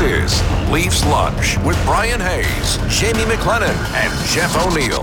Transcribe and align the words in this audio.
This 0.00 0.40
is 0.40 0.70
Leafs 0.70 1.04
Lunch 1.04 1.58
with 1.58 1.76
Brian 1.84 2.20
Hayes, 2.20 2.78
Jamie 2.88 3.24
McLennan, 3.24 3.76
and 3.92 4.28
Jeff 4.30 4.56
O'Neill. 4.56 5.02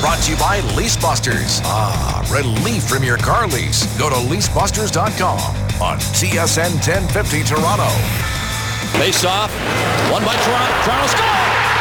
Brought 0.00 0.22
to 0.22 0.30
you 0.30 0.36
by 0.36 0.60
Lease 0.76 0.96
Busters. 0.96 1.60
Ah, 1.64 2.22
relief 2.30 2.84
from 2.84 3.02
your 3.02 3.16
car 3.16 3.48
lease. 3.48 3.84
Go 3.98 4.08
to 4.08 4.14
leasebusters.com 4.14 5.40
on 5.82 5.98
TSN 5.98 6.74
1050 6.74 7.42
Toronto. 7.42 7.90
Face 9.02 9.24
off. 9.24 9.50
One 10.12 10.24
by 10.24 10.36
Toronto. 10.36 10.84
Toronto 10.84 11.06
score! 11.08 11.73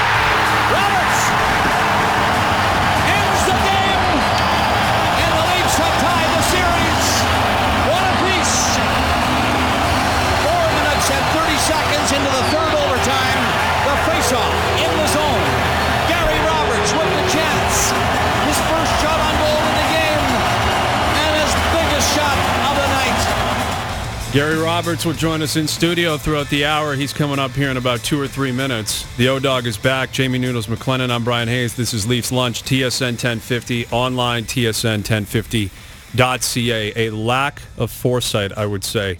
Gary 24.33 24.57
Roberts 24.57 25.05
will 25.05 25.13
join 25.13 25.41
us 25.43 25.55
in 25.57 25.67
studio 25.67 26.17
throughout 26.17 26.49
the 26.49 26.65
hour. 26.65 26.95
He's 26.95 27.13
coming 27.13 27.37
up 27.37 27.51
here 27.51 27.69
in 27.69 27.77
about 27.77 27.99
two 27.99 28.19
or 28.19 28.27
three 28.27 28.51
minutes. 28.51 29.05
The 29.15 29.27
O 29.27 29.37
Dog 29.37 29.67
is 29.67 29.77
back. 29.77 30.11
Jamie 30.11 30.39
Noodles 30.39 30.65
McLennan. 30.65 31.11
I'm 31.11 31.23
Brian 31.23 31.47
Hayes. 31.47 31.75
This 31.75 31.93
is 31.93 32.07
Leafs 32.07 32.31
Lunch, 32.31 32.63
TSN 32.63 33.11
1050, 33.11 33.85
online, 33.91 34.45
TSN1050.ca. 34.45 36.93
A 36.95 37.11
lack 37.11 37.61
of 37.77 37.91
foresight, 37.91 38.57
I 38.57 38.65
would 38.65 38.83
say, 38.83 39.19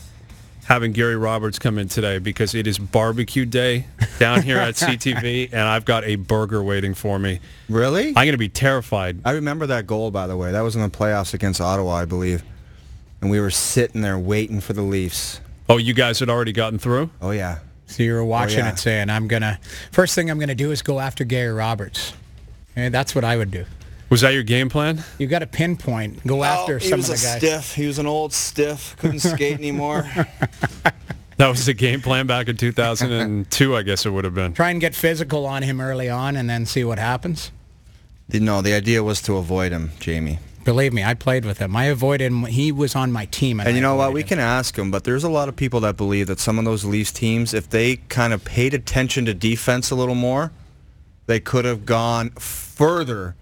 having 0.65 0.93
Gary 0.93 1.15
Roberts 1.15 1.59
come 1.59 1.77
in 1.77 1.89
today 1.89 2.17
because 2.17 2.55
it 2.55 2.65
is 2.65 2.79
barbecue 2.79 3.45
day 3.45 3.85
down 4.17 4.41
here 4.41 4.57
at 4.57 4.73
CTV, 4.77 5.53
and 5.53 5.61
I've 5.61 5.85
got 5.85 6.03
a 6.05 6.15
burger 6.15 6.63
waiting 6.63 6.95
for 6.95 7.19
me. 7.19 7.39
Really? 7.69 8.07
I'm 8.07 8.15
going 8.15 8.31
to 8.31 8.39
be 8.39 8.49
terrified. 8.49 9.19
I 9.25 9.33
remember 9.33 9.67
that 9.67 9.85
goal, 9.85 10.09
by 10.09 10.25
the 10.25 10.35
way. 10.35 10.51
That 10.51 10.61
was 10.61 10.75
in 10.75 10.81
the 10.81 10.89
playoffs 10.89 11.35
against 11.35 11.61
Ottawa, 11.61 11.97
I 11.97 12.05
believe. 12.05 12.43
And 13.23 13.31
we 13.31 13.39
were 13.39 13.51
sitting 13.51 14.01
there 14.01 14.19
waiting 14.19 14.59
for 14.59 14.73
the 14.73 14.81
Leafs. 14.81 15.39
Oh, 15.69 15.77
you 15.77 15.93
guys 15.93 16.19
had 16.19 16.27
already 16.29 16.51
gotten 16.51 16.77
through? 16.77 17.09
Oh, 17.21 17.31
yeah. 17.31 17.59
So 17.87 18.03
you 18.03 18.11
were 18.11 18.25
watching 18.25 18.59
oh, 18.59 18.65
yeah. 18.65 18.73
it 18.73 18.79
saying, 18.79 19.09
I'm 19.09 19.29
going 19.29 19.43
to, 19.43 19.57
first 19.93 20.13
thing 20.13 20.29
I'm 20.29 20.39
going 20.39 20.49
to 20.49 20.55
do 20.55 20.71
is 20.71 20.81
go 20.81 20.99
after 20.99 21.23
Gary 21.23 21.53
Roberts. 21.53 22.11
And 22.75 22.93
that's 22.93 23.15
what 23.15 23.23
I 23.23 23.37
would 23.37 23.49
do. 23.49 23.63
Was 24.09 24.19
that 24.21 24.33
your 24.33 24.43
game 24.43 24.67
plan? 24.67 25.05
You 25.19 25.27
got 25.27 25.39
to 25.39 25.47
pinpoint, 25.47 26.27
go 26.27 26.41
oh, 26.41 26.43
after 26.43 26.75
oh, 26.75 26.79
he 26.79 26.89
some 26.89 26.99
was 26.99 27.09
of 27.09 27.21
the 27.21 27.27
a 27.27 27.37
stiff. 27.37 27.75
He 27.75 27.87
was 27.87 27.97
an 27.97 28.07
old 28.07 28.33
stiff. 28.33 28.97
Couldn't 28.99 29.19
skate 29.19 29.57
anymore. 29.57 30.05
That 31.37 31.47
was 31.47 31.65
the 31.65 31.73
game 31.73 31.99
plan 31.99 32.27
back 32.27 32.47
in 32.47 32.57
2002, 32.57 33.75
I 33.75 33.81
guess 33.81 34.05
it 34.05 34.11
would 34.11 34.23
have 34.23 34.35
been. 34.35 34.53
Try 34.53 34.69
and 34.69 34.79
get 34.79 34.93
physical 34.93 35.47
on 35.47 35.63
him 35.63 35.81
early 35.81 36.07
on 36.07 36.35
and 36.35 36.47
then 36.47 36.67
see 36.67 36.83
what 36.83 36.99
happens. 36.99 37.51
No, 38.31 38.61
the 38.61 38.73
idea 38.73 39.03
was 39.03 39.19
to 39.23 39.37
avoid 39.37 39.71
him, 39.71 39.93
Jamie. 39.99 40.37
Believe 40.63 40.93
me, 40.93 41.03
I 41.03 41.13
played 41.13 41.43
with 41.45 41.57
him. 41.57 41.75
I 41.75 41.85
avoided 41.85 42.27
him. 42.31 42.45
He 42.45 42.71
was 42.71 42.95
on 42.95 43.11
my 43.11 43.25
team. 43.25 43.59
And, 43.59 43.67
And 43.67 43.75
you 43.75 43.81
know 43.81 43.95
what? 43.95 44.13
We 44.13 44.21
him. 44.21 44.27
can 44.29 44.39
ask 44.39 44.77
him, 44.77 44.91
but 44.91 45.03
there's 45.03 45.23
a 45.23 45.29
lot 45.29 45.49
of 45.49 45.55
people 45.55 45.79
that 45.81 45.97
believe 45.97 46.27
that 46.27 46.39
some 46.39 46.57
of 46.59 46.65
those 46.65 46.85
Leafs 46.85 47.11
teams, 47.11 47.53
if 47.53 47.69
they 47.69 47.97
kind 48.07 48.31
of 48.33 48.45
paid 48.45 48.73
attention 48.73 49.25
to 49.25 49.33
defense 49.33 49.91
a 49.91 49.95
little 49.95 50.15
more, 50.15 50.51
they 51.25 51.39
could 51.39 51.65
have 51.65 51.85
gone 51.85 52.29
further 52.31 53.35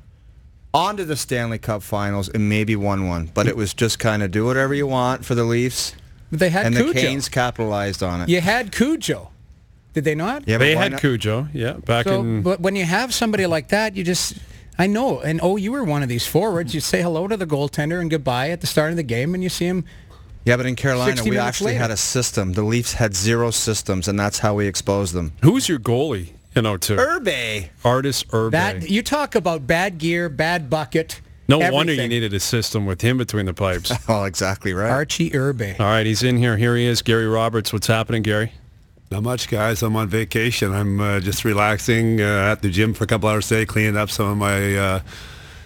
onto 0.74 1.04
the 1.04 1.16
Stanley 1.16 1.58
Cup 1.58 1.84
Finals 1.84 2.30
and 2.30 2.48
maybe 2.50 2.76
won 2.76 3.08
one. 3.08 3.30
But 3.34 3.48
it 3.48 3.56
was 3.58 3.74
just 3.74 4.00
kind 4.00 4.24
of 4.24 4.32
do 4.32 4.46
whatever 4.46 4.74
you 4.74 4.88
want 4.88 5.26
for 5.26 5.36
the 5.36 5.44
Leafs, 5.44 5.94
They 6.32 6.50
had 6.50 6.68
and 6.68 6.76
Cujo. 6.76 6.94
the 6.94 7.02
Canes 7.02 7.30
capitalized 7.30 8.02
on 8.02 8.22
it. 8.22 8.30
You 8.30 8.42
had 8.42 8.72
Cujo. 8.72 9.30
Did 9.94 10.06
they 10.06 10.16
not? 10.16 10.48
Yeah, 10.48 10.58
They 10.58 10.74
had 10.76 10.94
not- 10.94 11.02
Cujo, 11.02 11.50
yeah, 11.54 11.74
back 11.74 12.06
So, 12.06 12.22
in. 12.22 12.42
but 12.44 12.62
when 12.62 12.78
you 12.78 12.86
have 12.86 13.14
somebody 13.14 13.46
like 13.46 13.68
that, 13.70 13.98
you 13.98 14.06
just, 14.06 14.36
I 14.78 14.88
know, 14.88 15.20
and 15.20 15.40
oh, 15.44 15.58
you 15.58 15.72
were 15.72 15.84
one 15.84 16.02
of 16.02 16.10
these 16.10 16.26
forwards. 16.26 16.74
You 16.74 16.82
say 16.82 17.02
hello 17.02 17.28
to 17.28 17.38
the 17.38 17.46
goaltender 17.46 18.00
and 18.00 18.10
goodbye 18.10 18.50
at 18.50 18.62
the 18.62 18.68
start 18.68 18.92
of 18.92 18.98
the 18.98 19.04
game, 19.04 19.34
and 19.34 19.44
you 19.44 19.50
see 19.50 19.66
him. 19.66 19.86
Yeah, 20.46 20.58
but 20.58 20.66
in 20.66 20.76
Carolina, 20.76 21.24
we 21.24 21.38
actually 21.38 21.74
later. 21.74 21.82
had 21.82 21.92
a 21.92 21.98
system. 21.98 22.54
The 22.54 22.64
Leafs 22.64 22.94
had 22.94 23.16
zero 23.16 23.52
systems, 23.52 24.08
and 24.08 24.20
that's 24.20 24.40
how 24.40 24.56
we 24.56 24.66
exposed 24.66 25.14
them. 25.14 25.34
Who's 25.44 25.70
your 25.70 25.78
goalie 25.78 26.30
in 26.56 26.64
02? 26.64 26.96
Irbe. 26.96 27.70
Arturs 27.86 28.24
Irbe. 28.32 28.52
Bad. 28.52 28.90
You 28.90 29.04
talk 29.04 29.36
about 29.36 29.68
bad 29.68 30.00
gear, 30.00 30.30
bad 30.30 30.70
bucket. 30.70 31.22
no 31.48 31.60
wonder 31.72 31.94
you 31.94 32.08
needed 32.08 32.34
a 32.34 32.40
system 32.40 32.88
with 32.88 33.02
him 33.02 33.20
between 33.20 33.46
the 33.46 33.54
pipes. 33.54 33.92
oh, 34.10 34.24
exactly 34.24 34.74
right. 34.74 34.90
Archie 34.90 35.30
Irbe. 35.36 35.80
All 35.80 35.86
right, 35.86 36.08
he's 36.08 36.24
in 36.24 36.38
here. 36.38 36.58
Here 36.58 36.76
he 36.76 36.86
is, 36.86 37.04
Gary 37.04 37.28
Roberts. 37.28 37.72
What's 37.72 37.88
happening, 37.88 38.24
Gary? 38.24 38.52
Not 39.12 39.24
much, 39.24 39.50
guys. 39.50 39.84
I'm 39.84 39.98
on 39.98 40.08
vacation. 40.08 40.72
I'm 40.74 41.02
uh, 41.02 41.20
just 41.20 41.44
relaxing 41.44 42.22
uh, 42.22 42.50
at 42.52 42.62
the 42.62 42.70
gym 42.70 42.94
for 42.94 43.04
a 43.04 43.08
couple 43.08 43.28
hours 43.28 43.46
today, 43.50 43.66
cleaning 43.66 43.98
up 43.98 44.10
some 44.10 44.28
of 44.28 44.38
my 44.38 44.78
uh, 44.78 45.00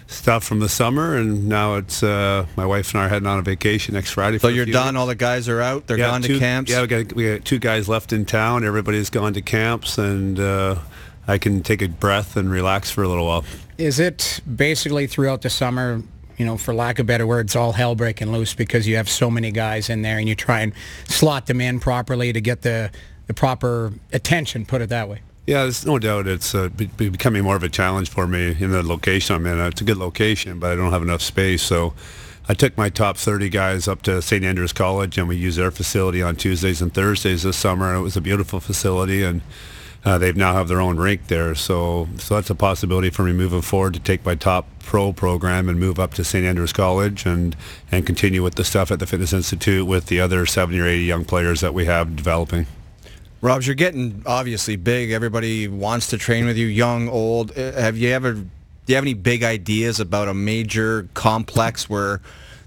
stuff 0.08 0.42
from 0.42 0.58
the 0.58 0.68
summer, 0.68 1.16
and 1.16 1.48
now 1.48 1.76
it's 1.76 2.02
uh, 2.02 2.44
my 2.56 2.66
wife 2.66 2.92
and 2.92 3.02
I 3.02 3.06
are 3.06 3.08
heading 3.08 3.28
on 3.28 3.38
a 3.38 3.42
vacation 3.42 3.94
next 3.94 4.10
Friday. 4.10 4.38
So 4.38 4.48
you're 4.48 4.66
done. 4.66 4.94
weeks. 4.94 5.00
All 5.00 5.06
the 5.06 5.14
guys 5.14 5.48
are 5.48 5.60
out. 5.60 5.86
They're 5.86 5.96
Yeah, 5.96 6.08
gone 6.08 6.22
two- 6.22 6.34
to 6.34 6.38
camps. 6.40 6.72
Yeah, 6.72 6.80
we 6.80 6.86
got 6.88 7.12
we 7.12 7.34
got 7.36 7.44
two 7.44 7.60
guys 7.60 7.88
left 7.88 8.12
in 8.12 8.24
town. 8.24 8.64
Everybody's 8.64 9.10
gone 9.10 9.32
to 9.34 9.42
camps, 9.42 9.96
and 9.96 10.40
uh, 10.40 10.78
I 11.28 11.38
can 11.38 11.62
take 11.62 11.82
a 11.82 11.88
breath 11.88 12.36
and 12.36 12.50
relax 12.50 12.90
for 12.90 13.04
a 13.04 13.08
little 13.08 13.26
while. 13.26 13.44
Is 13.78 14.00
it 14.00 14.40
basically 14.56 15.06
throughout 15.06 15.42
the 15.42 15.50
summer, 15.50 16.02
you 16.36 16.44
know, 16.46 16.56
for 16.56 16.74
lack 16.74 16.98
of 16.98 17.06
better 17.06 17.28
words, 17.28 17.54
all 17.54 17.74
hell 17.74 17.94
breaking 17.94 18.32
loose 18.32 18.54
because 18.54 18.88
you 18.88 18.96
have 18.96 19.08
so 19.08 19.30
many 19.30 19.52
guys 19.52 19.88
in 19.88 20.02
there 20.02 20.18
and 20.18 20.28
you 20.28 20.34
try 20.34 20.62
and 20.62 20.72
slot 21.04 21.46
them 21.46 21.60
in 21.60 21.78
properly 21.78 22.32
to 22.32 22.40
get 22.40 22.62
the, 22.62 22.90
the 23.26 23.34
proper 23.34 23.92
attention, 24.12 24.66
put 24.66 24.80
it 24.80 24.88
that 24.88 25.08
way? 25.08 25.20
Yeah, 25.46 25.62
there's 25.62 25.86
no 25.86 25.98
doubt 25.98 26.26
it's 26.26 26.54
uh, 26.54 26.68
be- 26.70 26.86
be- 26.86 27.08
becoming 27.08 27.44
more 27.44 27.54
of 27.54 27.62
a 27.62 27.68
challenge 27.68 28.10
for 28.10 28.26
me 28.26 28.56
in 28.58 28.72
the 28.72 28.82
location 28.82 29.36
I'm 29.36 29.46
in. 29.46 29.58
It's 29.60 29.80
a 29.80 29.84
good 29.84 29.96
location, 29.96 30.58
but 30.58 30.72
I 30.72 30.76
don't 30.76 30.90
have 30.90 31.02
enough 31.02 31.22
space. 31.22 31.62
So 31.62 31.94
I 32.48 32.54
took 32.54 32.76
my 32.76 32.88
top 32.88 33.16
30 33.16 33.48
guys 33.48 33.86
up 33.86 34.02
to 34.02 34.20
St. 34.20 34.44
Andrews 34.44 34.72
College, 34.72 35.18
and 35.18 35.28
we 35.28 35.36
used 35.36 35.58
their 35.58 35.70
facility 35.70 36.20
on 36.20 36.34
Tuesdays 36.34 36.82
and 36.82 36.92
Thursdays 36.92 37.44
this 37.44 37.56
summer. 37.56 37.90
And 37.90 37.98
it 37.98 38.02
was 38.02 38.16
a 38.16 38.20
beautiful 38.20 38.58
facility, 38.58 39.22
and 39.22 39.40
uh, 40.04 40.18
they've 40.18 40.36
now 40.36 40.52
have 40.52 40.66
their 40.66 40.80
own 40.80 40.96
rink 40.96 41.28
there. 41.28 41.54
So, 41.54 42.08
so 42.18 42.34
that's 42.34 42.50
a 42.50 42.54
possibility 42.56 43.10
for 43.10 43.22
me 43.22 43.32
moving 43.32 43.62
forward 43.62 43.94
to 43.94 44.00
take 44.00 44.24
my 44.24 44.34
top 44.34 44.66
pro 44.80 45.12
program 45.12 45.68
and 45.68 45.78
move 45.78 46.00
up 46.00 46.14
to 46.14 46.24
St. 46.24 46.44
Andrews 46.44 46.72
College 46.72 47.26
and, 47.26 47.56
and 47.90 48.04
continue 48.04 48.42
with 48.42 48.56
the 48.56 48.64
stuff 48.64 48.90
at 48.90 48.98
the 48.98 49.06
Fitness 49.06 49.32
Institute 49.32 49.86
with 49.86 50.06
the 50.06 50.20
other 50.20 50.44
70 50.44 50.78
or 50.78 50.86
80 50.86 51.04
young 51.04 51.24
players 51.24 51.60
that 51.60 51.74
we 51.74 51.84
have 51.86 52.16
developing. 52.16 52.66
Robs, 53.40 53.66
you're 53.66 53.74
getting 53.74 54.22
obviously 54.26 54.76
big. 54.76 55.10
Everybody 55.10 55.68
wants 55.68 56.08
to 56.08 56.18
train 56.18 56.46
with 56.46 56.56
you, 56.56 56.66
young, 56.66 57.08
old. 57.08 57.56
Uh, 57.56 57.72
Have 57.72 57.96
you 57.96 58.08
ever? 58.10 58.32
Do 58.34 58.92
you 58.92 58.94
have 58.94 59.04
any 59.04 59.14
big 59.14 59.42
ideas 59.42 60.00
about 60.00 60.28
a 60.28 60.34
major 60.34 61.08
complex 61.14 61.88
where 61.90 62.20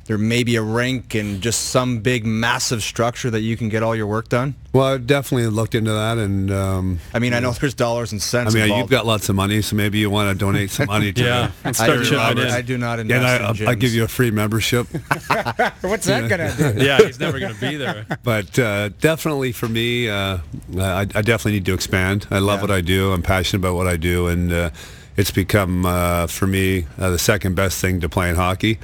there 0.09 0.17
may 0.17 0.43
be 0.43 0.55
a 0.55 0.61
rink 0.61 1.13
and 1.13 1.39
just 1.39 1.65
some 1.69 1.99
big, 1.99 2.25
massive 2.25 2.81
structure 2.81 3.29
that 3.29 3.41
you 3.41 3.55
can 3.55 3.69
get 3.69 3.83
all 3.83 3.95
your 3.95 4.07
work 4.07 4.27
done? 4.27 4.55
Well, 4.73 4.85
I've 4.87 5.05
definitely 5.05 5.45
looked 5.47 5.75
into 5.75 5.91
that, 5.91 6.17
and 6.17 6.49
um, 6.51 6.99
I 7.13 7.19
mean, 7.19 7.35
I 7.35 7.39
know 7.39 7.51
there's 7.51 7.75
dollars 7.75 8.11
and 8.11 8.19
cents. 8.19 8.53
I 8.53 8.55
mean, 8.55 8.63
involved. 8.63 8.81
you've 8.81 8.89
got 8.89 9.05
lots 9.05 9.29
of 9.29 9.35
money, 9.35 9.61
so 9.61 9.75
maybe 9.75 9.99
you 9.99 10.09
want 10.09 10.31
to 10.33 10.37
donate 10.37 10.71
some 10.71 10.87
money 10.87 11.13
to 11.13 11.23
Yeah, 11.23 11.45
me. 11.47 11.51
let's 11.65 11.79
I 11.79 11.85
do, 11.95 12.15
Robert. 12.17 12.47
I 12.49 12.61
do 12.63 12.77
not 12.79 12.97
invest 12.99 13.17
And 13.19 13.27
I, 13.27 13.35
in 13.37 13.41
I'll, 13.43 13.53
gyms. 13.53 13.67
I'll 13.67 13.75
give 13.75 13.93
you 13.93 14.03
a 14.03 14.07
free 14.07 14.31
membership. 14.31 14.87
What's 15.81 16.05
that 16.07 16.27
going 16.27 16.51
to 16.51 16.73
do? 16.73 16.83
Yeah, 16.83 16.97
he's 17.05 17.19
never 17.19 17.39
going 17.39 17.53
to 17.53 17.59
be 17.61 17.75
there. 17.77 18.05
but 18.23 18.57
uh, 18.57 18.89
definitely 18.99 19.51
for 19.51 19.67
me, 19.69 20.09
uh, 20.09 20.39
I, 20.77 21.01
I 21.01 21.05
definitely 21.21 21.51
need 21.53 21.65
to 21.65 21.73
expand. 21.75 22.25
I 22.31 22.39
love 22.39 22.57
Yeah. 22.59 22.61
what 22.63 22.71
I 22.71 22.81
do. 22.81 23.11
I'm 23.13 23.21
passionate 23.21 23.59
about 23.61 23.75
what 23.75 23.85
I 23.87 23.95
do, 23.97 24.25
and 24.27 24.51
uh, 24.51 24.69
it's 25.17 25.29
become 25.31 25.85
uh, 25.85 26.25
for 26.27 26.47
me 26.47 26.87
uh, 26.97 27.11
the 27.11 27.19
second 27.19 27.55
best 27.55 27.79
thing 27.79 27.99
to 28.01 28.09
playing 28.09 28.35
hockey. 28.35 28.79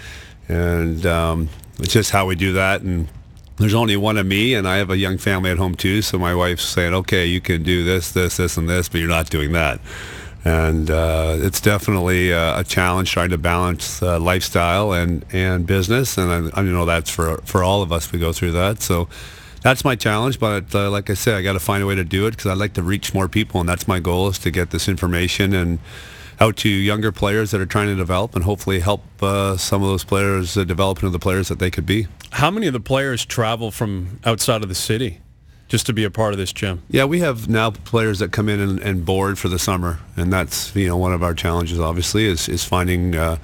And 0.47 1.05
um, 1.05 1.49
it's 1.79 1.93
just 1.93 2.11
how 2.11 2.25
we 2.25 2.35
do 2.35 2.53
that. 2.53 2.81
And 2.81 3.07
there's 3.57 3.73
only 3.73 3.95
one 3.97 4.17
of 4.17 4.25
me, 4.25 4.53
and 4.53 4.67
I 4.67 4.77
have 4.77 4.89
a 4.89 4.97
young 4.97 5.17
family 5.17 5.49
at 5.49 5.57
home 5.57 5.75
too. 5.75 6.01
So 6.01 6.17
my 6.17 6.35
wife's 6.35 6.65
saying, 6.65 6.93
"Okay, 6.93 7.25
you 7.25 7.41
can 7.41 7.63
do 7.63 7.83
this, 7.83 8.11
this, 8.11 8.37
this, 8.37 8.57
and 8.57 8.69
this, 8.69 8.89
but 8.89 8.99
you're 8.99 9.09
not 9.09 9.29
doing 9.29 9.53
that." 9.53 9.79
And 10.43 10.91
uh, 10.91 11.37
it's 11.39 11.59
definitely 11.59 12.31
uh, 12.31 12.59
a 12.59 12.63
challenge 12.63 13.11
trying 13.11 13.31
to 13.31 13.37
balance 13.37 14.03
uh, 14.03 14.19
lifestyle 14.19 14.91
and, 14.91 15.25
and 15.33 15.65
business, 15.65 16.17
and 16.17 16.51
I, 16.53 16.59
I 16.59 16.63
know 16.63 16.85
that's 16.85 17.09
for 17.09 17.37
for 17.45 17.63
all 17.63 17.81
of 17.81 17.91
us. 17.91 18.11
We 18.11 18.19
go 18.19 18.33
through 18.33 18.51
that, 18.51 18.81
so 18.81 19.07
that's 19.61 19.83
my 19.83 19.95
challenge. 19.95 20.39
But 20.39 20.75
uh, 20.75 20.91
like 20.91 21.09
I 21.09 21.15
said, 21.15 21.35
I 21.35 21.41
got 21.41 21.53
to 21.53 21.59
find 21.59 21.81
a 21.81 21.87
way 21.87 21.95
to 21.95 22.03
do 22.03 22.27
it 22.27 22.31
because 22.31 22.47
I'd 22.47 22.57
like 22.57 22.73
to 22.73 22.83
reach 22.83 23.13
more 23.13 23.29
people, 23.29 23.59
and 23.61 23.67
that's 23.67 23.87
my 23.87 23.99
goal 23.99 24.27
is 24.27 24.37
to 24.39 24.51
get 24.51 24.69
this 24.69 24.87
information 24.87 25.53
and 25.53 25.79
out 26.39 26.57
to 26.57 26.69
younger 26.69 27.11
players 27.11 27.51
that 27.51 27.61
are 27.61 27.65
trying 27.65 27.87
to 27.87 27.95
develop, 27.95 28.35
and 28.35 28.43
hopefully 28.43 28.79
help 28.79 29.03
uh, 29.21 29.57
some 29.57 29.81
of 29.81 29.89
those 29.89 30.03
players 30.03 30.57
uh, 30.57 30.63
develop 30.63 30.99
into 30.99 31.09
the 31.09 31.19
players 31.19 31.47
that 31.47 31.59
they 31.59 31.71
could 31.71 31.85
be. 31.85 32.07
How 32.31 32.51
many 32.51 32.67
of 32.67 32.73
the 32.73 32.79
players 32.79 33.25
travel 33.25 33.71
from 33.71 34.19
outside 34.25 34.61
of 34.63 34.69
the 34.69 34.75
city 34.75 35.19
just 35.67 35.85
to 35.85 35.93
be 35.93 36.03
a 36.03 36.11
part 36.11 36.33
of 36.33 36.37
this 36.37 36.51
gym? 36.53 36.81
Yeah, 36.89 37.05
we 37.05 37.19
have 37.19 37.47
now 37.47 37.71
players 37.71 38.19
that 38.19 38.31
come 38.31 38.49
in 38.49 38.59
and, 38.59 38.79
and 38.79 39.05
board 39.05 39.39
for 39.39 39.49
the 39.49 39.59
summer, 39.59 39.99
and 40.15 40.31
that's 40.31 40.75
you 40.75 40.87
know 40.87 40.97
one 40.97 41.13
of 41.13 41.23
our 41.23 41.33
challenges. 41.33 41.79
Obviously, 41.79 42.25
is 42.25 42.49
is 42.49 42.63
finding 42.63 43.15
uh, 43.15 43.37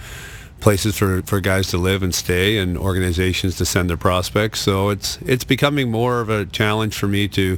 places 0.60 0.98
for, 0.98 1.22
for 1.24 1.40
guys 1.40 1.68
to 1.70 1.78
live 1.78 2.04
and 2.04 2.14
stay, 2.14 2.58
and 2.58 2.78
organizations 2.78 3.56
to 3.58 3.66
send 3.66 3.90
their 3.90 3.98
prospects. 3.98 4.60
So 4.62 4.90
it's 4.90 5.18
it's 5.26 5.44
becoming 5.44 5.90
more 5.90 6.22
of 6.22 6.30
a 6.30 6.46
challenge 6.46 6.98
for 6.98 7.08
me 7.08 7.28
to 7.30 7.58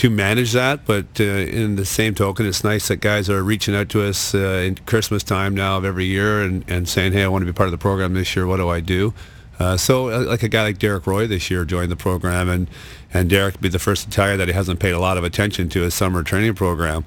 to 0.00 0.08
manage 0.08 0.52
that. 0.52 0.86
But 0.86 1.20
uh, 1.20 1.24
in 1.24 1.76
the 1.76 1.84
same 1.84 2.14
token, 2.14 2.46
it's 2.46 2.64
nice 2.64 2.88
that 2.88 2.96
guys 2.96 3.28
are 3.28 3.42
reaching 3.42 3.76
out 3.76 3.90
to 3.90 4.02
us 4.02 4.34
uh, 4.34 4.64
in 4.64 4.76
Christmas 4.86 5.22
time 5.22 5.54
now 5.54 5.76
of 5.76 5.84
every 5.84 6.06
year 6.06 6.42
and, 6.42 6.64
and 6.68 6.88
saying, 6.88 7.12
hey, 7.12 7.22
I 7.22 7.28
want 7.28 7.42
to 7.42 7.46
be 7.46 7.52
part 7.52 7.66
of 7.66 7.72
the 7.72 7.78
program 7.78 8.14
this 8.14 8.34
year. 8.34 8.46
What 8.46 8.56
do 8.56 8.68
I 8.70 8.80
do? 8.80 9.12
Uh, 9.58 9.76
so 9.76 10.08
uh, 10.08 10.20
like 10.20 10.42
a 10.42 10.48
guy 10.48 10.62
like 10.62 10.78
Derek 10.78 11.06
Roy 11.06 11.26
this 11.26 11.50
year 11.50 11.66
joined 11.66 11.90
the 11.90 11.96
program 11.96 12.48
and, 12.48 12.70
and 13.12 13.28
Derek 13.28 13.60
be 13.60 13.68
the 13.68 13.78
first 13.78 14.04
to 14.04 14.10
tell 14.10 14.30
you 14.30 14.38
that 14.38 14.48
he 14.48 14.54
hasn't 14.54 14.80
paid 14.80 14.92
a 14.92 14.98
lot 14.98 15.18
of 15.18 15.24
attention 15.24 15.68
to 15.68 15.82
his 15.82 15.92
summer 15.92 16.22
training 16.22 16.54
program. 16.54 17.04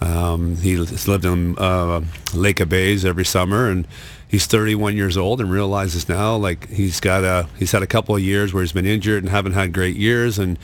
Um, 0.00 0.54
he's 0.58 1.08
lived 1.08 1.24
in 1.24 1.58
uh, 1.58 2.02
Lake 2.32 2.60
of 2.60 2.68
Bays 2.68 3.04
every 3.04 3.24
summer 3.24 3.68
and 3.68 3.88
he's 4.28 4.46
31 4.46 4.94
years 4.94 5.16
old 5.16 5.40
and 5.40 5.50
realizes 5.50 6.08
now 6.08 6.36
like 6.36 6.68
he's 6.68 7.00
got 7.00 7.24
a 7.24 7.48
he's 7.58 7.72
had 7.72 7.82
a 7.82 7.86
couple 7.86 8.14
of 8.14 8.22
years 8.22 8.52
where 8.52 8.62
he's 8.62 8.72
been 8.72 8.86
injured 8.86 9.24
and 9.24 9.30
haven't 9.30 9.54
had 9.54 9.72
great 9.72 9.96
years 9.96 10.38
and 10.38 10.58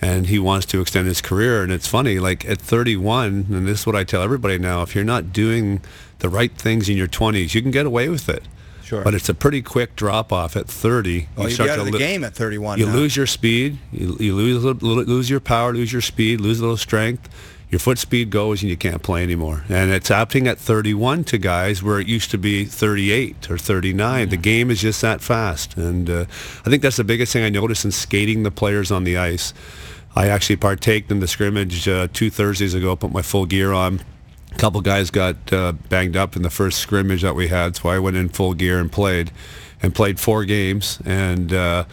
and 0.00 0.26
he 0.26 0.38
wants 0.38 0.66
to 0.66 0.80
extend 0.80 1.06
his 1.06 1.20
career. 1.22 1.62
And 1.62 1.72
it's 1.72 1.86
funny 1.86 2.18
like 2.18 2.44
at 2.44 2.58
31 2.60 3.46
and 3.50 3.66
this 3.66 3.80
is 3.80 3.86
what 3.86 3.96
I 3.96 4.04
tell 4.04 4.22
everybody 4.22 4.58
now 4.58 4.82
if 4.82 4.94
you're 4.94 5.04
not 5.04 5.32
doing 5.32 5.80
the 6.18 6.28
right 6.28 6.52
things 6.52 6.88
in 6.88 6.96
your 6.96 7.08
20s 7.08 7.54
you 7.54 7.62
can 7.62 7.70
get 7.70 7.86
away 7.86 8.08
with 8.08 8.28
it. 8.28 8.42
Sure. 8.84 9.02
but 9.02 9.14
it's 9.14 9.28
a 9.28 9.34
pretty 9.34 9.62
quick 9.62 9.96
drop 9.96 10.32
off 10.32 10.54
at 10.54 10.68
30 10.68 11.26
Well, 11.36 11.46
oh, 11.46 11.48
you 11.48 11.54
start 11.54 11.70
out 11.70 11.80
of 11.80 11.86
the 11.86 11.90
lo- 11.92 11.98
game 11.98 12.22
at 12.22 12.34
31 12.34 12.78
you 12.78 12.86
now. 12.86 12.92
lose 12.94 13.16
your 13.16 13.26
speed. 13.26 13.78
You, 13.90 14.16
you 14.20 14.32
lose 14.36 14.62
little- 14.62 14.88
lose 15.02 15.28
your 15.28 15.40
power 15.40 15.72
lose 15.74 15.92
your 15.92 16.02
speed 16.02 16.40
lose 16.40 16.58
a 16.60 16.62
little 16.62 16.76
strength 16.76 17.28
your 17.68 17.78
foot 17.80 17.98
speed 17.98 18.30
goes 18.30 18.62
and 18.62 18.70
you 18.70 18.76
can't 18.76 19.02
play 19.02 19.22
anymore. 19.22 19.64
And 19.68 19.90
it's 19.90 20.10
opting 20.10 20.46
at 20.46 20.58
31 20.58 21.24
to 21.24 21.38
guys 21.38 21.82
where 21.82 21.98
it 21.98 22.06
used 22.06 22.30
to 22.30 22.38
be 22.38 22.64
38 22.64 23.50
or 23.50 23.58
39 23.58 24.28
the 24.28 24.36
game 24.36 24.70
is 24.70 24.80
just 24.80 25.00
that 25.02 25.20
fast. 25.20 25.76
And 25.76 26.08
uh, 26.08 26.24
i 26.64 26.70
think 26.70 26.82
that's 26.82 26.96
the 26.96 27.04
biggest 27.04 27.32
thing 27.32 27.44
i 27.44 27.50
noticed 27.50 27.84
in 27.84 27.90
skating 27.90 28.42
the 28.42 28.50
players 28.50 28.90
on 28.90 29.04
the 29.04 29.16
ice. 29.16 29.52
I 30.14 30.28
actually 30.28 30.56
partaked 30.56 31.10
in 31.10 31.20
the 31.20 31.28
scrimmage 31.28 31.86
uh, 31.88 32.08
two 32.12 32.30
thursdays 32.30 32.72
ago 32.72 32.96
put 32.96 33.12
my 33.12 33.22
full 33.22 33.46
gear 33.46 33.72
on. 33.72 34.00
A 34.52 34.58
couple 34.58 34.80
guys 34.80 35.10
got 35.10 35.52
uh, 35.52 35.72
banged 35.72 36.16
up 36.16 36.34
in 36.34 36.40
the 36.40 36.48
first 36.48 36.78
scrimmage 36.78 37.20
that 37.20 37.34
we 37.34 37.48
had, 37.48 37.76
so 37.76 37.90
I 37.90 37.98
went 37.98 38.16
in 38.16 38.30
full 38.30 38.54
gear 38.54 38.80
and 38.80 38.90
played, 38.90 39.30
and 39.82 39.94
played 39.94 40.18
four 40.18 40.46
games. 40.46 40.98
And 41.04 41.52
uh, 41.52 41.84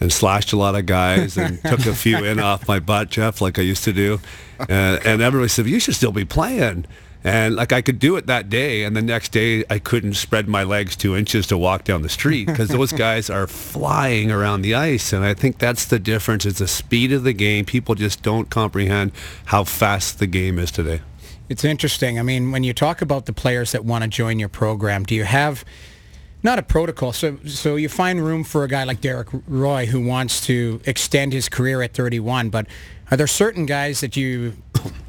and 0.00 0.12
slashed 0.12 0.52
a 0.52 0.56
lot 0.56 0.74
of 0.74 0.86
guys 0.86 1.36
and 1.36 1.62
took 1.64 1.86
a 1.86 1.94
few 1.94 2.24
in 2.24 2.38
off 2.38 2.68
my 2.68 2.78
butt, 2.78 3.10
Jeff, 3.10 3.40
like 3.40 3.58
I 3.58 3.62
used 3.62 3.84
to 3.84 3.92
do, 3.92 4.20
and, 4.68 5.04
and 5.06 5.22
everybody 5.22 5.48
said 5.48 5.66
you 5.66 5.80
should 5.80 5.94
still 5.94 6.12
be 6.12 6.24
playing. 6.24 6.86
And 7.24 7.56
like 7.56 7.72
I 7.72 7.82
could 7.82 7.98
do 7.98 8.16
it 8.16 8.26
that 8.26 8.48
day, 8.48 8.84
and 8.84 8.96
the 8.96 9.02
next 9.02 9.32
day 9.32 9.64
I 9.68 9.80
couldn't 9.80 10.14
spread 10.14 10.48
my 10.48 10.62
legs 10.62 10.94
two 10.94 11.16
inches 11.16 11.48
to 11.48 11.58
walk 11.58 11.82
down 11.82 12.02
the 12.02 12.08
street 12.08 12.46
because 12.46 12.68
those 12.68 12.92
guys 13.06 13.28
are 13.28 13.48
flying 13.48 14.30
around 14.30 14.62
the 14.62 14.74
ice, 14.74 15.12
and 15.12 15.24
I 15.24 15.34
think 15.34 15.58
that's 15.58 15.84
the 15.84 15.98
difference. 15.98 16.46
It's 16.46 16.60
the 16.60 16.68
speed 16.68 17.12
of 17.12 17.24
the 17.24 17.32
game. 17.32 17.64
People 17.64 17.96
just 17.96 18.22
don't 18.22 18.48
comprehend 18.50 19.12
how 19.46 19.64
fast 19.64 20.20
the 20.20 20.28
game 20.28 20.58
is 20.60 20.70
today. 20.70 21.00
It's 21.48 21.64
interesting. 21.64 22.18
I 22.18 22.22
mean, 22.22 22.52
when 22.52 22.62
you 22.62 22.72
talk 22.72 23.02
about 23.02 23.26
the 23.26 23.32
players 23.32 23.72
that 23.72 23.84
want 23.84 24.04
to 24.04 24.08
join 24.08 24.38
your 24.38 24.50
program, 24.50 25.04
do 25.04 25.14
you 25.14 25.24
have 25.24 25.64
not 26.42 26.58
a 26.58 26.62
protocol? 26.62 27.12
So, 27.12 27.38
so 27.46 27.76
you 27.76 27.88
find 27.88 28.24
room 28.24 28.44
for 28.44 28.64
a 28.64 28.68
guy 28.68 28.84
like 28.84 29.00
Derek 29.00 29.28
Roy 29.46 29.86
who 29.86 30.04
wants 30.04 30.44
to 30.46 30.80
extend 30.84 31.32
his 31.32 31.48
career 31.48 31.82
at 31.82 31.94
31, 31.94 32.50
but 32.50 32.66
are 33.10 33.16
there 33.16 33.26
certain 33.26 33.66
guys 33.66 34.00
that 34.00 34.16
you 34.16 34.54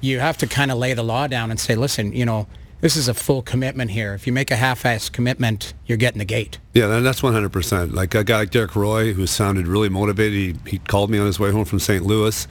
you 0.02 0.20
have 0.20 0.38
to 0.38 0.48
kind 0.48 0.72
of 0.72 0.78
lay 0.78 0.94
the 0.94 1.04
law 1.04 1.28
down 1.28 1.52
and 1.52 1.60
say, 1.60 1.76
listen, 1.76 2.12
you 2.12 2.26
know, 2.26 2.48
this 2.81 2.96
is 2.96 3.08
a 3.08 3.14
full 3.14 3.42
commitment 3.42 3.92
here. 3.92 4.14
If 4.14 4.26
you 4.26 4.34
make 4.34 4.52
a 4.52 4.56
half-ass 4.56 5.10
commitment, 5.10 5.74
you're 5.86 5.98
getting 5.98 6.20
the 6.20 6.26
gate. 6.26 6.60
Yeah, 6.74 7.00
that's 7.02 7.22
100%. 7.22 7.94
Like 7.94 8.16
a 8.16 8.24
guy 8.24 8.40
like 8.40 8.52
Derek 8.52 8.76
Roy, 8.76 9.14
who 9.14 9.28
sounded 9.28 9.68
really 9.68 9.90
motivated, 9.90 10.34
he, 10.34 10.72
he 10.72 10.78
called 10.80 11.10
me 11.10 11.20
on 11.20 11.26
his 11.26 11.40
way 11.40 11.52
home 11.52 11.66
from 11.66 11.80
St. 11.80 12.06
Louis. 12.06 12.48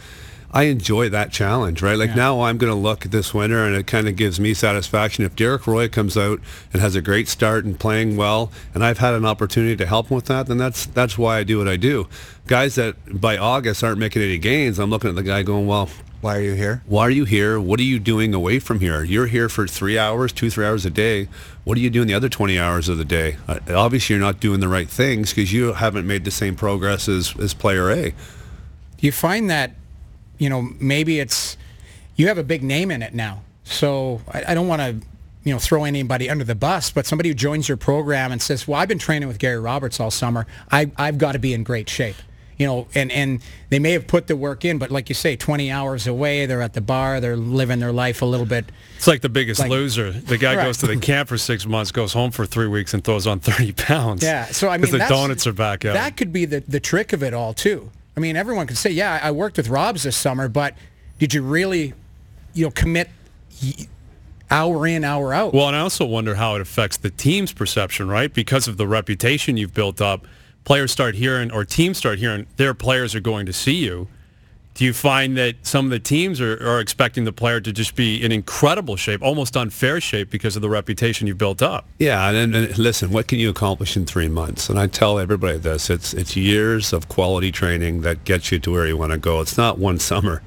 I 0.51 0.63
enjoy 0.65 1.11
that 1.11 1.31
challenge, 1.31 1.83
right? 1.83 1.99
Like 1.99 2.11
Yeah. 2.11 2.17
now 2.17 2.41
I'm 2.43 2.57
going 2.57 2.73
to 2.73 2.79
look 2.79 3.05
at 3.05 3.11
this 3.13 3.35
winter 3.35 3.65
and 3.67 3.77
it 3.77 3.87
kind 3.87 4.09
of 4.09 4.17
gives 4.17 4.41
me 4.41 4.55
satisfaction. 4.55 5.25
If 5.25 5.37
Derek 5.37 5.67
Roy 5.67 5.89
comes 5.89 6.17
out 6.17 6.41
and 6.73 6.81
has 6.81 6.95
a 6.95 7.03
great 7.03 7.29
start 7.29 7.67
and 7.67 7.79
playing 7.79 8.17
well, 8.17 8.51
and 8.75 8.83
I've 8.83 8.99
had 8.99 9.13
an 9.13 9.27
opportunity 9.27 9.77
to 9.77 9.85
help 9.87 10.09
him 10.09 10.15
with 10.17 10.25
that, 10.27 10.47
then 10.47 10.57
that's 10.57 10.87
that's 10.87 11.19
why 11.19 11.39
I 11.39 11.45
do 11.45 11.59
what 11.59 11.69
I 11.69 11.77
do. 11.77 12.09
Guys 12.47 12.77
that 12.77 12.97
by 13.21 13.37
August 13.37 13.85
aren't 13.85 13.99
making 13.99 14.23
any 14.23 14.39
gains, 14.39 14.79
I'm 14.79 14.89
looking 14.89 15.11
at 15.11 15.17
the 15.17 15.23
guy 15.23 15.43
going, 15.43 15.67
well, 15.67 15.91
Why 16.23 16.39
are 16.39 16.41
you 16.41 16.55
here? 16.55 16.83
why 16.87 17.03
are 17.03 17.11
you 17.11 17.27
here? 17.27 17.61
What 17.61 17.79
are 17.79 17.83
you 17.85 17.99
doing 17.99 18.33
away 18.33 18.59
from 18.59 18.81
here? 18.81 19.05
You're 19.05 19.27
here 19.27 19.51
for 19.51 19.67
three 19.69 19.99
hours, 19.99 20.33
two, 20.33 20.49
three 20.49 20.65
hours 20.65 20.87
a 20.87 20.91
day. 20.91 21.29
What 21.65 21.77
are 21.77 21.81
you 21.83 21.91
doing 21.91 22.09
the 22.09 22.15
other 22.15 22.31
20 22.31 22.59
hours 22.59 22.89
of 22.89 22.97
the 22.97 23.05
day? 23.05 23.37
Uh, 23.47 23.59
obviously, 23.69 24.15
you're 24.17 24.25
not 24.25 24.41
doing 24.41 24.61
the 24.61 24.69
right 24.69 24.89
things 24.89 25.35
because 25.35 25.53
you 25.53 25.75
haven't 25.75 26.07
made 26.07 26.25
the 26.25 26.31
same 26.31 26.57
progress 26.57 27.07
as, 27.07 27.35
as 27.39 27.53
player 27.53 27.91
A. 27.91 28.11
Do 28.13 29.07
you 29.07 29.13
find 29.13 29.51
that, 29.51 29.73
you 30.39 30.49
know, 30.49 30.63
maybe 30.81 31.21
it's 31.21 31.57
you 32.17 32.29
have 32.29 32.39
a 32.39 32.43
big 32.45 32.63
name 32.63 32.91
in 32.91 33.03
it 33.03 33.15
now. 33.15 33.43
So 33.65 34.21
I, 34.33 34.45
I 34.49 34.55
don't 34.55 34.67
want 34.69 34.81
to, 34.81 35.07
you 35.45 35.53
know, 35.53 35.59
throw 35.59 35.85
anybody 35.85 36.29
under 36.31 36.45
the 36.45 36.55
bus, 36.55 36.91
but 36.91 37.07
somebody 37.07 37.29
who 37.29 37.35
joins 37.35 37.69
your 37.69 37.77
program 37.77 38.33
and 38.33 38.41
says, 38.43 38.67
"Well, 38.67 38.81
I've 38.81 38.89
been 38.89 38.99
training 38.99 39.29
with 39.29 39.39
Gary 39.39 39.59
Roberts 39.61 40.01
all 40.01 40.11
summer. 40.11 40.47
I, 40.71 40.91
I've 40.97 41.19
got 41.19 41.33
to 41.33 41.39
be 41.39 41.53
in 41.55 41.63
great 41.65 41.89
shape." 41.89 42.17
You 42.57 42.67
know, 42.67 42.89
and, 42.93 43.13
and 43.13 43.41
they 43.71 43.79
may 43.79 43.93
have 43.93 44.09
put 44.09 44.27
the 44.27 44.35
work 44.35 44.65
in, 44.65 44.79
but 44.79 44.91
like 44.91 45.09
you 45.09 45.15
say, 45.15 45.37
20 45.37 45.71
hours 45.71 46.09
away, 46.09 46.45
they're 46.47 46.61
at 46.61 46.73
the 46.73 46.81
bar, 46.81 47.21
they're 47.21 47.37
living 47.37 47.79
their 47.79 47.93
life 47.93 48.21
a 48.21 48.25
little 48.25 48.47
bit. 48.47 48.65
It's 48.97 49.07
like 49.07 49.21
the 49.21 49.29
biggest 49.29 49.61
Like- 49.61 49.71
loser. 49.71 50.11
The 50.11 50.39
guy 50.39 50.57
Right. 50.57 50.65
goes 50.65 50.79
to 50.79 50.89
the 50.89 50.97
camp 50.97 51.29
for 51.29 51.39
six 51.39 51.67
months, 51.67 51.93
goes 51.93 52.13
home 52.13 52.33
for 52.33 52.47
three 52.47 52.67
weeks, 52.67 52.95
and 52.95 53.05
throws 53.05 53.29
on 53.29 53.39
30 53.39 53.71
pounds. 53.75 54.25
Yeah, 54.25 54.47
so 54.47 54.69
I 54.69 54.77
mean, 54.77 54.91
the 54.91 54.99
donuts 54.99 55.47
are 55.47 55.53
back 55.53 55.85
out. 55.85 55.95
That 55.95 56.17
could 56.17 56.33
be 56.33 56.47
the, 56.47 56.59
the 56.67 56.81
trick 56.81 57.13
of 57.13 57.23
it 57.23 57.33
all 57.33 57.55
too. 57.55 57.93
I 58.19 58.21
mean, 58.21 58.35
everyone 58.35 58.67
can 58.67 58.75
say, 58.75 58.91
"Yeah, 58.91 59.21
I 59.23 59.31
worked 59.31 59.59
with 59.59 59.69
Robs 59.69 60.03
this 60.03 60.17
summer," 60.17 60.49
but 60.49 60.75
did 61.21 61.33
you 61.33 61.41
really, 61.41 61.95
you 62.53 62.65
know, 62.65 62.73
commit 62.73 63.09
hour 64.51 64.89
in, 64.89 65.05
hour 65.05 65.33
out? 65.33 65.55
Well, 65.55 65.69
and 65.69 65.77
I 65.77 65.79
also 65.79 66.05
wonder 66.05 66.35
how 66.35 66.57
it 66.57 66.61
affects 66.61 66.97
the 66.97 67.11
team's 67.11 67.53
perception, 67.53 68.09
right? 68.09 68.35
Because 68.35 68.67
of 68.67 68.77
the 68.77 68.89
reputation 68.89 69.57
you've 69.57 69.73
built 69.73 70.01
up, 70.01 70.27
players 70.65 70.91
start 70.91 71.15
hearing, 71.15 71.53
or 71.53 71.65
teams 71.65 71.97
start 71.97 72.19
hearing, 72.19 72.49
their 72.57 72.75
players 72.75 73.15
are 73.15 73.21
going 73.21 73.47
to 73.47 73.53
see 73.53 73.77
you. 73.77 74.09
Do 74.79 74.85
you 74.85 74.93
find 74.93 75.37
that 75.37 75.67
some 75.67 75.87
of 75.87 75.91
the 75.91 75.99
teams 75.99 76.41
are, 76.41 76.53
are 76.65 76.79
expecting 76.79 77.25
the 77.25 77.33
player 77.33 77.61
to 77.61 77.73
just 77.73 77.97
be 77.97 78.25
in 78.25 78.31
incredible 78.31 78.95
shape, 78.95 79.21
almost 79.25 79.57
unfair 79.57 80.01
shape, 80.01 80.31
because 80.31 80.55
of 80.55 80.63
the 80.63 80.71
reputation 80.71 81.27
you've 81.27 81.37
built 81.37 81.63
up? 81.63 81.89
Yeah, 81.99 82.31
and, 82.31 82.55
and 82.55 82.79
listen, 82.79 83.11
what 83.11 83.27
can 83.27 83.41
you 83.41 83.51
accomplish 83.51 83.97
in 83.97 84.07
three 84.07 84.29
months? 84.29 84.71
And 84.71 84.79
I 84.79 84.87
tell 84.87 85.19
everybody 85.19 85.59
this: 85.59 85.91
it's 85.91 86.15
it's 86.15 86.37
years 86.37 86.93
of 86.93 87.09
quality 87.09 87.51
training 87.51 88.03
that 88.03 88.23
gets 88.23 88.53
you 88.53 88.61
to 88.61 88.71
where 88.71 88.87
you 88.87 88.97
want 88.97 89.11
to 89.11 89.19
go. 89.19 89.41
It's 89.41 89.57
not 89.57 89.79
one 89.79 89.99
summer. 90.13 90.45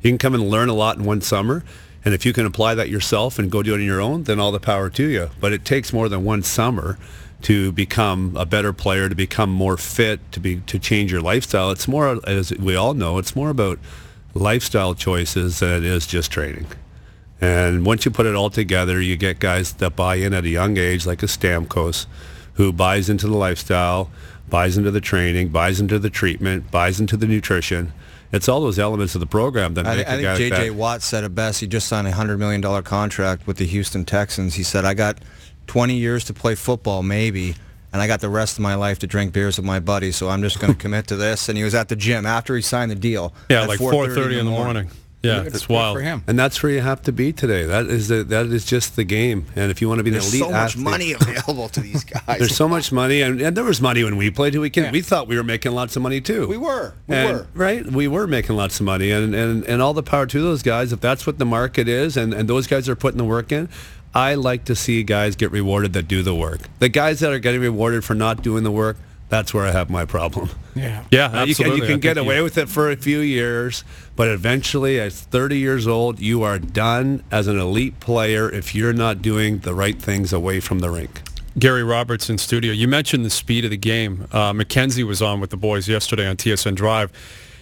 You 0.00 0.08
can 0.08 0.16
come 0.16 0.32
and 0.32 0.48
learn 0.48 0.70
a 0.70 0.74
lot 0.74 0.96
in 0.96 1.04
one 1.04 1.20
summer, 1.20 1.62
and 2.02 2.14
if 2.14 2.24
you 2.24 2.32
can 2.32 2.46
apply 2.46 2.74
that 2.76 2.88
yourself 2.88 3.38
and 3.38 3.50
go 3.50 3.62
do 3.62 3.74
it 3.74 3.80
on 3.80 3.82
your 3.82 4.00
own, 4.00 4.22
then 4.22 4.40
all 4.40 4.52
the 4.52 4.58
power 4.58 4.88
to 4.88 5.06
you. 5.06 5.28
But 5.38 5.52
it 5.52 5.66
takes 5.66 5.92
more 5.92 6.08
than 6.08 6.24
one 6.24 6.42
summer 6.42 6.96
to 7.42 7.70
become 7.72 8.36
a 8.36 8.46
better 8.46 8.72
player, 8.72 9.08
to 9.08 9.14
become 9.14 9.50
more 9.50 9.76
fit, 9.76 10.20
to 10.32 10.40
be 10.40 10.60
to 10.60 10.78
change 10.78 11.12
your 11.12 11.20
lifestyle. 11.20 11.70
It's 11.70 11.86
more, 11.86 12.20
as 12.26 12.52
we 12.56 12.74
all 12.74 12.94
know, 12.94 13.18
it's 13.18 13.36
more 13.36 13.50
about 13.50 13.78
lifestyle 14.34 14.94
choices 14.94 15.60
than 15.60 15.72
it 15.72 15.84
is 15.84 16.06
just 16.06 16.30
training. 16.30 16.66
And 17.40 17.84
once 17.84 18.04
you 18.04 18.10
put 18.10 18.26
it 18.26 18.34
all 18.34 18.50
together, 18.50 19.00
you 19.00 19.16
get 19.16 19.38
guys 19.38 19.74
that 19.74 19.94
buy 19.94 20.16
in 20.16 20.32
at 20.32 20.44
a 20.44 20.48
young 20.48 20.78
age, 20.78 21.06
like 21.06 21.22
a 21.22 21.26
Stamkos, 21.26 22.06
who 22.54 22.72
buys 22.72 23.10
into 23.10 23.26
the 23.26 23.36
lifestyle, 23.36 24.10
buys 24.48 24.78
into 24.78 24.90
the 24.90 25.00
training, 25.00 25.50
buys 25.50 25.78
into 25.78 25.98
the 25.98 26.08
treatment, 26.08 26.70
buys 26.70 26.98
into 26.98 27.16
the 27.16 27.26
nutrition. 27.26 27.92
It's 28.32 28.48
all 28.48 28.60
those 28.60 28.78
elements 28.78 29.14
of 29.14 29.20
the 29.20 29.26
program 29.26 29.74
that 29.74 29.86
I, 29.86 29.96
make 29.96 30.08
I 30.08 30.14
a 30.14 30.22
guy 30.22 30.36
think 30.36 30.54
J.J. 30.54 30.70
Watt 30.70 31.02
said 31.02 31.24
it 31.24 31.34
best. 31.34 31.60
He 31.60 31.66
just 31.66 31.88
signed 31.88 32.08
a 32.08 32.12
$100 32.12 32.38
million 32.38 32.82
contract 32.82 33.46
with 33.46 33.58
the 33.58 33.66
Houston 33.66 34.04
Texans. 34.04 34.54
He 34.54 34.62
said, 34.62 34.84
I 34.84 34.94
got 34.94 35.18
20 35.66 35.94
years 35.94 36.24
to 36.24 36.34
play 36.34 36.54
football, 36.54 37.02
maybe, 37.02 37.54
and 37.92 38.02
I 38.02 38.06
got 38.06 38.20
the 38.20 38.28
rest 38.28 38.56
of 38.58 38.60
my 38.62 38.74
life 38.74 38.98
to 39.00 39.06
drink 39.06 39.32
beers 39.32 39.56
with 39.56 39.66
my 39.66 39.80
buddies, 39.80 40.16
so 40.16 40.28
I'm 40.28 40.42
just 40.42 40.60
going 40.60 40.72
to 40.76 40.78
commit 40.78 41.06
to 41.08 41.16
this. 41.16 41.48
And 41.48 41.56
he 41.58 41.64
was 41.64 41.74
at 41.74 41.88
the 41.88 41.96
gym 41.96 42.26
after 42.26 42.54
he 42.56 42.62
signed 42.62 42.90
the 42.90 42.94
deal. 42.96 43.32
Yeah, 43.48 43.62
at 43.62 43.68
like 43.68 43.80
4.30 43.80 44.38
in 44.38 44.44
the 44.46 44.50
morning. 44.50 44.90
Yeah, 45.22 45.42
Good- 45.42 45.54
it's 45.56 45.68
wild. 45.68 45.96
for 45.96 46.02
him. 46.02 46.22
And 46.28 46.38
that's 46.38 46.62
where 46.62 46.70
you 46.70 46.82
have 46.82 47.02
to 47.02 47.10
be 47.12 47.32
today. 47.32 47.64
That 47.64 47.86
is 47.86 48.06
the, 48.08 48.22
that 48.24 48.46
is 48.46 48.64
just 48.64 48.94
the 48.94 49.02
game. 49.02 49.46
And 49.56 49.72
if 49.72 49.80
you 49.80 49.88
want 49.88 49.98
to 49.98 50.04
be 50.04 50.10
an 50.10 50.16
elite 50.16 50.42
athlete 50.42 50.42
There's 50.42 50.44
so 50.44 50.50
much 50.52 50.70
athlete, 50.76 50.84
money 50.84 51.12
available 51.38 51.68
to 51.70 51.80
these 51.80 52.04
guys. 52.04 52.38
there's 52.38 52.54
so 52.54 52.68
much 52.68 52.92
money, 52.92 53.22
and, 53.22 53.40
and 53.40 53.56
there 53.56 53.64
was 53.64 53.80
money 53.80 54.04
when 54.04 54.16
we 54.18 54.30
played. 54.30 54.54
Who 54.54 54.60
we 54.60 54.70
can, 54.70 54.84
Yeah. 54.84 54.90
we 54.92 55.00
thought 55.00 55.26
we 55.26 55.36
were 55.36 55.42
making 55.42 55.72
lots 55.72 55.96
of 55.96 56.02
money 56.02 56.20
too. 56.20 56.46
We 56.46 56.58
were. 56.58 56.94
We 57.08 57.16
And- 57.16 57.38
were. 57.38 57.46
right. 57.54 57.84
We 57.84 58.06
were 58.06 58.28
making 58.28 58.54
lots 58.56 58.78
of 58.78 58.86
money, 58.86 59.10
and, 59.10 59.34
and 59.34 59.64
and 59.64 59.82
all 59.82 59.94
the 59.94 60.02
power 60.02 60.26
to 60.26 60.40
those 60.40 60.62
guys. 60.62 60.92
If 60.92 61.00
that's 61.00 61.26
what 61.26 61.38
the 61.38 61.46
market 61.46 61.88
is, 61.88 62.16
and 62.16 62.32
and 62.32 62.48
those 62.48 62.68
guys 62.68 62.88
are 62.88 62.94
putting 62.94 63.18
the 63.18 63.24
work 63.24 63.50
in. 63.50 63.68
I 64.16 64.34
like 64.34 64.64
to 64.64 64.74
see 64.74 65.02
guys 65.02 65.36
get 65.36 65.50
rewarded 65.52 65.92
that 65.92 66.08
do 66.08 66.22
the 66.22 66.34
work. 66.34 66.60
The 66.78 66.88
guys 66.88 67.20
that 67.20 67.32
are 67.32 67.38
getting 67.38 67.60
rewarded 67.60 68.02
for 68.04 68.14
not 68.14 68.42
doing 68.42 68.64
the 68.64 68.70
work, 68.70 68.96
that's 69.28 69.52
where 69.52 69.66
I 69.66 69.72
have 69.72 69.90
my 69.90 70.04
problem. 70.06 70.48
yeah. 70.74 71.04
Yeah, 71.10 71.26
Uh, 71.26 71.44
you 71.44 71.54
can, 71.54 71.66
absolutely. 71.66 71.80
you 71.80 71.86
can 71.92 72.00
get 72.00 72.16
away 72.16 72.36
you- 72.38 72.42
with 72.44 72.56
it 72.56 72.68
for 72.68 72.90
a 72.90 72.96
few 72.96 73.18
years, 73.20 73.84
but 74.14 74.28
eventually, 74.28 74.98
at 74.98 75.12
30 75.12 75.58
years 75.58 75.86
old, 75.86 76.18
you 76.20 76.42
are 76.42 76.58
done 76.58 77.22
as 77.30 77.46
an 77.46 77.58
elite 77.58 78.00
player 78.00 78.48
if 78.50 78.74
you're 78.74 78.92
not 78.94 79.20
doing 79.20 79.58
the 79.58 79.74
right 79.74 80.00
things 80.00 80.32
away 80.32 80.60
from 80.60 80.78
the 80.78 80.88
rink. 80.90 81.20
Gary 81.58 81.82
Roberts 81.82 82.28
in 82.30 82.38
studio. 82.38 82.72
You 82.72 82.86
mentioned 82.86 83.24
the 83.24 83.30
speed 83.30 83.64
of 83.64 83.70
the 83.70 83.76
game. 83.78 84.26
Uh, 84.30 84.52
McKenzie 84.52 85.04
was 85.04 85.20
on 85.22 85.40
with 85.40 85.50
the 85.50 85.56
boys 85.56 85.88
yesterday 85.88 86.26
on 86.26 86.36
TSN 86.36 86.74
Drive, 86.74 87.10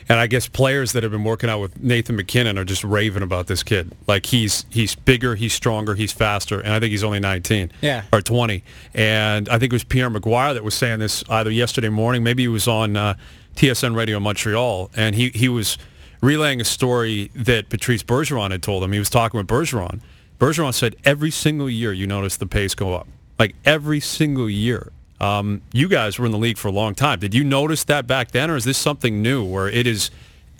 And 0.08 0.20
I 0.20 0.26
guess 0.26 0.46
players 0.49 0.92
that 0.92 1.02
have 1.02 1.12
been 1.12 1.25
working 1.25 1.49
out 1.49 1.61
with 1.61 1.82
Nathan 1.82 2.16
MacKinnon 2.16 2.58
are 2.58 2.64
just 2.64 2.84
raving 2.84 3.23
about 3.23 3.46
this 3.46 3.62
kid. 3.62 3.90
Like 4.06 4.26
he's 4.26 4.66
he's 4.70 4.94
bigger, 4.94 5.34
he's 5.34 5.52
stronger, 5.54 5.94
he's 5.94 6.12
faster, 6.12 6.61
and 6.61 6.73
I 6.75 6.80
think 6.80 6.90
he's 6.90 7.02
only 7.04 7.20
19 7.20 7.73
Yeah. 7.80 8.02
or 8.12 8.20
20. 8.20 8.62
And 8.94 9.49
I 9.49 9.58
think 9.58 9.73
it 9.73 9.76
was 9.76 9.84
Pierre 9.84 10.11
McGuire 10.11 10.52
that 10.54 10.62
was 10.64 10.75
saying 10.75 10.99
this 10.99 11.25
either 11.30 11.50
yesterday 11.50 11.88
morning, 11.88 12.23
maybe 12.23 12.42
he 12.42 12.49
was 12.49 12.68
on 12.68 12.96
uh, 12.96 13.14
TSN 13.56 13.96
Radio 13.96 14.18
in 14.18 14.23
Montreal, 14.23 14.90
and 14.94 15.14
he 15.14 15.30
he 15.30 15.49
was 15.49 15.78
relaying 16.20 16.61
a 16.61 16.64
story 16.64 17.30
that 17.34 17.68
Patrice 17.68 18.02
Bergeron 18.02 18.50
had 18.50 18.62
told 18.62 18.82
him. 18.84 18.92
He 18.92 18.99
was 18.99 19.11
talking 19.11 19.38
with 19.38 19.46
Bergeron. 19.46 20.00
Bergeron 20.38 20.75
said 20.75 20.96
every 21.04 21.30
single 21.30 21.70
year 21.70 21.92
you 21.92 22.06
notice 22.06 22.37
the 22.37 22.46
pace 22.46 22.75
go 22.75 22.94
up, 22.94 23.06
like 23.38 23.54
every 23.64 24.00
single 24.00 24.50
year. 24.50 24.90
Um, 25.25 25.62
you 25.73 25.88
guys 25.88 26.19
were 26.19 26.26
in 26.26 26.33
the 26.33 26.38
league 26.38 26.59
for 26.59 26.69
a 26.69 26.73
long 26.73 26.95
time. 26.95 27.19
Did 27.19 27.35
you 27.35 27.45
notice 27.45 27.85
that 27.85 28.07
back 28.07 28.33
then, 28.33 28.50
or 28.50 28.57
is 28.57 28.64
this 28.64 28.76
something 28.76 29.23
new 29.23 29.43
where 29.43 29.69
it 29.69 29.87
is 29.87 30.11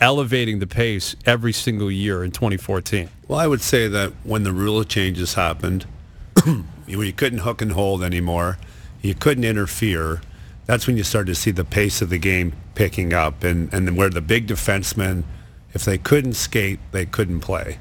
elevating 0.01 0.57
the 0.57 0.65
pace 0.65 1.15
every 1.25 1.53
single 1.53 1.91
year 1.91 2.23
in 2.23 2.31
2014? 2.31 3.09
Well, 3.27 3.37
I 3.37 3.45
would 3.45 3.61
say 3.61 3.87
that 3.87 4.11
when 4.23 4.43
the 4.43 4.51
rule 4.51 4.79
of 4.79 4.87
changes 4.87 5.35
happened, 5.35 5.85
you 6.87 7.13
couldn't 7.13 7.39
hook 7.39 7.61
and 7.61 7.73
hold 7.73 8.03
anymore, 8.03 8.57
you 9.03 9.13
couldn't 9.13 9.43
interfere. 9.43 10.21
That's 10.65 10.87
when 10.87 10.97
you 10.97 11.03
started 11.03 11.27
to 11.27 11.35
see 11.35 11.51
the 11.51 11.63
pace 11.63 12.01
of 12.01 12.09
the 12.09 12.17
game 12.17 12.53
picking 12.73 13.13
up, 13.13 13.43
and 13.43 13.71
and 13.71 13.95
where 13.95 14.09
the 14.09 14.21
big 14.21 14.47
defensemen, 14.47 15.25
if 15.73 15.85
they 15.85 15.99
couldn't 15.99 16.33
skate, 16.33 16.79
they 16.91 17.05
couldn't 17.05 17.41
play, 17.41 17.77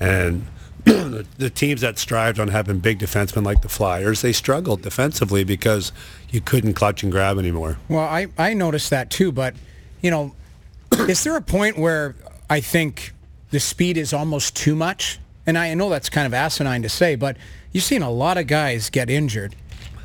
and. 0.00 0.46
The, 0.84 1.26
the 1.38 1.50
teams 1.50 1.80
that 1.80 1.98
strived 1.98 2.38
on 2.38 2.48
having 2.48 2.78
big 2.78 2.98
defensemen 2.98 3.44
like 3.44 3.62
the 3.62 3.68
Flyers, 3.68 4.22
they 4.22 4.32
struggled 4.32 4.82
defensively 4.82 5.44
because 5.44 5.92
you 6.30 6.40
couldn't 6.40 6.74
clutch 6.74 7.02
and 7.02 7.12
grab 7.12 7.38
anymore. 7.38 7.78
Well, 7.88 8.04
I, 8.04 8.28
I 8.38 8.54
noticed 8.54 8.90
that 8.90 9.10
too, 9.10 9.32
but, 9.32 9.54
you 10.00 10.10
know, 10.10 10.34
is 10.92 11.24
there 11.24 11.36
a 11.36 11.42
point 11.42 11.78
where 11.78 12.14
I 12.48 12.60
think 12.60 13.12
the 13.50 13.60
speed 13.60 13.96
is 13.96 14.12
almost 14.12 14.56
too 14.56 14.74
much? 14.74 15.18
And 15.46 15.58
I 15.58 15.74
know 15.74 15.90
that's 15.90 16.08
kind 16.08 16.26
of 16.26 16.34
asinine 16.34 16.82
to 16.82 16.88
say, 16.88 17.16
but 17.16 17.36
you've 17.72 17.84
seen 17.84 18.02
a 18.02 18.10
lot 18.10 18.38
of 18.38 18.46
guys 18.46 18.88
get 18.90 19.10
injured 19.10 19.54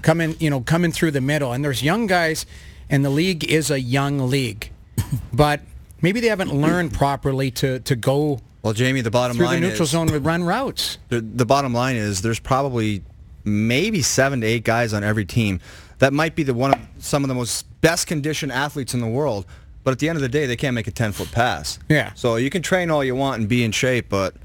coming, 0.02 0.36
you 0.40 0.50
know, 0.50 0.62
coming 0.62 0.92
through 0.92 1.12
the 1.12 1.22
middle. 1.22 1.54
And 1.54 1.64
there's 1.64 1.82
young 1.84 2.08
guys, 2.08 2.46
and 2.90 3.04
the 3.04 3.10
league 3.10 3.44
is 3.44 3.72
a 3.72 3.80
young 3.80 4.30
league. 4.30 4.72
but 5.34 5.62
maybe 6.02 6.20
they 6.20 6.28
haven't 6.28 6.54
learned 6.54 6.94
properly 6.94 7.52
to, 7.52 7.80
to 7.80 7.96
go 7.96 8.40
Well, 8.62 8.74
Jamie, 8.74 9.02
the 9.02 9.12
bottom 9.12 9.38
through 9.38 9.46
the 9.46 9.52
line 9.54 9.62
neutral 9.62 9.84
is, 9.84 9.90
zone 9.92 10.12
with 10.12 10.26
run 10.26 10.44
routes. 10.44 10.98
the, 11.10 11.22
the 11.22 11.46
bottom 11.46 11.74
line 11.74 11.96
is 11.96 12.22
there's 12.22 12.40
probably 12.40 13.04
maybe 13.46 14.02
seven 14.02 14.42
to 14.42 14.48
eight 14.48 14.64
guys 14.64 14.94
on 14.94 15.04
every 15.04 15.26
team 15.26 15.60
that 16.00 16.12
might 16.14 16.36
be 16.36 16.44
the 16.44 16.54
one 16.54 16.74
of 16.74 16.80
some 17.00 17.24
of 17.24 17.28
the 17.30 17.34
most 17.36 17.66
best 17.82 18.08
conditioned 18.08 18.52
athletes 18.52 18.94
in 18.94 19.00
the 19.00 19.08
world. 19.08 19.46
But 19.84 19.92
at 19.92 20.00
the 20.00 20.10
end 20.10 20.18
of 20.18 20.22
the 20.22 20.30
day, 20.30 20.46
they 20.46 20.58
can't 20.58 20.76
make 20.76 20.88
a 20.88 20.92
10 20.92 21.14
foot 21.14 21.32
pass. 21.32 21.80
Yeah. 21.88 22.12
So 22.14 22.36
you 22.36 22.50
can 22.50 22.62
train 22.62 22.92
all 22.92 23.04
you 23.04 23.16
want 23.16 23.40
and 23.40 23.48
be 23.50 23.64
in 23.64 23.72
shape, 23.72 24.08
but 24.10 24.36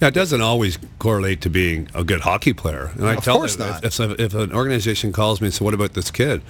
Yeah, 0.00 0.08
it 0.08 0.14
doesn't 0.14 0.40
always 0.40 0.78
correlate 0.98 1.42
to 1.42 1.50
being 1.50 1.88
a 1.94 2.04
good 2.04 2.22
hockey 2.22 2.54
player. 2.54 2.90
And 2.94 3.06
I 3.06 3.14
Of 3.16 3.24
tell 3.24 3.36
course 3.36 3.56
them, 3.56 3.68
not. 3.68 3.84
If, 3.84 4.00
if, 4.00 4.18
if 4.18 4.34
an 4.34 4.52
organization 4.52 5.12
calls 5.12 5.40
me 5.42 5.48
and 5.48 5.54
says, 5.54 5.60
"What 5.60 5.74
about 5.74 5.92
this 5.92 6.10
kid?" 6.10 6.40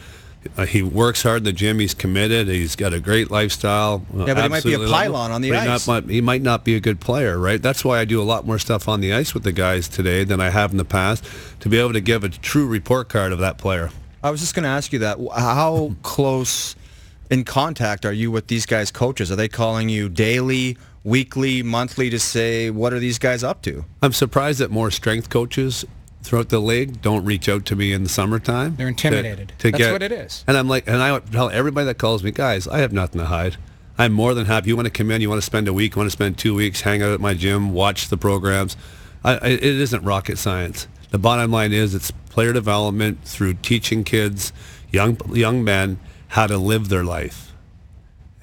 Uh, 0.57 0.66
he 0.66 0.83
works 0.83 1.23
hard 1.23 1.38
in 1.38 1.45
the 1.45 1.52
gym. 1.52 1.78
He's 1.78 1.95
committed. 1.95 2.49
He's 2.49 2.76
got 2.76 2.92
a 2.95 3.00
great 3.00 3.30
lifestyle. 3.30 4.04
Uh, 4.16 4.26
Yeah, 4.26 4.35
but 4.35 4.42
he 4.45 4.49
might 4.49 4.64
be 4.64 4.75
a 4.75 4.78
pylon 4.78 5.30
on 5.33 5.42
the 5.42 5.50
but 5.50 5.62
he 5.62 5.68
ice. 5.68 5.87
Not, 5.87 6.04
might, 6.04 6.11
he 6.12 6.21
might 6.21 6.42
not 6.42 6.64
be 6.64 6.75
a 6.76 6.80
good 6.80 7.00
player, 7.00 7.38
right? 7.38 7.61
That's 7.61 7.85
why 7.85 7.99
I 7.99 8.04
do 8.04 8.21
a 8.21 8.25
lot 8.25 8.47
more 8.47 8.59
stuff 8.59 8.88
on 8.88 9.00
the 9.00 9.12
ice 9.12 9.35
with 9.35 9.42
the 9.42 9.52
guys 9.52 9.88
today 9.88 10.25
than 10.25 10.40
I 10.40 10.50
have 10.50 10.71
in 10.71 10.76
the 10.76 10.85
past 10.85 11.25
to 11.61 11.68
be 11.68 11.78
able 11.78 11.92
to 11.92 12.00
give 12.00 12.23
a 12.25 12.28
true 12.28 12.66
report 12.66 13.09
card 13.09 13.33
of 13.33 13.38
that 13.40 13.59
player. 13.59 13.90
I 14.23 14.30
was 14.30 14.40
just 14.40 14.54
going 14.54 14.64
to 14.64 14.68
ask 14.68 14.92
you 14.92 15.00
that. 15.00 15.18
How 15.37 15.95
close 16.02 16.76
in 17.30 17.45
contact 17.45 18.04
are 18.04 18.12
you 18.12 18.30
with 18.30 18.47
these 18.47 18.64
guys' 18.66 18.90
coaches? 18.90 19.30
Are 19.30 19.37
they 19.37 19.49
calling 19.49 19.88
you 19.88 20.09
daily, 20.09 20.78
weekly, 21.04 21.62
monthly 21.62 22.11
to 22.11 22.18
say, 22.18 22.71
what 22.71 22.92
are 22.92 22.99
these 22.99 23.18
guys 23.18 23.42
up 23.45 23.62
to? 23.62 23.85
I'm 24.02 24.12
surprised 24.12 24.61
that 24.61 24.71
more 24.71 24.90
strength 24.90 25.30
coaches 25.30 25.85
throughout 26.22 26.48
the 26.48 26.60
league 26.60 27.00
don't 27.00 27.25
reach 27.25 27.48
out 27.48 27.64
to 27.66 27.76
me 27.76 27.92
in 27.92 28.02
the 28.02 28.08
summertime. 28.08 28.76
They're 28.76 28.87
to- 28.87 28.90
intimidated. 28.90 29.52
To, 29.58 29.70
That's 29.70 29.84
get, 29.84 29.92
what 29.92 30.02
it 30.02 30.12
is. 30.12 30.44
And 30.46 30.56
I'm 30.56 30.68
like, 30.68 30.87
and 30.87 30.96
I 30.96 31.18
tell 31.18 31.50
everybody 31.50 31.87
that 31.87 31.98
calls 31.98 32.22
me, 32.22 32.30
guys, 32.30 32.68
I 32.68 32.78
have 32.78 32.92
nothing 32.92 33.20
to 33.20 33.26
hide. 33.26 33.56
I'm 33.96 34.12
more 34.12 34.32
than 34.34 34.46
happy. 34.46 34.68
You 34.68 34.76
want 34.76 34.87
to 34.87 34.92
come 34.92 35.10
in, 35.10 35.20
you 35.20 35.28
want 35.28 35.40
to 35.40 35.46
spend 35.46 35.66
a 35.66 35.72
week, 35.72 35.94
you 35.94 36.00
want 36.00 36.06
to 36.08 36.12
spend 36.12 36.38
two 36.38 36.54
weeks, 36.54 36.82
hang 36.82 37.02
out 37.02 37.12
at 37.12 37.20
my 37.20 37.34
gym, 37.34 37.72
watch 37.72 38.08
the 38.08 38.16
programs. 38.16 38.76
I, 39.25 39.34
I, 39.34 39.48
it 39.48 39.62
isn't 39.64 40.04
rocket 40.04 40.38
science. 40.38 40.87
The 41.10 41.18
bottom 41.18 41.50
line 41.50 41.72
is 41.72 41.94
it's 41.94 42.10
player 42.10 42.52
development 42.52 43.25
through 43.25 43.54
teaching 43.54 44.04
kids, 44.04 44.52
young 44.90 45.18
young 45.34 45.64
men, 45.64 45.98
how 46.28 46.46
to 46.46 46.58
live 46.58 46.88
their 46.88 47.04
life. 47.04 47.52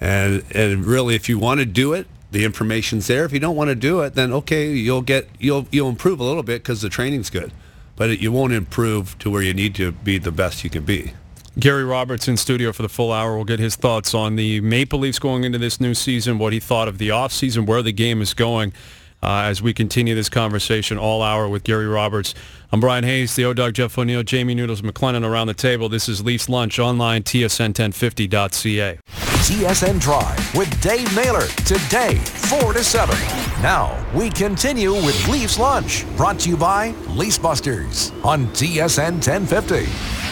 And 0.01 0.43
and 0.51 0.85
really, 0.85 1.15
if 1.15 1.29
you 1.29 1.39
want 1.39 1.59
to 1.59 1.65
do 1.65 1.93
it, 1.93 2.07
the 2.31 2.43
information's 2.43 3.07
there. 3.07 3.23
If 3.23 3.31
you 3.31 3.39
don't 3.39 3.55
want 3.55 3.69
to 3.69 3.75
do 3.75 4.01
it, 4.01 4.15
then 4.15 4.33
okay, 4.33 4.73
you'll 4.73 5.03
get 5.03 5.29
you'll 5.39 5.67
you'll 5.71 5.89
improve 5.89 6.19
a 6.19 6.23
little 6.23 6.43
bit 6.43 6.63
because 6.63 6.81
the 6.81 6.89
training's 6.89 7.29
good, 7.29 7.53
but 7.95 8.09
it, 8.09 8.19
you 8.19 8.31
won't 8.31 8.53
improve 8.53 9.17
to 9.19 9.29
where 9.29 9.41
you 9.41 9.53
need 9.53 9.75
to 9.75 9.91
be 9.91 10.17
the 10.17 10.31
best 10.31 10.63
you 10.63 10.69
can 10.69 10.83
be. 10.83 11.13
Gary 11.57 11.85
Roberts 11.85 12.27
in 12.27 12.35
studio 12.35 12.73
for 12.73 12.81
the 12.81 12.89
full 12.89 13.13
hour. 13.13 13.35
We'll 13.35 13.45
get 13.45 13.59
his 13.59 13.77
thoughts 13.77 14.13
on 14.13 14.35
the 14.35 14.59
Maple 14.59 14.99
Leafs 14.99 15.19
going 15.19 15.45
into 15.45 15.57
this 15.57 15.79
new 15.79 15.93
season, 15.93 16.37
what 16.37 16.51
he 16.51 16.59
thought 16.59 16.89
of 16.89 16.97
the 16.97 17.09
offseason, 17.09 17.65
where 17.65 17.81
the 17.81 17.93
game 17.93 18.21
is 18.21 18.33
going 18.33 18.73
uh, 19.23 19.43
as 19.45 19.61
we 19.61 19.73
continue 19.73 20.15
this 20.15 20.29
conversation 20.29 20.97
all 20.97 21.21
hour 21.21 21.47
with 21.47 21.63
Gary 21.63 21.87
Roberts. 21.87 22.33
I'm 22.71 22.79
Brian 22.79 23.03
Hayes, 23.03 23.35
the 23.35 23.45
O-Dog 23.45 23.73
Jeff 23.73 23.97
O'Neill, 23.97 24.23
Jamie 24.23 24.55
Noodles 24.55 24.81
McLennan 24.81 25.27
around 25.27 25.47
the 25.47 25.53
table. 25.53 25.89
This 25.89 26.09
is 26.09 26.23
Leafs 26.23 26.49
Lunch 26.49 26.79
online, 26.79 27.23
tsn1050.ca. 27.23 28.99
TSN 29.45 29.99
Drive 29.99 30.55
with 30.55 30.81
Dave 30.81 31.15
Naylor 31.15 31.45
today, 31.65 32.15
4 32.15 32.73
to 32.73 32.83
7. 32.83 33.15
Now, 33.61 33.95
we 34.13 34.29
continue 34.31 34.91
with 34.93 35.27
Leafs 35.27 35.59
Lunch, 35.59 36.03
brought 36.17 36.39
to 36.39 36.49
you 36.49 36.57
by 36.57 36.95
Lease 37.09 37.37
Busters 37.37 38.11
on 38.23 38.47
TSN 38.47 39.13
1050. 39.13 40.24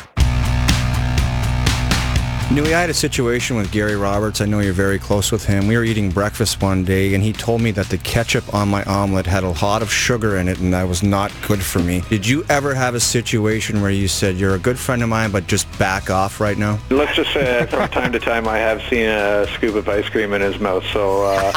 Newey, 2.53 2.71
I 2.71 2.81
had 2.81 2.91
a 2.91 2.93
situation 2.93 3.57
with 3.57 3.71
Gary 3.71 3.95
Roberts. 3.95 4.39
I 4.39 4.45
know 4.45 4.59
you're 4.59 4.73
very 4.73 4.99
close 4.99 5.31
with 5.31 5.43
him. 5.43 5.67
We 5.67 5.75
were 5.75 5.83
eating 5.83 6.11
breakfast 6.11 6.61
one 6.61 6.83
day, 6.83 7.15
and 7.15 7.23
he 7.23 7.33
told 7.33 7.61
me 7.61 7.71
that 7.71 7.89
the 7.89 7.97
ketchup 7.97 8.53
on 8.53 8.67
my 8.67 8.83
omelet 8.83 9.25
had 9.25 9.43
a 9.43 9.49
lot 9.63 9.81
of 9.81 9.91
sugar 9.91 10.37
in 10.37 10.47
it, 10.47 10.59
and 10.59 10.71
that 10.71 10.87
was 10.87 11.01
not 11.01 11.31
good 11.47 11.63
for 11.63 11.79
me. 11.79 12.03
Did 12.09 12.27
you 12.27 12.45
ever 12.49 12.75
have 12.75 12.93
a 12.93 12.99
situation 12.99 13.81
where 13.81 13.89
you 13.89 14.07
said, 14.07 14.35
you're 14.35 14.53
a 14.53 14.59
good 14.59 14.77
friend 14.77 15.01
of 15.01 15.09
mine, 15.09 15.31
but 15.31 15.47
just 15.47 15.65
back 15.79 16.11
off 16.11 16.39
right 16.39 16.55
now? 16.55 16.77
Let's 16.91 17.15
just 17.15 17.33
say 17.33 17.65
from 17.65 17.89
time 17.89 18.11
to 18.11 18.19
time 18.19 18.47
I 18.47 18.59
have 18.59 18.83
seen 18.83 19.07
a 19.07 19.47
scoop 19.55 19.73
of 19.73 19.89
ice 19.89 20.07
cream 20.07 20.31
in 20.33 20.41
his 20.41 20.59
mouth. 20.59 20.85
So, 20.93 21.23
uh, 21.23 21.51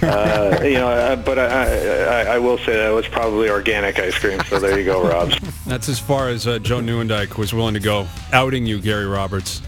uh, 0.00 0.60
you 0.64 0.78
know, 0.78 0.88
uh, 0.88 1.16
but 1.16 1.38
I, 1.38 2.04
I, 2.04 2.20
I 2.22 2.38
will 2.38 2.56
say 2.56 2.76
that 2.76 2.90
it 2.90 2.94
was 2.94 3.06
probably 3.06 3.50
organic 3.50 3.98
ice 3.98 4.18
cream. 4.18 4.40
So 4.48 4.58
there 4.58 4.78
you 4.78 4.86
go, 4.86 5.06
Rob. 5.06 5.32
That's 5.66 5.90
as 5.90 5.98
far 5.98 6.30
as 6.30 6.46
uh, 6.46 6.60
Joe 6.60 6.80
Nieuwendyk 6.80 7.36
was 7.36 7.52
willing 7.52 7.74
to 7.74 7.80
go, 7.80 8.08
outing 8.32 8.64
you, 8.64 8.80
Gary 8.80 9.04
Roberts. 9.04 9.60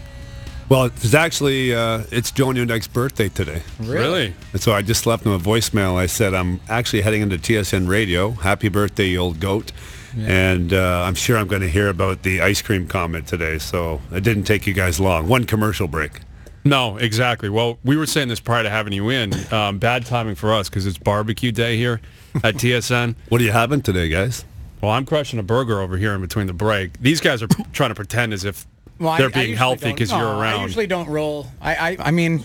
Well, 0.69 0.85
it's 0.85 1.13
actually 1.13 1.75
uh, 1.75 2.03
it's 2.11 2.31
Joe 2.31 2.47
Nieuwendyk's 2.47 2.87
birthday 2.87 3.29
today. 3.29 3.61
Really? 3.79 4.33
And 4.53 4.61
so 4.61 4.73
I 4.73 4.81
just 4.81 5.05
left 5.05 5.25
him 5.25 5.31
a 5.31 5.39
voicemail. 5.39 5.95
I 5.95 6.05
said, 6.07 6.33
I'm 6.33 6.59
actually 6.69 7.01
heading 7.01 7.21
into 7.21 7.37
TSN 7.37 7.87
Radio. 7.87 8.31
Happy 8.31 8.69
birthday, 8.69 9.07
you 9.09 9.19
old 9.19 9.39
goat. 9.39 9.71
And 10.15 10.73
uh, 10.73 11.03
I'm 11.03 11.15
sure 11.15 11.37
I'm 11.37 11.47
going 11.47 11.63
to 11.63 11.69
hear 11.69 11.89
about 11.89 12.21
the 12.21 12.41
ice 12.41 12.61
cream 12.61 12.87
comment 12.87 13.27
today. 13.27 13.57
So 13.57 13.99
it 14.11 14.23
didn't 14.23 14.43
take 14.43 14.67
you 14.67 14.73
guys 14.73 14.99
long. 14.99 15.27
One 15.27 15.43
commercial 15.45 15.87
break. 15.87 16.21
No, 16.63 16.97
exactly. 16.97 17.49
Well, 17.49 17.77
we 17.83 17.97
were 17.97 18.05
saying 18.05 18.29
this 18.29 18.39
prior 18.39 18.63
to 18.63 18.69
having 18.69 18.93
you 18.93 19.09
in. 19.09 19.33
Um, 19.51 19.79
bad 19.79 20.05
timing 20.05 20.35
for 20.35 20.53
us 20.53 20.69
because 20.69 20.85
it's 20.85 20.97
barbecue 20.97 21.51
day 21.51 21.77
here 21.77 21.99
at 22.43 22.55
TSN. 22.55 23.15
What 23.29 23.41
are 23.41 23.43
you 23.43 23.51
having 23.51 23.81
today, 23.81 24.07
guys? 24.07 24.45
Well, 24.81 24.91
I'm 24.91 25.05
crushing 25.05 25.39
a 25.39 25.43
burger 25.43 25.81
over 25.81 25.97
here 25.97 26.13
in 26.13 26.21
between 26.21 26.47
the 26.47 26.53
break. 26.53 26.99
These 26.99 27.19
guys 27.21 27.41
are 27.41 27.47
trying 27.73 27.89
to 27.89 27.95
pretend 27.95 28.33
as 28.33 28.45
if 28.45 28.65
Well, 29.03 29.17
they're 29.17 29.27
I 29.27 29.31
being 29.31 29.49
usually 29.49 29.57
healthy 29.57 29.91
because 29.91 30.11
you're 30.11 30.19
no, 30.19 30.39
around. 30.39 30.61
I 30.61 30.63
usually 30.63 30.87
don't 30.87 31.09
roll. 31.09 31.47
I, 31.61 31.75
I, 31.75 31.97
I 31.99 32.11
mean, 32.11 32.43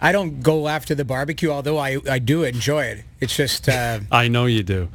I 0.00 0.10
don't 0.10 0.42
go 0.42 0.66
after 0.66 0.94
the 0.96 1.04
barbecue, 1.04 1.50
although 1.50 1.78
I, 1.78 1.98
I 2.10 2.18
do 2.18 2.42
enjoy 2.42 2.84
it. 2.84 3.04
It's 3.20 3.36
just 3.36 3.68
uh, 3.68 4.00
I 4.10 4.26
know 4.26 4.46
you 4.46 4.64
do. 4.64 4.88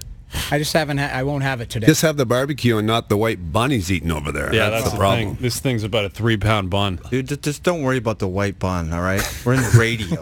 I 0.52 0.58
just 0.60 0.74
haven't. 0.74 0.98
Ha- 0.98 1.12
I 1.14 1.24
won't 1.24 1.44
have 1.44 1.62
it 1.62 1.70
today. 1.70 1.88
Just 1.88 2.02
have 2.02 2.18
the 2.18 2.26
barbecue 2.26 2.78
and 2.78 2.86
not 2.86 3.10
the 3.10 3.18
white 3.18 3.52
bunnies 3.52 3.92
eating 3.92 4.12
over 4.12 4.32
there. 4.32 4.54
Yeah, 4.54 4.70
that's, 4.70 4.84
that's, 4.84 4.86
the 4.86 4.90
the 4.92 4.98
problem. 5.00 5.36
thing. 5.36 5.38
This 5.42 5.60
thing's 5.60 5.84
about 5.84 6.06
a 6.06 6.10
three-pound 6.10 6.70
bun. 6.70 7.00
Dude, 7.10 7.28
just, 7.30 7.42
just 7.42 7.64
don't 7.64 7.82
worry 7.82 7.98
about 7.98 8.20
the 8.20 8.28
white 8.28 8.60
bun, 8.60 8.92
all 8.94 9.02
right? 9.02 9.22
We're 9.46 9.54
in 9.54 9.78
radio. 9.78 10.22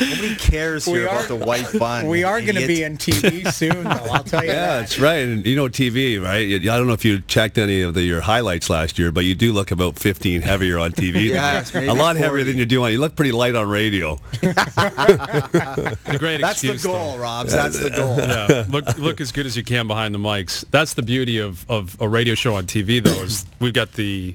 Nobody 0.00 0.34
cares 0.36 0.86
We 0.86 0.94
here 0.94 1.08
are- 1.08 1.16
about 1.16 1.28
the 1.28 1.36
white 1.36 1.66
bun. 1.78 2.06
we 2.08 2.24
are 2.24 2.40
going 2.40 2.56
to 2.56 2.66
be 2.66 2.82
in 2.82 2.96
TV 2.96 3.52
soon, 3.52 3.84
though. 3.84 3.90
I'll 3.90 4.24
tell 4.24 4.42
you 4.42 4.48
Yeah, 4.50 4.54
that. 4.66 4.80
that's 4.80 4.98
right. 4.98 5.18
And 5.26 5.44
you 5.46 5.56
know 5.56 5.68
TV, 5.68 6.22
right? 6.22 6.46
I 6.54 6.58
don't 6.58 6.86
know 6.86 6.92
if 6.94 7.04
you 7.04 7.20
checked 7.20 7.58
any 7.58 7.82
of 7.82 7.94
the, 7.94 8.02
your 8.02 8.20
highlights 8.22 8.70
last 8.70 8.98
year, 8.98 9.12
but 9.12 9.24
you 9.24 9.34
do 9.34 9.52
look 9.52 9.70
about 9.70 9.98
15 9.98 10.42
heavier 10.42 10.78
on 10.78 10.92
TV. 10.92 11.24
Yes, 11.28 11.72
maybe 11.74 11.86
a 11.88 11.94
lot 11.94 12.16
40. 12.16 12.18
heavier 12.20 12.44
than 12.44 12.56
you 12.58 12.66
do 12.66 12.82
on. 12.84 12.92
You 12.92 12.98
look 12.98 13.14
pretty 13.16 13.32
light 13.32 13.54
on 13.54 13.68
radio. 13.68 14.18
The 14.40 16.16
great 16.18 16.40
That's 16.40 16.60
the 16.62 16.76
goal, 16.82 17.16
though. 17.16 17.18
Robs. 17.22 17.52
That's 17.52 17.78
the 17.78 17.90
goal. 17.90 18.16
Yeah, 18.16 18.64
look 18.70 18.98
look 18.98 19.20
as 19.20 19.32
good 19.32 19.46
as 19.46 19.56
you 19.56 19.64
can 19.64 19.86
behind 19.86 20.14
the 20.14 20.18
mics. 20.18 20.64
That's 20.70 20.94
the 20.94 21.02
beauty 21.02 21.38
of, 21.38 21.68
of 21.70 22.00
a 22.00 22.08
radio 22.08 22.34
show 22.34 22.54
on 22.54 22.66
TV, 22.66 23.02
though, 23.02 23.22
is 23.22 23.46
we've 23.58 23.74
got 23.74 23.92
the 23.92 24.34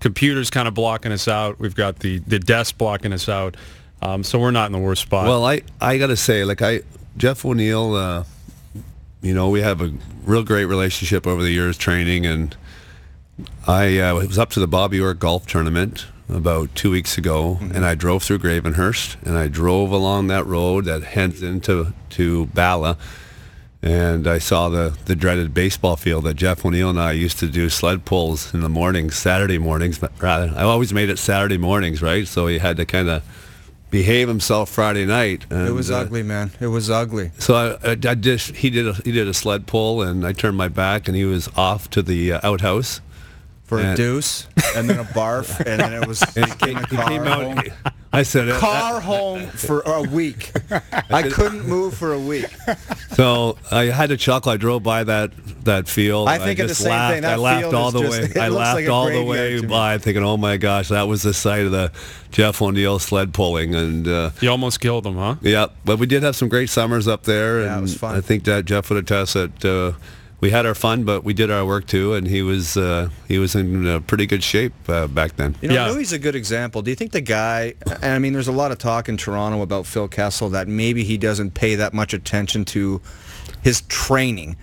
computers 0.00 0.50
kind 0.50 0.68
of 0.68 0.74
blocking 0.74 1.12
us 1.12 1.28
out. 1.28 1.58
We've 1.58 1.74
got 1.74 2.00
the, 2.00 2.18
the 2.20 2.38
desk 2.38 2.78
blocking 2.78 3.12
us 3.12 3.28
out. 3.28 3.56
Um, 4.02 4.22
so 4.22 4.38
we're 4.38 4.50
not 4.50 4.66
in 4.66 4.72
the 4.72 4.78
worst 4.78 5.02
spot. 5.02 5.26
Well, 5.26 5.44
I, 5.44 5.62
I 5.80 5.98
got 5.98 6.08
to 6.08 6.16
say, 6.16 6.44
like 6.44 6.62
I, 6.62 6.82
Jeff 7.16 7.44
O'Neill, 7.44 7.94
uh, 7.94 8.24
you 9.22 9.34
know, 9.34 9.48
we 9.48 9.62
have 9.62 9.80
a 9.80 9.92
real 10.24 10.44
great 10.44 10.66
relationship 10.66 11.26
over 11.26 11.42
the 11.42 11.50
years 11.50 11.78
training, 11.78 12.26
and 12.26 12.54
I 13.66 13.98
uh, 13.98 14.14
was 14.14 14.38
up 14.38 14.50
to 14.50 14.60
the 14.60 14.68
Bobby 14.68 15.00
Orr 15.00 15.14
golf 15.14 15.46
tournament 15.46 16.06
about 16.28 16.74
two 16.74 16.90
weeks 16.90 17.16
ago, 17.16 17.58
and 17.60 17.84
I 17.84 17.94
drove 17.94 18.22
through 18.22 18.38
Gravenhurst, 18.40 19.16
and 19.24 19.38
I 19.38 19.48
drove 19.48 19.90
along 19.90 20.26
that 20.28 20.44
road 20.44 20.84
that 20.84 21.02
heads 21.02 21.42
into 21.42 21.94
to 22.10 22.46
Bala, 22.46 22.98
and 23.86 24.26
I 24.26 24.38
saw 24.38 24.68
the, 24.68 24.96
the 25.04 25.14
dreaded 25.14 25.54
baseball 25.54 25.94
field 25.94 26.24
that 26.24 26.34
Jeff 26.34 26.64
O'Neill 26.64 26.90
and 26.90 27.00
I 27.00 27.12
used 27.12 27.38
to 27.38 27.46
do 27.46 27.70
sled 27.70 28.04
pulls 28.04 28.52
in 28.52 28.60
the 28.60 28.68
mornings, 28.68 29.14
Saturday 29.14 29.58
mornings. 29.58 30.00
Rather, 30.18 30.52
I 30.56 30.62
always 30.62 30.92
made 30.92 31.08
it 31.08 31.20
Saturday 31.20 31.56
mornings, 31.56 32.02
right? 32.02 32.26
So 32.26 32.48
he 32.48 32.58
had 32.58 32.76
to 32.78 32.84
kind 32.84 33.08
of 33.08 33.22
behave 33.92 34.26
himself 34.26 34.70
Friday 34.70 35.06
night. 35.06 35.46
And, 35.50 35.68
It 35.68 35.72
was 35.72 35.92
uh, 35.92 35.98
ugly, 35.98 36.24
man. 36.24 36.50
It 36.58 36.66
was 36.66 36.90
ugly. 36.90 37.30
so 37.38 37.54
I, 37.54 37.90
I, 37.90 37.92
I 37.92 38.14
just 38.16 38.56
he 38.56 38.70
did 38.70 38.88
a, 38.88 38.94
he 38.94 39.12
did 39.12 39.28
a 39.28 39.34
sled 39.34 39.68
pull, 39.68 40.02
and 40.02 40.26
I 40.26 40.32
turned 40.32 40.56
my 40.56 40.68
back, 40.68 41.06
and 41.06 41.16
he 41.16 41.24
was 41.24 41.48
off 41.56 41.88
to 41.90 42.02
the 42.02 42.32
uh, 42.32 42.40
outhouse. 42.42 43.00
For 43.66 43.80
a 43.80 43.96
deuce, 43.96 44.46
and 44.76 44.88
then 44.88 45.00
a 45.00 45.04
barf, 45.18 45.58
and 45.58 45.80
then 45.80 45.92
it 45.92 46.06
was 46.06 46.22
And 46.36 46.46
he 46.46 46.52
came, 46.56 46.76
he 46.84 46.96
came 46.96 47.22
out. 47.26 47.66
I 48.12 48.22
said, 48.22 48.48
uh, 48.48 48.58
car 48.60 49.00
home 49.00 49.48
for 49.48 49.80
a 49.80 50.02
week. 50.02 50.52
I 51.10 51.28
couldn't 51.32 51.66
move 51.68 51.94
for 51.94 52.12
a 52.12 52.18
week. 52.18 52.46
So 53.14 53.58
I 53.70 53.86
had 53.86 54.10
to 54.10 54.16
chuckle. 54.16 54.52
I 54.52 54.56
drove 54.56 54.82
by 54.84 55.02
that 55.04 55.32
that 55.64 55.88
field. 55.88 56.28
I 56.28 56.38
think 56.38 56.60
of 56.60 56.68
the 56.68 56.74
just 56.74 56.82
same 56.82 56.90
laughed. 56.92 57.12
thing. 57.14 57.22
That 57.22 57.32
I 57.32 57.36
laughed 57.36 57.60
field 57.62 57.74
all 57.74 57.88
is 57.88 57.92
the 57.94 58.00
just- 58.02 58.18
way. 58.20 58.24
it 58.30 58.36
I 58.38 58.48
looks 58.48 58.58
laughed 58.60 58.74
like 58.76 58.84
a 58.86 58.88
all 58.92 59.04
the 59.06 59.10
graveyard 59.10 59.28
way 59.28 59.56
to 59.56 59.62
me. 59.62 59.68
by, 59.68 59.98
thinking, 59.98 60.22
"Oh 60.22 60.36
my 60.36 60.56
gosh, 60.58 60.88
that 60.90 61.02
was 61.08 61.22
the 61.24 61.34
sight 61.34 61.66
of 61.66 61.72
the 61.72 61.90
Jeff 62.30 62.62
O'Neill 62.62 63.00
sled 63.00 63.34
pulling." 63.34 63.74
And 63.74 64.06
uh, 64.06 64.30
you 64.40 64.48
almost 64.48 64.80
killed 64.80 65.04
him, 65.06 65.16
huh? 65.16 65.34
yeah, 65.42 65.66
but 65.84 65.98
we 65.98 66.06
did 66.06 66.22
have 66.22 66.36
some 66.36 66.48
great 66.48 66.70
summers 66.70 67.08
up 67.08 67.24
there. 67.24 67.62
Yeah, 67.62 67.66
it 67.66 67.72
and 67.72 67.82
was 67.82 67.96
fun. 67.96 68.14
I 68.14 68.20
think 68.20 68.44
that 68.44 68.64
Jeff 68.64 68.88
would 68.90 68.98
attest 69.02 69.34
that 69.34 69.64
uh, 69.64 69.92
we 70.40 70.50
had 70.50 70.66
our 70.66 70.74
fun, 70.74 71.04
but 71.04 71.24
we 71.24 71.32
did 71.32 71.50
our 71.50 71.64
work 71.64 71.86
too. 71.86 72.14
And 72.14 72.26
he 72.26 72.42
was 72.42 72.76
uh, 72.76 73.08
he 73.26 73.38
was 73.38 73.54
in 73.54 73.86
uh, 73.86 74.00
pretty 74.00 74.26
good 74.26 74.42
shape 74.42 74.72
uh, 74.88 75.06
back 75.06 75.36
then. 75.36 75.56
You 75.60 75.68
know, 75.68 75.74
Yeah. 75.74 75.90
Louis 75.90 76.12
a 76.12 76.18
good 76.18 76.34
example. 76.34 76.82
Do 76.82 76.90
you 76.90 76.96
think 76.96 77.12
the 77.12 77.20
guy? 77.20 77.74
And 77.86 78.04
I 78.12 78.18
mean, 78.18 78.32
there's 78.32 78.48
a 78.48 78.52
lot 78.52 78.72
of 78.72 78.78
talk 78.78 79.08
in 79.08 79.16
Toronto 79.16 79.62
about 79.62 79.86
Phil 79.86 80.08
Kessel 80.08 80.50
that 80.50 80.68
maybe 80.68 81.04
he 81.04 81.16
doesn't 81.16 81.54
pay 81.54 81.74
that 81.76 81.94
much 81.94 82.12
attention 82.12 82.64
to 82.66 83.00
his 83.62 83.80
training. 83.82 84.56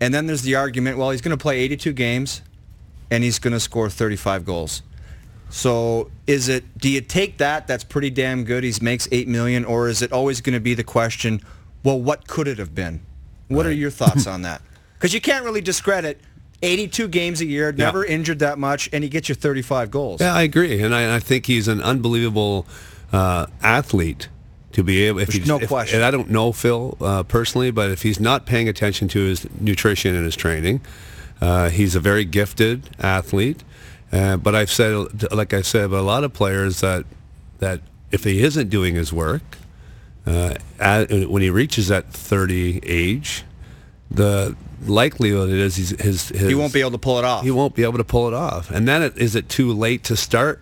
And 0.00 0.12
then 0.12 0.26
there's 0.26 0.42
the 0.42 0.56
argument, 0.56 0.98
well, 0.98 1.10
he's 1.10 1.20
going 1.20 1.36
to 1.36 1.40
play 1.40 1.60
82 1.60 1.92
games, 1.92 2.42
and 3.10 3.22
he's 3.22 3.38
going 3.38 3.52
to 3.52 3.60
score 3.60 3.88
35 3.88 4.44
goals. 4.44 4.82
So 5.48 6.10
is 6.26 6.48
it? 6.48 6.64
Do 6.78 6.88
you 6.88 7.00
take 7.00 7.38
that? 7.38 7.66
That's 7.66 7.84
pretty 7.84 8.10
damn 8.10 8.44
good. 8.44 8.64
He 8.64 8.72
makes 8.80 9.06
eight 9.12 9.28
million, 9.28 9.64
or 9.64 9.88
is 9.88 10.02
it 10.02 10.10
always 10.12 10.40
going 10.40 10.54
to 10.54 10.60
be 10.60 10.74
the 10.74 10.84
question? 10.84 11.40
Well, 11.84 12.00
what 12.00 12.26
could 12.26 12.48
it 12.48 12.58
have 12.58 12.74
been? 12.74 13.00
What 13.48 13.66
are 13.66 13.72
your 13.72 13.90
thoughts 13.90 14.26
on 14.26 14.42
that? 14.42 14.60
Because 15.02 15.14
you 15.14 15.20
can't 15.20 15.44
really 15.44 15.60
discredit 15.60 16.20
82 16.62 17.08
games 17.08 17.40
a 17.40 17.44
year, 17.44 17.72
never 17.72 18.04
injured 18.04 18.38
that 18.38 18.56
much, 18.56 18.88
and 18.92 19.02
he 19.02 19.10
gets 19.10 19.28
you 19.28 19.34
35 19.34 19.90
goals. 19.90 20.20
Yeah, 20.20 20.32
I 20.32 20.42
agree, 20.42 20.80
and 20.80 20.94
I, 20.94 21.16
I 21.16 21.18
think 21.18 21.46
he's 21.46 21.66
an 21.66 21.82
unbelievable 21.82 22.68
uh, 23.12 23.46
athlete 23.64 24.28
to 24.70 24.84
be 24.84 25.02
able. 25.02 25.18
If 25.18 25.26
There's 25.26 25.38
he's, 25.38 25.48
no 25.48 25.58
if- 25.58 25.66
question. 25.66 25.96
And 25.96 26.04
I 26.04 26.12
don't 26.12 26.30
know 26.30 26.52
Phil 26.52 26.96
uh, 27.00 27.24
personally, 27.24 27.72
but 27.72 27.90
if 27.90 28.02
he's 28.02 28.20
not 28.20 28.46
paying 28.46 28.68
attention 28.68 29.08
to 29.08 29.24
his 29.24 29.44
nutrition 29.60 30.14
and 30.14 30.24
his 30.24 30.36
training, 30.36 30.80
uh, 31.40 31.68
he's 31.68 31.96
a 31.96 32.00
very 32.00 32.24
gifted 32.24 32.88
athlete. 33.00 33.64
Uh, 34.12 34.36
but 34.36 34.54
I've 34.54 34.70
said, 34.70 35.32
like 35.32 35.52
I 35.52 35.62
said, 35.62 35.86
about 35.86 35.98
a 35.98 36.02
lot 36.02 36.22
of 36.22 36.32
players 36.32 36.80
that 36.80 37.06
that 37.58 37.80
if 38.12 38.22
he 38.22 38.40
isn't 38.40 38.68
doing 38.68 38.94
his 38.94 39.12
work, 39.12 39.42
uh, 40.26 40.54
at, 40.78 41.10
when 41.28 41.42
he 41.42 41.50
reaches 41.50 41.88
that 41.88 42.12
30 42.12 42.82
age, 42.84 43.42
the 44.14 44.56
likelihood 44.86 45.50
is 45.50 45.76
he's, 45.76 45.90
his, 46.00 46.28
his 46.28 46.48
He 46.48 46.54
won't 46.54 46.72
be 46.72 46.80
able 46.80 46.90
to 46.92 46.98
pull 46.98 47.18
it 47.18 47.24
off. 47.24 47.44
he 47.44 47.50
won't 47.50 47.74
be 47.74 47.82
able 47.82 47.98
to 47.98 48.04
pull 48.04 48.28
it 48.28 48.34
off. 48.34 48.70
And 48.70 48.86
then 48.86 49.02
it, 49.02 49.16
is 49.16 49.34
it 49.36 49.48
too 49.48 49.72
late 49.72 50.04
to 50.04 50.16
start 50.16 50.60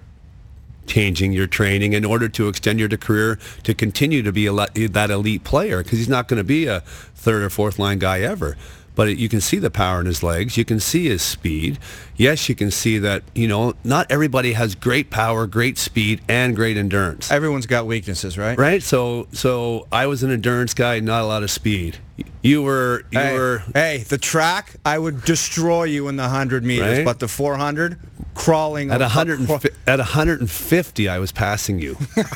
changing 0.86 1.32
your 1.32 1.46
training 1.46 1.92
in 1.92 2.04
order 2.04 2.28
to 2.28 2.48
extend 2.48 2.80
your 2.80 2.88
career 2.88 3.38
to 3.62 3.74
continue 3.74 4.22
to 4.22 4.32
be 4.32 4.46
a, 4.46 4.52
that 4.52 5.10
elite 5.10 5.44
player? 5.44 5.82
Because 5.82 5.98
he's 5.98 6.08
not 6.08 6.28
going 6.28 6.38
to 6.38 6.44
be 6.44 6.66
a 6.66 6.80
third 6.80 7.42
or 7.42 7.50
fourth 7.50 7.78
line 7.78 7.98
guy 7.98 8.20
ever. 8.20 8.56
But 8.94 9.08
it, 9.08 9.18
you 9.18 9.28
can 9.28 9.40
see 9.40 9.58
the 9.58 9.70
power 9.70 10.00
in 10.00 10.06
his 10.06 10.22
legs. 10.22 10.56
You 10.56 10.64
can 10.64 10.80
see 10.80 11.08
his 11.08 11.22
speed. 11.22 11.78
Yes, 12.16 12.48
you 12.48 12.54
can 12.54 12.70
see 12.70 12.98
that, 12.98 13.22
you 13.34 13.48
know, 13.48 13.74
not 13.84 14.10
everybody 14.10 14.52
has 14.52 14.74
great 14.74 15.10
power, 15.10 15.46
great 15.46 15.78
speed, 15.78 16.20
and 16.28 16.54
great 16.54 16.76
endurance. 16.76 17.30
Everyone's 17.30 17.66
got 17.66 17.86
weaknesses, 17.86 18.36
right? 18.36 18.58
Right? 18.58 18.82
So 18.82 19.26
so 19.32 19.86
I 19.90 20.06
was 20.06 20.22
an 20.22 20.30
endurance 20.30 20.74
guy, 20.74 21.00
not 21.00 21.22
a 21.22 21.26
lot 21.26 21.42
of 21.42 21.50
speed. 21.50 21.98
You 22.42 22.62
were 22.62 23.04
you 23.10 23.18
Hey, 23.18 23.32
were 23.32 23.62
hey, 23.72 23.98
the 24.06 24.18
track, 24.18 24.76
I 24.84 24.98
would 24.98 25.24
destroy 25.24 25.84
you 25.84 26.08
in 26.08 26.16
the 26.16 26.24
100 26.24 26.64
meters, 26.64 26.98
Right? 26.98 27.04
but 27.04 27.18
the 27.20 27.28
400, 27.28 27.98
crawling. 28.34 28.90
At 28.90 29.00
a- 29.00 29.04
100 29.04 29.50
at 29.86 29.98
150, 29.98 31.08
I 31.08 31.18
was 31.18 31.32
passing 31.32 31.78
you, 31.78 31.96
and 32.16 32.26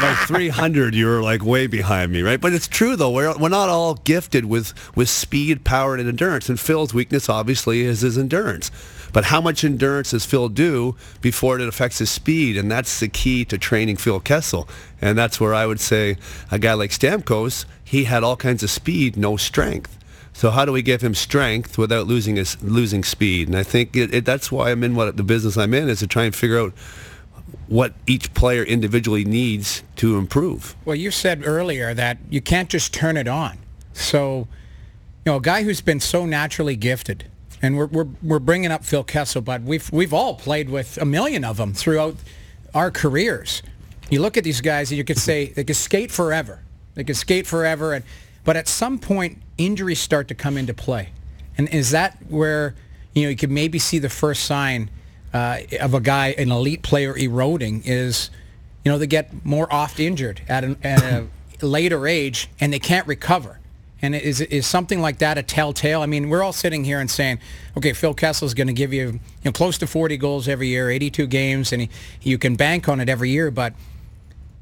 by 0.00 0.16
300, 0.26 0.94
you 0.94 1.06
were 1.06 1.22
like 1.22 1.44
way 1.44 1.66
behind 1.66 2.12
me, 2.12 2.22
right? 2.22 2.40
But 2.40 2.52
it's 2.52 2.68
true 2.68 2.96
though. 2.96 3.10
We're 3.10 3.36
we're 3.38 3.48
not 3.48 3.68
all 3.68 3.94
gifted 3.94 4.44
with 4.46 4.72
with 4.96 5.08
speed, 5.08 5.64
power, 5.64 5.94
and 5.96 6.08
endurance. 6.08 6.48
And 6.48 6.58
Phil's 6.58 6.94
weakness, 6.94 7.28
obviously, 7.28 7.82
is 7.82 8.00
his 8.02 8.16
endurance. 8.18 8.70
But 9.12 9.26
how 9.26 9.40
much 9.40 9.62
endurance 9.62 10.10
does 10.10 10.24
Phil 10.24 10.48
do 10.48 10.96
before 11.20 11.60
it 11.60 11.68
affects 11.68 11.98
his 11.98 12.10
speed? 12.10 12.56
And 12.56 12.68
that's 12.68 12.98
the 12.98 13.06
key 13.08 13.44
to 13.44 13.56
training 13.56 13.96
Phil 13.96 14.18
Kessel. 14.18 14.68
And 15.00 15.16
that's 15.16 15.40
where 15.40 15.54
I 15.54 15.66
would 15.66 15.78
say 15.78 16.16
a 16.50 16.58
guy 16.58 16.72
like 16.74 16.90
Stamkos, 16.90 17.64
he 17.84 18.04
had 18.04 18.24
all 18.24 18.36
kinds 18.36 18.64
of 18.64 18.70
speed, 18.70 19.16
no 19.16 19.36
strength. 19.36 19.96
So 20.34 20.50
how 20.50 20.64
do 20.64 20.72
we 20.72 20.82
give 20.82 21.00
him 21.00 21.14
strength 21.14 21.78
without 21.78 22.08
losing 22.08 22.34
his 22.36 22.60
losing 22.60 23.04
speed? 23.04 23.46
And 23.46 23.56
I 23.56 23.62
think 23.62 23.96
it, 23.96 24.12
it, 24.12 24.24
that's 24.24 24.50
why 24.50 24.72
I'm 24.72 24.82
in 24.82 24.96
what 24.96 25.16
the 25.16 25.22
business 25.22 25.56
I'm 25.56 25.72
in 25.72 25.88
is 25.88 26.00
to 26.00 26.08
try 26.08 26.24
and 26.24 26.34
figure 26.34 26.58
out 26.58 26.74
what 27.68 27.94
each 28.08 28.34
player 28.34 28.64
individually 28.64 29.24
needs 29.24 29.84
to 29.96 30.18
improve. 30.18 30.74
Well, 30.84 30.96
you 30.96 31.12
said 31.12 31.42
earlier 31.46 31.94
that 31.94 32.18
you 32.28 32.40
can't 32.40 32.68
just 32.68 32.92
turn 32.92 33.16
it 33.16 33.28
on. 33.28 33.58
So, 33.92 34.48
you 35.24 35.30
know, 35.32 35.36
a 35.36 35.40
guy 35.40 35.62
who's 35.62 35.80
been 35.80 36.00
so 36.00 36.26
naturally 36.26 36.74
gifted, 36.74 37.30
and 37.62 37.78
we're, 37.78 37.86
we're, 37.86 38.08
we're 38.20 38.38
bringing 38.40 38.72
up 38.72 38.84
Phil 38.84 39.04
Kessel, 39.04 39.40
but 39.40 39.62
we've, 39.62 39.90
we've 39.92 40.12
all 40.12 40.34
played 40.34 40.68
with 40.68 40.98
a 40.98 41.04
million 41.04 41.44
of 41.44 41.58
them 41.58 41.72
throughout 41.72 42.16
our 42.74 42.90
careers. 42.90 43.62
You 44.10 44.20
look 44.20 44.36
at 44.36 44.42
these 44.42 44.60
guys 44.60 44.90
and 44.90 44.98
you 44.98 45.04
could 45.04 45.18
say 45.18 45.46
they 45.50 45.62
could 45.62 45.76
skate 45.76 46.10
forever. 46.10 46.60
They 46.94 47.04
could 47.04 47.16
skate 47.16 47.46
forever. 47.46 47.94
And, 47.94 48.04
but 48.44 48.56
at 48.56 48.68
some 48.68 48.98
point, 48.98 49.42
injuries 49.58 50.00
start 50.00 50.28
to 50.28 50.34
come 50.34 50.56
into 50.56 50.74
play. 50.74 51.10
And 51.56 51.68
is 51.68 51.90
that 51.90 52.18
where, 52.28 52.74
you 53.14 53.24
know, 53.24 53.28
you 53.30 53.36
could 53.36 53.50
maybe 53.50 53.78
see 53.78 53.98
the 53.98 54.08
first 54.08 54.44
sign 54.44 54.90
uh, 55.32 55.58
of 55.80 55.94
a 55.94 56.00
guy, 56.00 56.28
an 56.38 56.52
elite 56.52 56.82
player 56.82 57.16
eroding 57.16 57.82
is, 57.84 58.30
you 58.84 58.92
know, 58.92 58.98
they 58.98 59.06
get 59.06 59.44
more 59.44 59.72
oft 59.72 59.98
injured 59.98 60.42
at, 60.48 60.64
an, 60.64 60.76
at 60.82 61.02
a 61.02 61.26
later 61.66 62.06
age 62.06 62.48
and 62.60 62.72
they 62.72 62.78
can't 62.78 63.06
recover. 63.06 63.60
And 64.02 64.14
is 64.14 64.42
is 64.42 64.66
something 64.66 65.00
like 65.00 65.18
that 65.18 65.38
a 65.38 65.42
telltale? 65.42 66.02
I 66.02 66.06
mean, 66.06 66.28
we're 66.28 66.42
all 66.42 66.52
sitting 66.52 66.84
here 66.84 67.00
and 67.00 67.10
saying, 67.10 67.38
okay, 67.74 67.94
Phil 67.94 68.12
Kessel's 68.12 68.52
going 68.52 68.66
to 68.66 68.74
give 68.74 68.92
you, 68.92 69.12
you 69.12 69.20
know, 69.46 69.52
close 69.52 69.78
to 69.78 69.86
40 69.86 70.18
goals 70.18 70.46
every 70.46 70.68
year, 70.68 70.90
82 70.90 71.26
games, 71.26 71.72
and 71.72 71.82
he, 71.82 71.88
you 72.20 72.36
can 72.36 72.54
bank 72.54 72.86
on 72.86 73.00
it 73.00 73.08
every 73.08 73.30
year. 73.30 73.50
But 73.50 73.72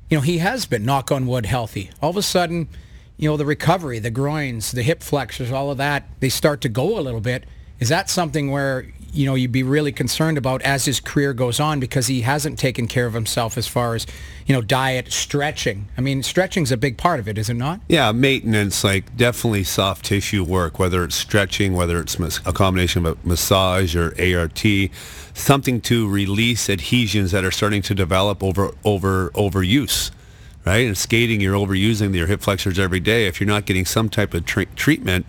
you 0.08 0.18
know, 0.18 0.22
he 0.22 0.38
has 0.38 0.64
been 0.64 0.84
knock 0.84 1.10
on 1.10 1.26
wood 1.26 1.46
healthy. 1.46 1.90
All 2.00 2.10
of 2.10 2.16
a 2.16 2.22
sudden, 2.22 2.68
you 3.16 3.29
know, 3.29 3.37
the 3.37 3.46
recovery, 3.46 3.98
the 3.98 4.11
groins, 4.11 4.72
the 4.72 4.83
hip 4.83 5.03
flexors, 5.03 5.53
all 5.53 5.70
of 5.70 5.79
that, 5.79 6.09
they 6.20 6.29
start 6.29 6.61
to 6.62 6.68
go 6.68 6.98
a 6.98 7.03
little 7.03 7.20
bit. 7.20 7.44
Is 7.79 7.88
that 7.88 8.09
something 8.09 8.51
where 8.51 8.87
you 9.12 9.27
know 9.27 9.35
you'd 9.35 9.53
be 9.53 9.62
really 9.62 9.92
concerned 9.92 10.38
about 10.38 10.62
as 10.62 10.85
his 10.87 10.98
career 10.98 11.35
goes 11.35 11.61
on 11.61 11.79
because 11.81 12.07
he 12.07 12.22
hasn't 12.22 12.59
taken 12.59 12.87
care 12.87 13.07
of 13.07 13.12
himself 13.12 13.59
as 13.59 13.68
far 13.68 13.94
as 13.94 14.07
you 14.46 14.55
know 14.55 14.62
diet, 14.62 15.12
stretching. 15.12 15.88
I 15.96 16.01
mean, 16.01 16.22
stretching's 16.22 16.72
a 16.72 16.77
big 16.77 16.96
part 16.96 17.20
of 17.20 17.29
it, 17.29 17.38
is 17.38 17.51
it 17.51 17.55
not? 17.55 17.81
Yeah, 17.88 18.11
maintenance, 18.12 18.83
like 18.83 19.16
definitely 19.16 19.64
soft 19.64 20.07
tissue 20.07 20.44
work, 20.44 20.79
whether 20.79 21.05
it's 21.05 21.14
stretching, 21.14 21.75
whether 21.75 22.01
it's 22.01 22.16
a 22.46 22.53
combination 22.53 23.05
of 23.05 23.25
massage 23.25 23.94
or 23.94 24.14
ART, 24.18 24.64
something 25.35 25.81
to 25.83 26.09
release 26.09 26.70
adhesions 26.70 27.33
that 27.33 27.44
are 27.44 27.51
starting 27.51 27.83
to 27.83 27.94
develop 27.94 28.42
over 28.42 28.75
over 28.85 29.31
overuse, 29.31 30.11
right? 30.64 30.87
And 30.87 30.96
skating, 30.96 31.40
you're 31.40 31.55
overusing 31.55 32.14
your 32.14 32.27
hip 32.27 32.40
flexors 32.40 32.79
every 32.79 33.01
day. 33.01 33.27
If 33.27 33.40
you're 33.40 33.48
not 33.48 33.66
getting 33.66 33.85
some 33.85 34.09
type 34.09 34.35
of 34.35 34.44
tre- 34.46 34.66
treatment 34.77 35.27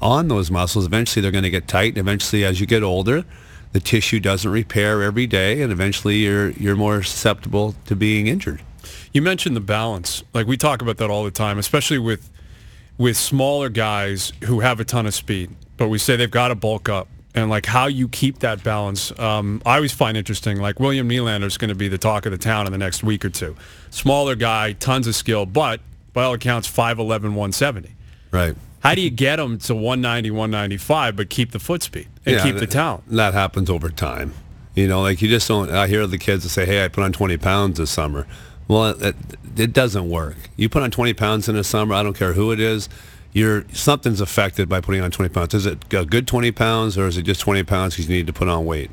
on 0.00 0.28
those 0.28 0.50
muscles, 0.50 0.86
eventually 0.86 1.22
they're 1.22 1.32
going 1.32 1.44
to 1.44 1.50
get 1.50 1.66
tight. 1.68 1.90
And 1.90 1.98
eventually, 1.98 2.44
as 2.44 2.60
you 2.60 2.66
get 2.66 2.82
older, 2.82 3.24
the 3.72 3.80
tissue 3.80 4.20
doesn't 4.20 4.50
repair 4.50 5.02
every 5.02 5.26
day, 5.26 5.60
and 5.60 5.70
eventually 5.70 6.16
you're 6.18 6.50
you're 6.52 6.76
more 6.76 7.02
susceptible 7.02 7.74
to 7.86 7.94
being 7.94 8.26
injured. 8.26 8.62
You 9.12 9.20
mentioned 9.22 9.56
the 9.56 9.60
balance. 9.60 10.22
Like 10.32 10.46
we 10.46 10.56
talk 10.56 10.80
about 10.80 10.96
that 10.98 11.10
all 11.10 11.24
the 11.24 11.30
time, 11.30 11.58
especially 11.58 11.98
with 11.98 12.30
with 12.96 13.16
smaller 13.16 13.68
guys 13.68 14.32
who 14.44 14.60
have 14.60 14.80
a 14.80 14.84
ton 14.84 15.06
of 15.06 15.14
speed. 15.14 15.50
But 15.76 15.88
we 15.88 15.98
say 15.98 16.16
they've 16.16 16.30
got 16.30 16.48
to 16.48 16.54
bulk 16.54 16.88
up. 16.88 17.08
and 17.34 17.50
like 17.50 17.66
how 17.66 17.86
you 17.86 18.08
keep 18.08 18.38
that 18.40 18.64
balance. 18.64 19.16
Um, 19.18 19.60
I 19.64 19.76
always 19.76 19.92
find 19.92 20.16
interesting. 20.16 20.58
Like 20.60 20.80
William 20.80 21.08
Nylander 21.08 21.44
is 21.44 21.58
going 21.58 21.68
to 21.68 21.74
be 21.76 21.88
the 21.88 21.98
talk 21.98 22.26
of 22.26 22.32
the 22.32 22.38
town 22.38 22.66
in 22.66 22.72
the 22.72 22.78
next 22.78 23.04
week 23.04 23.24
or 23.24 23.30
two. 23.30 23.54
Smaller 23.90 24.34
guy, 24.34 24.72
tons 24.72 25.06
of 25.06 25.14
skill, 25.14 25.46
but 25.46 25.80
by 26.12 26.24
all 26.24 26.34
accounts, 26.34 26.70
5'11", 26.70 27.34
170. 27.34 27.94
Right. 28.30 28.54
How 28.80 28.94
do 28.94 29.00
you 29.00 29.10
get 29.10 29.40
him 29.40 29.58
to 29.58 29.74
190, 29.74 30.30
195, 30.30 31.16
but 31.16 31.30
keep 31.30 31.50
the 31.50 31.58
foot 31.58 31.82
speed 31.82 32.08
and 32.24 32.36
Yeah, 32.36 32.42
keep 32.42 32.56
the 32.56 32.66
talent? 32.66 33.08
That 33.08 33.34
happens 33.34 33.68
over 33.68 33.90
time. 33.90 34.32
You 34.74 34.86
know, 34.86 35.02
like 35.02 35.20
you 35.20 35.28
just 35.28 35.48
don't. 35.48 35.70
I 35.70 35.88
hear 35.88 36.06
the 36.06 36.18
kids 36.18 36.44
that 36.44 36.50
say, 36.50 36.64
"Hey, 36.64 36.84
I 36.84 36.88
put 36.88 37.02
on 37.02 37.12
20 37.12 37.36
pounds 37.38 37.78
this 37.78 37.90
summer." 37.90 38.26
Well, 38.68 38.90
it, 39.02 39.16
it 39.56 39.72
doesn't 39.72 40.08
work. 40.08 40.36
You 40.56 40.68
put 40.68 40.82
on 40.82 40.90
20 40.90 41.14
pounds 41.14 41.48
in 41.48 41.56
the 41.56 41.64
summer. 41.64 41.94
I 41.94 42.02
don't 42.04 42.16
care 42.16 42.34
who 42.34 42.52
it 42.52 42.60
is. 42.60 42.88
You're 43.32 43.64
something's 43.72 44.20
affected 44.20 44.68
by 44.68 44.80
putting 44.80 45.00
on 45.00 45.10
20 45.10 45.30
pounds. 45.30 45.54
Is 45.54 45.66
it 45.66 45.92
a 45.92 46.04
good 46.04 46.28
20 46.28 46.52
pounds 46.52 46.96
or 46.96 47.06
is 47.06 47.16
it 47.16 47.22
just 47.22 47.40
20 47.40 47.62
pounds 47.64 47.94
because 47.94 48.08
you 48.08 48.16
need 48.16 48.26
to 48.26 48.32
put 48.32 48.46
on 48.46 48.64
weight? 48.66 48.90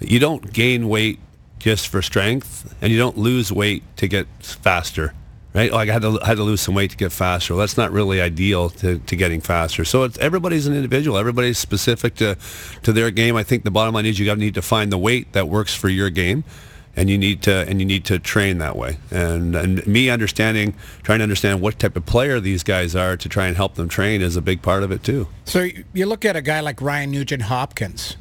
You 0.00 0.18
don't 0.18 0.52
gain 0.52 0.88
weight 0.88 1.18
just 1.58 1.88
for 1.88 2.02
strength, 2.02 2.74
and 2.80 2.92
you 2.92 2.98
don't 2.98 3.18
lose 3.18 3.52
weight 3.52 3.82
to 3.96 4.08
get 4.08 4.26
faster 4.40 5.14
right? 5.54 5.72
Like 5.72 5.88
I 5.88 5.92
had 5.92 6.02
to 6.02 6.18
had 6.24 6.36
to 6.36 6.42
lose 6.42 6.60
some 6.60 6.74
weight 6.74 6.90
to 6.90 6.96
get 6.96 7.12
faster. 7.12 7.54
Well, 7.54 7.60
that's 7.60 7.76
not 7.76 7.90
really 7.92 8.20
ideal 8.20 8.70
to, 8.70 8.98
to 8.98 9.16
getting 9.16 9.40
faster. 9.40 9.84
So 9.84 10.04
it's 10.04 10.18
everybody's 10.18 10.66
an 10.66 10.74
individual. 10.74 11.18
Everybody's 11.18 11.58
specific 11.58 12.14
to 12.16 12.36
to 12.82 12.92
their 12.92 13.10
game. 13.10 13.36
I 13.36 13.42
think 13.42 13.64
the 13.64 13.70
bottom 13.70 13.94
line 13.94 14.06
is 14.06 14.18
you 14.18 14.26
got 14.26 14.34
to 14.34 14.40
need 14.40 14.54
to 14.54 14.62
find 14.62 14.92
the 14.92 14.98
weight 14.98 15.32
that 15.32 15.48
works 15.48 15.74
for 15.74 15.88
your 15.88 16.10
game. 16.10 16.44
And 16.96 17.08
you 17.08 17.16
need 17.16 17.42
to 17.42 17.54
and 17.68 17.78
you 17.80 17.86
need 17.86 18.04
to 18.06 18.18
train 18.18 18.58
that 18.58 18.74
way. 18.74 18.98
And 19.12 19.54
and 19.54 19.86
me 19.86 20.10
understanding, 20.10 20.74
trying 21.04 21.20
to 21.20 21.22
understand 21.22 21.60
what 21.60 21.78
type 21.78 21.94
of 21.94 22.04
player 22.06 22.40
these 22.40 22.64
guys 22.64 22.96
are 22.96 23.16
to 23.16 23.28
try 23.28 23.46
and 23.46 23.56
help 23.56 23.76
them 23.76 23.88
train 23.88 24.20
is 24.20 24.34
a 24.34 24.42
big 24.42 24.62
part 24.62 24.82
of 24.82 24.90
it 24.90 25.04
too. 25.04 25.28
So 25.44 25.68
you 25.92 26.06
look 26.06 26.24
at 26.24 26.34
a 26.34 26.42
guy 26.42 26.58
like 26.58 26.82
Ryan 26.82 27.12
Nugent 27.12 27.42
Hopkins, 27.42 28.16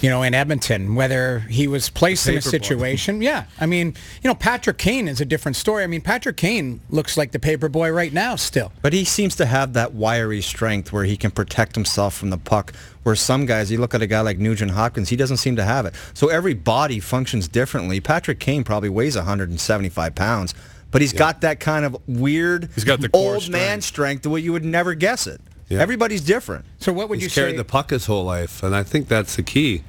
you 0.00 0.08
know, 0.08 0.22
in 0.22 0.34
Edmonton, 0.34 0.94
whether 0.94 1.40
he 1.40 1.66
was 1.66 1.88
placed 1.90 2.28
in 2.28 2.34
a 2.36 2.38
Paperboy. 2.38 2.42
situation. 2.50 3.22
Yeah. 3.28 3.44
I 3.60 3.66
mean, 3.66 3.88
you 4.22 4.28
know, 4.28 4.34
Patrick 4.34 4.78
Kane 4.78 5.08
is 5.08 5.20
a 5.20 5.24
different 5.24 5.56
story. 5.56 5.82
I 5.82 5.86
mean, 5.86 6.00
Patrick 6.00 6.36
Kane 6.36 6.80
looks 6.88 7.16
like 7.16 7.32
the 7.32 7.38
paper 7.38 7.68
boy 7.68 7.90
right 7.90 8.12
now 8.12 8.36
still. 8.36 8.72
But 8.80 8.92
he 8.92 9.04
seems 9.04 9.34
to 9.36 9.46
have 9.46 9.72
that 9.72 9.92
wiry 9.92 10.40
strength 10.40 10.92
where 10.92 11.04
he 11.04 11.16
can 11.16 11.30
protect 11.30 11.74
himself 11.74 12.14
from 12.14 12.30
the 12.30 12.38
puck. 12.38 12.72
Where 13.02 13.16
some 13.16 13.46
guys, 13.46 13.70
you 13.72 13.78
look 13.78 13.94
at 13.94 14.02
a 14.02 14.06
guy 14.06 14.20
like 14.20 14.38
Nugent 14.38 14.70
Hopkins, 14.72 15.08
he 15.08 15.16
doesn't 15.16 15.38
seem 15.38 15.56
to 15.56 15.64
have 15.64 15.84
it. 15.86 15.94
So 16.14 16.28
every 16.28 16.54
body 16.54 17.00
functions 17.00 17.48
differently. 17.48 18.00
Patrick 18.00 18.38
Kane 18.38 18.64
probably 18.64 18.88
weighs 18.90 19.16
175 19.16 20.14
pounds, 20.14 20.54
but 20.90 21.00
he's 21.00 21.12
got 21.12 21.40
that 21.42 21.58
kind 21.60 21.84
of 21.84 21.96
weird 22.06 22.68
He's 22.74 22.84
got 22.84 23.00
the 23.00 23.08
core 23.08 23.34
old 23.34 23.48
man 23.50 23.80
strength. 23.80 23.84
strength 23.84 24.22
the 24.22 24.30
way 24.30 24.40
you 24.40 24.52
would 24.52 24.64
never 24.64 24.94
guess 24.94 25.26
it. 25.26 25.40
Yeah. 25.68 25.80
Everybody's 25.80 26.22
different. 26.22 26.64
So 26.78 26.92
what 26.92 27.08
would 27.08 27.20
you? 27.20 27.26
He's 27.26 27.36
you 27.36 27.42
carried 27.42 27.52
say? 27.52 27.58
the 27.58 27.64
puck 27.64 27.90
his 27.90 28.06
whole 28.06 28.24
life, 28.24 28.62
and 28.62 28.74
I 28.74 28.82
think 28.82 29.08
that's 29.08 29.36
the 29.36 29.42
key. 29.42 29.82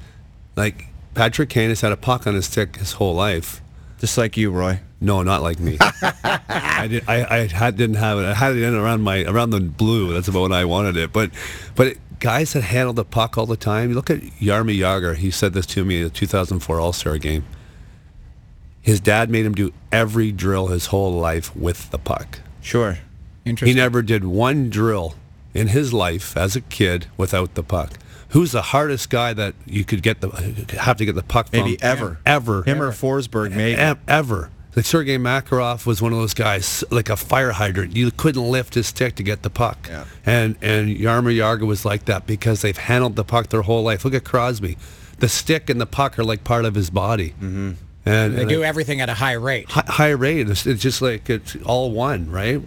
Like 0.56 0.86
Patrick 1.14 1.48
Kane 1.48 1.70
has 1.70 1.80
had 1.80 1.92
a 1.92 1.96
puck 1.96 2.26
on 2.26 2.34
his 2.34 2.46
stick 2.46 2.76
his 2.76 2.92
whole 2.92 3.14
life. 3.14 3.60
Just 3.98 4.16
like 4.16 4.36
you, 4.36 4.50
Roy. 4.50 4.80
No, 5.00 5.22
not 5.22 5.42
like 5.42 5.58
me. 5.58 5.76
I, 6.02 6.86
did, 6.88 7.04
I, 7.08 7.24
I 7.24 7.46
had, 7.46 7.76
didn't 7.76 7.96
have 7.96 8.18
it. 8.18 8.24
I 8.24 8.34
had 8.34 8.56
it 8.56 8.62
in 8.62 8.74
around 8.74 9.02
my 9.02 9.24
around 9.24 9.50
the 9.50 9.60
blue. 9.60 10.12
That's 10.12 10.28
about 10.28 10.42
when 10.42 10.52
I 10.52 10.64
wanted 10.64 10.96
it. 10.96 11.12
But 11.12 11.30
but 11.74 11.88
it, 11.88 11.98
guys 12.18 12.52
that 12.52 12.62
handle 12.62 12.92
the 12.92 13.04
puck 13.04 13.36
all 13.36 13.46
the 13.46 13.56
time. 13.56 13.90
You 13.90 13.94
look 13.94 14.10
at 14.10 14.20
Jaromir 14.20 14.78
Jagr. 14.78 15.16
He 15.16 15.30
said 15.30 15.54
this 15.54 15.66
to 15.66 15.84
me 15.84 16.02
at 16.02 16.12
the 16.12 16.18
2004 16.18 16.80
All 16.80 16.92
Star 16.92 17.18
game. 17.18 17.44
His 18.82 19.00
dad 19.00 19.28
made 19.28 19.44
him 19.44 19.54
do 19.54 19.72
every 19.92 20.32
drill 20.32 20.68
his 20.68 20.86
whole 20.86 21.12
life 21.12 21.54
with 21.54 21.90
the 21.90 21.98
puck. 21.98 22.40
Sure. 22.62 22.98
Interesting. 23.44 23.74
He 23.74 23.80
never 23.80 24.02
did 24.02 24.24
one 24.24 24.70
drill 24.70 25.14
in 25.54 25.68
his 25.68 25.92
life 25.92 26.36
as 26.36 26.56
a 26.56 26.60
kid 26.60 27.06
without 27.16 27.54
the 27.54 27.62
puck. 27.62 27.92
Who's 28.30 28.52
the 28.52 28.62
hardest 28.62 29.10
guy 29.10 29.32
that 29.32 29.54
you 29.66 29.84
could 29.84 30.02
get 30.02 30.20
the 30.20 30.28
have 30.80 30.96
to 30.98 31.04
get 31.04 31.14
the 31.16 31.22
puck 31.22 31.48
from? 31.48 31.60
Maybe 31.64 31.82
ever. 31.82 32.18
Ever. 32.24 32.62
Him 32.62 32.80
or 32.80 32.92
Forsberg, 32.92 33.50
maybe. 33.54 33.80
E- 33.80 33.94
ever. 34.06 34.50
Like 34.76 34.84
Sergei 34.84 35.18
Makarov 35.18 35.84
was 35.84 36.00
one 36.00 36.12
of 36.12 36.18
those 36.20 36.32
guys, 36.32 36.84
like 36.92 37.10
a 37.10 37.16
fire 37.16 37.50
hydrant. 37.50 37.96
You 37.96 38.12
couldn't 38.12 38.48
lift 38.48 38.74
his 38.74 38.86
stick 38.86 39.16
to 39.16 39.24
get 39.24 39.42
the 39.42 39.50
puck. 39.50 39.88
Yeah. 39.88 40.04
And 40.24 40.56
and 40.62 40.96
Jaromir 40.96 41.34
Jagr 41.36 41.66
was 41.66 41.84
like 41.84 42.04
that 42.04 42.24
because 42.24 42.62
they've 42.62 42.76
handled 42.78 43.16
the 43.16 43.24
puck 43.24 43.48
their 43.48 43.62
whole 43.62 43.82
life. 43.82 44.04
Look 44.04 44.14
at 44.14 44.22
Crosby. 44.24 44.78
The 45.18 45.28
stick 45.28 45.68
and 45.68 45.80
the 45.80 45.86
puck 45.86 46.16
are 46.20 46.24
like 46.24 46.44
part 46.44 46.64
of 46.64 46.76
his 46.76 46.88
body. 46.88 47.30
Mm-hmm. 47.30 47.72
And, 48.06 48.34
they 48.36 48.40
and 48.42 48.48
do 48.48 48.62
it- 48.62 48.66
everything 48.66 49.00
at 49.00 49.08
a 49.08 49.14
high 49.14 49.32
rate. 49.32 49.66
hi- 49.68 49.84
high 49.88 50.10
rate. 50.10 50.48
It's, 50.48 50.64
it's 50.66 50.80
just 50.80 51.02
like 51.02 51.28
it's 51.28 51.56
all 51.66 51.90
one, 51.90 52.30
right? 52.30 52.62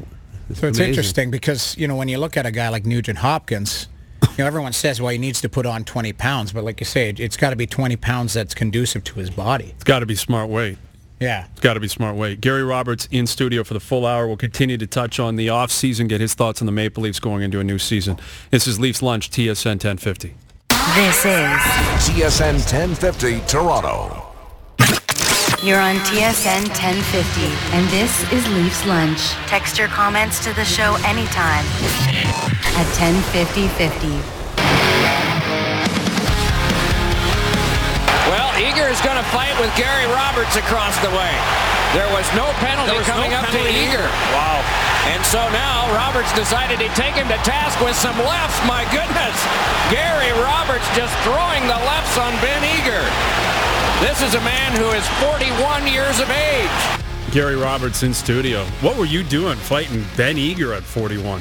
So 0.55 0.67
it's 0.67 0.77
amazing. 0.77 0.89
interesting 0.89 1.31
because, 1.31 1.77
you 1.77 1.87
know, 1.87 1.95
when 1.95 2.07
you 2.07 2.17
look 2.17 2.37
at 2.37 2.45
a 2.45 2.51
guy 2.51 2.69
like 2.69 2.85
Nugent 2.85 3.19
Hopkins, 3.19 3.87
you 4.21 4.29
know, 4.39 4.45
everyone 4.45 4.73
says, 4.73 5.01
well, 5.01 5.11
he 5.11 5.17
needs 5.17 5.41
to 5.41 5.49
put 5.49 5.65
on 5.65 5.83
20 5.83 6.13
pounds. 6.13 6.53
But 6.53 6.63
like 6.63 6.79
you 6.79 6.85
say, 6.85 7.09
it, 7.09 7.19
it's 7.19 7.37
got 7.37 7.51
to 7.51 7.55
be 7.55 7.67
20 7.67 7.95
pounds 7.97 8.33
that's 8.33 8.53
conducive 8.53 9.03
to 9.05 9.15
his 9.15 9.29
body. 9.29 9.73
It's 9.75 9.83
got 9.83 9.99
to 9.99 10.05
be 10.05 10.15
smart 10.15 10.49
weight. 10.49 10.77
Yeah. 11.19 11.45
It's 11.51 11.61
got 11.61 11.75
to 11.75 11.79
be 11.79 11.87
smart 11.87 12.15
weight. 12.15 12.41
Gary 12.41 12.63
Roberts 12.63 13.07
in 13.11 13.27
studio 13.27 13.63
for 13.63 13.73
the 13.73 13.79
full 13.79 14.05
hour. 14.05 14.27
We'll 14.27 14.37
continue 14.37 14.77
to 14.77 14.87
touch 14.87 15.19
on 15.19 15.35
the 15.35 15.49
off 15.49 15.71
season, 15.71 16.07
get 16.07 16.19
his 16.19 16.33
thoughts 16.33 16.61
on 16.61 16.65
the 16.65 16.71
Maple 16.71 17.03
Leafs 17.03 17.19
going 17.19 17.43
into 17.43 17.59
a 17.59 17.63
new 17.63 17.79
season. 17.79 18.17
This 18.51 18.67
is 18.67 18.79
Leafs 18.79 19.01
Lunch, 19.01 19.29
TSN 19.29 19.83
1050. 19.83 20.35
This 20.95 21.25
is 21.25 21.59
TSN 22.05 22.53
1050 22.53 23.39
Toronto. 23.47 24.22
You're 25.63 25.79
on 25.79 25.95
TSN 26.03 26.67
1050, 26.75 27.47
and 27.71 27.87
this 27.87 28.11
is 28.35 28.43
Leafs 28.51 28.83
Lunch. 28.83 29.31
Text 29.47 29.79
your 29.79 29.87
comments 29.87 30.43
to 30.43 30.51
the 30.59 30.67
show 30.67 30.99
anytime 31.07 31.63
at 32.75 32.83
105050. 32.99 34.11
Well, 38.27 38.51
Eager 38.59 38.91
is 38.91 38.99
going 39.07 39.15
to 39.15 39.23
fight 39.31 39.55
with 39.55 39.71
Gary 39.79 40.03
Roberts 40.11 40.59
across 40.59 40.99
the 40.99 41.07
way. 41.15 41.31
There 41.95 42.11
was 42.11 42.27
no 42.35 42.51
penalty 42.59 42.99
was 42.99 43.07
coming 43.07 43.31
no 43.31 43.39
up 43.39 43.47
penalty. 43.47 43.63
to 43.63 43.87
Eager. 43.87 44.07
Wow. 44.35 44.59
And 45.15 45.23
so 45.23 45.47
now 45.55 45.87
Roberts 45.95 46.35
decided 46.35 46.83
he'd 46.83 46.91
take 46.99 47.15
him 47.15 47.31
to 47.31 47.39
task 47.47 47.79
with 47.79 47.95
some 47.95 48.19
lefts. 48.19 48.59
My 48.67 48.83
goodness. 48.91 49.39
Gary 49.87 50.35
Roberts 50.43 50.83
just 50.91 51.15
throwing 51.23 51.63
the 51.71 51.79
lefts 51.87 52.19
on 52.19 52.35
Ben 52.43 52.67
Eager. 52.67 53.52
This 54.03 54.21
is 54.21 54.33
a 54.33 54.41
man 54.41 54.75
who 54.75 54.89
is 54.89 55.07
41 55.31 55.87
years 55.87 56.19
of 56.19 56.29
age. 56.29 57.01
Gary 57.31 57.55
Roberts 57.55 58.03
in 58.03 58.13
studio. 58.13 58.65
What 58.81 58.97
were 58.97 59.05
you 59.05 59.23
doing 59.23 59.55
fighting 59.55 60.03
Ben 60.17 60.37
Eager 60.37 60.73
at 60.73 60.83
41? 60.83 61.39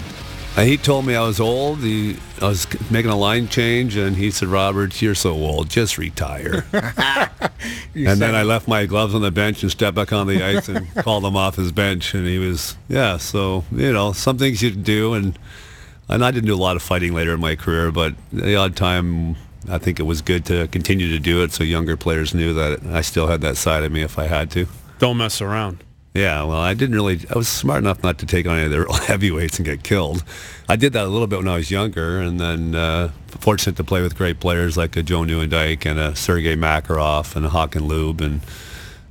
Uh, 0.56 0.62
he 0.62 0.76
told 0.76 1.04
me 1.04 1.16
I 1.16 1.26
was 1.26 1.40
old. 1.40 1.80
He, 1.80 2.16
I 2.40 2.44
was 2.44 2.68
making 2.88 3.10
a 3.10 3.16
line 3.16 3.48
change, 3.48 3.96
and 3.96 4.14
he 4.14 4.30
said, 4.30 4.46
"Robert, 4.46 5.02
you're 5.02 5.16
so 5.16 5.32
old. 5.32 5.70
Just 5.70 5.98
retire." 5.98 6.64
and 6.72 8.20
then 8.20 8.36
I 8.36 8.44
left 8.44 8.68
my 8.68 8.86
gloves 8.86 9.12
on 9.12 9.22
the 9.22 9.32
bench 9.32 9.64
and 9.64 9.72
stepped 9.72 9.96
back 9.96 10.12
on 10.12 10.28
the 10.28 10.40
ice 10.40 10.68
and 10.68 10.88
called 10.98 11.24
him 11.24 11.34
off 11.34 11.56
his 11.56 11.72
bench. 11.72 12.14
And 12.14 12.28
he 12.28 12.38
was, 12.38 12.76
yeah. 12.88 13.16
So 13.16 13.64
you 13.72 13.92
know, 13.92 14.12
some 14.12 14.38
things 14.38 14.62
you 14.62 14.70
do, 14.70 15.14
and 15.14 15.36
and 16.08 16.24
I 16.24 16.30
didn't 16.30 16.46
do 16.46 16.54
a 16.54 16.62
lot 16.62 16.76
of 16.76 16.82
fighting 16.82 17.12
later 17.12 17.34
in 17.34 17.40
my 17.40 17.56
career, 17.56 17.90
but 17.90 18.14
the 18.32 18.54
odd 18.54 18.76
time. 18.76 19.34
I 19.68 19.78
think 19.78 20.00
it 20.00 20.04
was 20.04 20.20
good 20.22 20.44
to 20.46 20.68
continue 20.68 21.08
to 21.10 21.18
do 21.18 21.42
it 21.42 21.52
so 21.52 21.64
younger 21.64 21.96
players 21.96 22.34
knew 22.34 22.52
that 22.54 22.84
I 22.86 23.00
still 23.00 23.26
had 23.26 23.40
that 23.42 23.56
side 23.56 23.84
of 23.84 23.92
me 23.92 24.02
if 24.02 24.18
I 24.18 24.26
had 24.26 24.50
to. 24.52 24.66
Don't 24.98 25.16
mess 25.16 25.40
around. 25.40 25.82
Yeah, 26.14 26.42
well, 26.42 26.58
I 26.58 26.74
didn't 26.74 26.94
really. 26.94 27.20
I 27.34 27.38
was 27.38 27.48
smart 27.48 27.78
enough 27.78 28.02
not 28.02 28.18
to 28.18 28.26
take 28.26 28.46
on 28.46 28.56
any 28.56 28.66
of 28.66 28.70
the 28.70 28.80
real 28.80 28.92
heavyweights 29.08 29.58
and 29.58 29.64
get 29.64 29.82
killed. 29.82 30.22
I 30.68 30.76
did 30.76 30.92
that 30.92 31.06
a 31.06 31.08
little 31.08 31.26
bit 31.26 31.38
when 31.38 31.48
I 31.48 31.56
was 31.56 31.70
younger, 31.70 32.20
and 32.20 32.38
then 32.38 32.74
uh, 32.74 33.12
fortunate 33.28 33.76
to 33.76 33.84
play 33.84 34.02
with 34.02 34.14
great 34.16 34.38
players 34.38 34.76
like 34.76 34.94
a 34.96 35.02
Joe 35.02 35.20
Nieuwendyk 35.20 35.86
and 35.86 35.98
a 35.98 36.14
Sergei 36.14 36.54
Makarov 36.54 37.34
and 37.34 37.46
a 37.46 37.48
Hakan 37.48 37.88
Loob, 37.88 38.20
and 38.20 38.42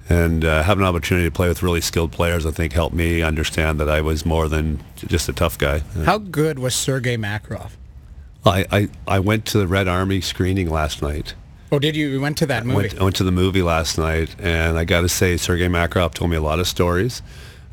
and 0.10 0.46
uh, 0.46 0.62
have 0.62 0.78
an 0.78 0.84
opportunity 0.84 1.28
to 1.28 1.32
play 1.32 1.48
with 1.48 1.64
really 1.64 1.82
skilled 1.82 2.12
players. 2.12 2.46
I 2.46 2.52
think 2.52 2.74
helped 2.74 2.96
me 2.96 3.24
understand 3.24 3.80
that 3.80 3.90
I 3.90 4.02
was 4.02 4.24
more 4.24 4.48
than 4.48 4.84
just 4.96 5.28
a 5.28 5.34
tough 5.34 5.58
guy. 5.58 5.80
How 6.06 6.20
good 6.20 6.60
was 6.60 6.76
Sergei 6.76 7.18
Makarov? 7.18 7.72
I, 8.46 8.66
I, 8.72 8.90
I 9.08 9.20
went 9.20 9.46
to 9.48 9.58
the 9.58 9.68
Red 9.68 9.88
Army 9.88 10.22
screening 10.22 10.70
last 10.70 11.02
night. 11.02 11.36
Oh, 11.72 11.80
did 11.80 11.96
you? 11.96 12.08
You 12.10 12.22
went 12.22 12.38
to 12.40 12.46
that 12.48 12.64
I 12.64 12.66
movie? 12.66 12.76
went, 12.76 13.00
I 13.00 13.04
went 13.04 13.16
to 13.18 13.24
the 13.24 13.32
movie 13.32 13.62
last 13.62 13.98
night, 13.98 14.36
and 14.40 14.78
I 14.78 14.84
got 14.84 15.02
to 15.02 15.10
say, 15.10 15.38
Sergei 15.38 15.68
Makarov 15.68 16.14
told 16.14 16.32
me 16.32 16.38
a 16.38 16.42
lot 16.42 16.60
of 16.60 16.68
stories. 16.68 17.22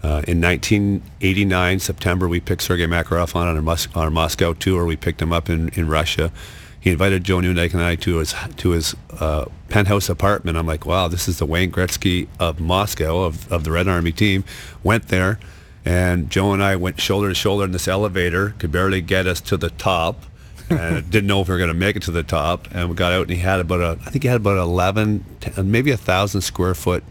Uh, 0.03 0.23
in 0.29 0.41
1989, 0.41 1.81
September, 1.81 2.29
we 2.29 2.39
picked 2.39 2.63
Sergei 2.63 2.87
Makarov 2.87 3.35
on 3.35 3.49
our, 3.49 3.61
Mus- 3.61 3.89
our 3.97 4.11
Moscow 4.11 4.53
tour. 4.53 4.85
We 4.85 4.97
picked 4.97 5.21
him 5.21 5.33
up 5.33 5.51
in, 5.51 5.71
in 5.71 5.89
Russia. 5.89 6.31
He 6.79 6.91
invited 6.91 7.25
Joe 7.25 7.39
Nieuwendyk 7.39 7.73
and 7.75 7.83
I 7.83 7.97
to 7.97 8.19
his 8.19 8.35
to 8.59 8.71
his 8.71 8.95
uh, 9.19 9.47
penthouse 9.69 10.09
apartment. 10.09 10.57
I'm 10.57 10.67
like, 10.67 10.87
wow, 10.87 11.09
this 11.09 11.27
is 11.27 11.41
the 11.41 11.47
Wayne 11.47 11.73
Gretzky 11.73 12.29
of 12.39 12.61
Moscow 12.61 13.25
of, 13.25 13.51
of 13.51 13.65
the 13.65 13.73
Red 13.73 13.89
Army 13.89 14.13
team. 14.13 14.45
Went 14.85 15.09
there, 15.09 15.41
and 15.85 16.31
Joe 16.31 16.53
and 16.53 16.63
I 16.63 16.77
went 16.77 17.01
shoulder 17.01 17.29
to 17.31 17.35
shoulder 17.35 17.65
in 17.65 17.73
this 17.73 17.89
elevator. 17.89 18.55
Could 18.61 18.71
barely 18.71 19.01
get 19.01 19.27
us 19.27 19.41
to 19.41 19.57
the 19.57 19.71
top 19.71 20.23
and 20.71 21.11
didn't 21.11 21.27
know 21.27 21.41
if 21.41 21.49
we 21.49 21.53
were 21.53 21.59
going 21.59 21.69
to 21.69 21.75
make 21.75 21.97
it 21.97 22.03
to 22.03 22.11
the 22.11 22.23
top. 22.23 22.69
And 22.73 22.89
we 22.89 22.95
got 22.95 23.13
out, 23.13 23.23
and 23.23 23.31
he 23.31 23.39
had 23.39 23.61
about 23.61 23.81
a, 23.81 24.01
I 24.07 24.11
think 24.11 24.23
he 24.25 24.29
had 24.29 24.41
about 24.41 24.59
11, 24.59 25.25
10, 25.41 25.71
maybe 25.71 25.91
a 25.91 25.97
thousand 25.97 26.43
square 26.43 26.75
foot 26.75 27.05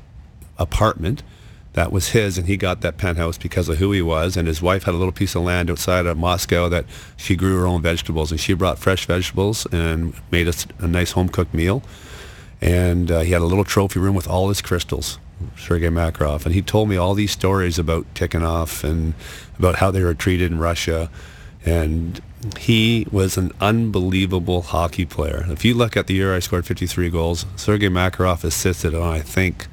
apartment 0.57 1.23
that 1.77 1.91
was 1.91 2.09
his, 2.09 2.39
and 2.39 2.47
he 2.47 2.57
got 2.57 2.81
that 2.81 2.97
penthouse 2.97 3.37
because 3.37 3.69
of 3.69 3.77
who 3.77 3.91
he 3.91 4.01
was. 4.01 4.35
And 4.35 4.47
his 4.47 4.63
wife 4.63 4.85
had 4.85 4.95
a 4.95 4.97
little 4.97 5.11
piece 5.11 5.35
of 5.35 5.43
land 5.43 5.69
outside 5.69 6.07
of 6.07 6.17
Moscow 6.17 6.69
that 6.69 6.85
she 7.17 7.35
grew 7.35 7.55
her 7.59 7.67
own 7.67 7.83
vegetables, 7.83 8.31
and 8.31 8.39
she 8.39 8.55
brought 8.55 8.79
fresh 8.79 9.05
vegetables 9.05 9.67
and 9.67 10.15
made 10.31 10.47
us 10.47 10.65
a 10.79 10.87
nice 10.87 11.11
home 11.11 11.29
cooked 11.29 11.53
meal. 11.53 11.83
And 12.61 13.11
uh, 13.11 13.19
he 13.19 13.31
had 13.31 13.43
a 13.43 13.45
little 13.45 13.63
trophy 13.63 13.99
room 13.99 14.15
with 14.15 14.27
all 14.27 14.49
his 14.49 14.59
crystals, 14.59 15.19
Sergei 15.55 15.89
Makarov, 15.89 16.47
and 16.47 16.55
he 16.55 16.63
told 16.63 16.89
me 16.89 16.97
all 16.97 17.13
these 17.13 17.29
stories 17.29 17.77
about 17.77 18.11
Tikhonov 18.15 18.83
and 18.83 19.13
about 19.59 19.75
how 19.75 19.91
they 19.91 20.03
were 20.03 20.15
treated 20.15 20.51
in 20.51 20.57
Russia. 20.57 21.11
And 21.63 22.19
he 22.59 23.07
was 23.11 23.37
an 23.37 23.51
unbelievable 23.59 24.61
hockey 24.61 25.05
player. 25.05 25.45
If 25.49 25.65
you 25.65 25.73
look 25.73 25.97
at 25.97 26.07
the 26.07 26.13
year 26.13 26.35
I 26.35 26.39
scored 26.39 26.65
53 26.65 27.09
goals, 27.09 27.45
Sergei 27.55 27.89
Makarov 27.89 28.43
assisted 28.43 28.93
on 28.93 29.13
I 29.13 29.21
think 29.21 29.67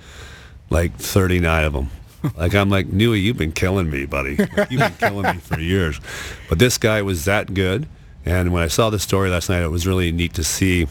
like 0.70 0.96
39 0.96 1.64
of 1.64 1.72
them. 1.72 1.90
like 2.36 2.54
I'm 2.54 2.70
like, 2.70 2.88
Nui, 2.88 3.20
you've 3.20 3.36
been 3.36 3.52
killing 3.52 3.90
me, 3.90 4.06
buddy. 4.06 4.36
Like, 4.36 4.70
you've 4.70 4.80
been 4.80 4.94
killing 4.94 5.36
me 5.36 5.40
for 5.40 5.60
years. 5.60 6.00
But 6.48 6.58
this 6.58 6.78
guy 6.78 7.02
was 7.02 7.26
that 7.26 7.52
good. 7.54 7.86
And 8.24 8.52
when 8.52 8.62
I 8.62 8.68
saw 8.68 8.88
the 8.88 8.98
story 8.98 9.28
last 9.28 9.50
night, 9.50 9.62
it 9.62 9.68
was 9.68 9.86
really 9.86 10.10
neat 10.10 10.32
to 10.34 10.44
see 10.44 10.86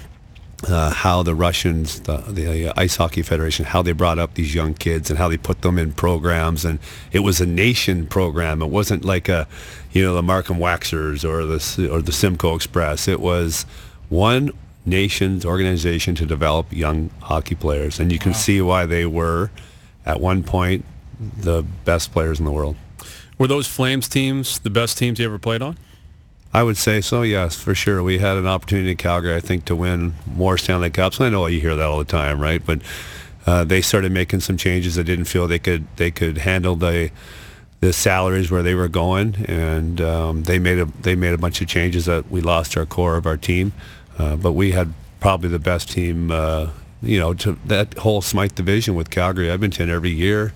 uh, 0.68 0.92
how 0.92 1.24
the 1.24 1.36
Russians, 1.36 2.02
the, 2.02 2.18
the 2.18 2.70
uh, 2.70 2.74
Ice 2.78 2.96
Hockey 2.96 3.22
Federation, 3.22 3.66
how 3.66 3.82
they 3.82 3.92
brought 3.92 4.20
up 4.20 4.36
these 4.36 4.56
young 4.56 4.74
kids 4.74 5.10
and 5.10 5.20
how 5.20 5.28
they 5.28 5.38
put 5.38 5.62
them 5.62 5.78
in 5.78 5.94
programs. 5.94 6.66
And 6.66 6.80
it 7.12 7.20
was 7.20 7.42
a 7.42 7.46
nation 7.46 8.08
program. 8.08 8.62
It 8.62 8.70
wasn't 8.70 9.04
like 9.04 9.30
a, 9.30 9.48
you 9.92 10.04
know, 10.04 10.16
the 10.16 10.24
Markham 10.24 10.58
Waxers 10.58 11.24
or 11.24 11.46
the 11.46 11.94
or 11.94 12.02
the 12.02 12.12
Simcoe 12.12 12.56
Express. 12.56 13.08
It 13.08 13.20
was 13.20 13.66
one 14.10 14.52
nation's 14.86 15.46
organization 15.46 16.16
to 16.16 16.26
develop 16.26 16.72
young 16.72 17.10
hockey 17.22 17.56
players, 17.56 18.00
and 18.00 18.12
you 18.12 18.20
can 18.20 18.32
wow. 18.32 18.38
see 18.38 18.62
why 18.62 18.86
they 18.86 19.06
were, 19.06 19.50
at 20.06 20.20
one 20.20 20.44
point, 20.44 20.86
the 21.20 21.64
best 21.86 22.12
players 22.12 22.40
in 22.40 22.46
the 22.46 22.52
world. 22.52 22.76
Were 23.38 23.48
those 23.48 23.68
Flames 23.68 24.08
teams 24.08 24.60
the 24.60 24.70
best 24.70 24.98
teams 24.98 25.20
you 25.20 25.26
ever 25.26 25.40
played 25.40 25.62
on? 25.62 25.78
I 26.54 26.62
would 26.62 26.78
say 26.78 27.02
so, 27.02 27.24
yes, 27.24 27.56
for 27.56 27.74
sure. 27.74 28.04
We 28.04 28.20
had 28.20 28.38
an 28.38 28.46
opportunity 28.46 28.92
in 28.92 28.98
Calgary, 28.98 29.36
I 29.36 29.40
think, 29.40 29.66
to 29.66 29.76
win 29.76 30.14
more 30.28 30.58
Stanley 30.58 30.92
Cups. 30.92 31.20
I 31.20 31.30
know 31.30 31.48
you 31.48 31.60
hear 31.60 31.76
that 31.76 31.86
all 31.86 31.98
the 31.98 32.06
time, 32.06 32.40
right? 32.40 32.64
But 32.64 32.82
uh, 33.48 33.64
they 33.64 33.82
started 33.82 34.12
making 34.12 34.42
some 34.42 34.58
changes. 34.58 34.96
They 34.96 35.04
didn't 35.04 35.26
feel 35.26 35.48
they 35.48 35.60
could 35.60 35.86
they 35.98 36.12
could 36.12 36.40
handle 36.40 36.76
the 36.76 37.10
the 37.80 37.92
salaries 37.92 38.52
where 38.52 38.64
they 38.64 38.76
were 38.76 38.88
going, 38.88 39.36
and 39.48 40.00
um, 40.00 40.44
they 40.44 40.60
made 40.60 40.78
a 40.78 40.86
they 41.02 41.16
made 41.16 41.34
a 41.34 41.38
bunch 41.40 41.60
of 41.60 41.68
changes 41.68 42.06
that 42.06 42.30
we 42.30 42.40
lost 42.40 42.78
our 42.78 42.86
core 42.86 43.18
of 43.18 43.26
our 43.26 43.36
team. 43.36 43.74
Uh, 44.20 44.36
but 44.36 44.54
we 44.54 44.72
had 44.72 44.94
probably 45.20 45.50
the 45.50 45.60
best 45.60 45.90
team, 45.90 46.30
uh, 46.30 46.70
you 47.02 47.20
know, 47.20 47.34
to 47.34 47.58
that 47.66 47.98
whole 47.98 48.22
Smythe 48.22 48.54
division 48.54 48.94
with 48.94 49.10
Calgary 49.10 49.50
Edmonton 49.50 49.90
every 49.90 50.12
year. 50.12 50.54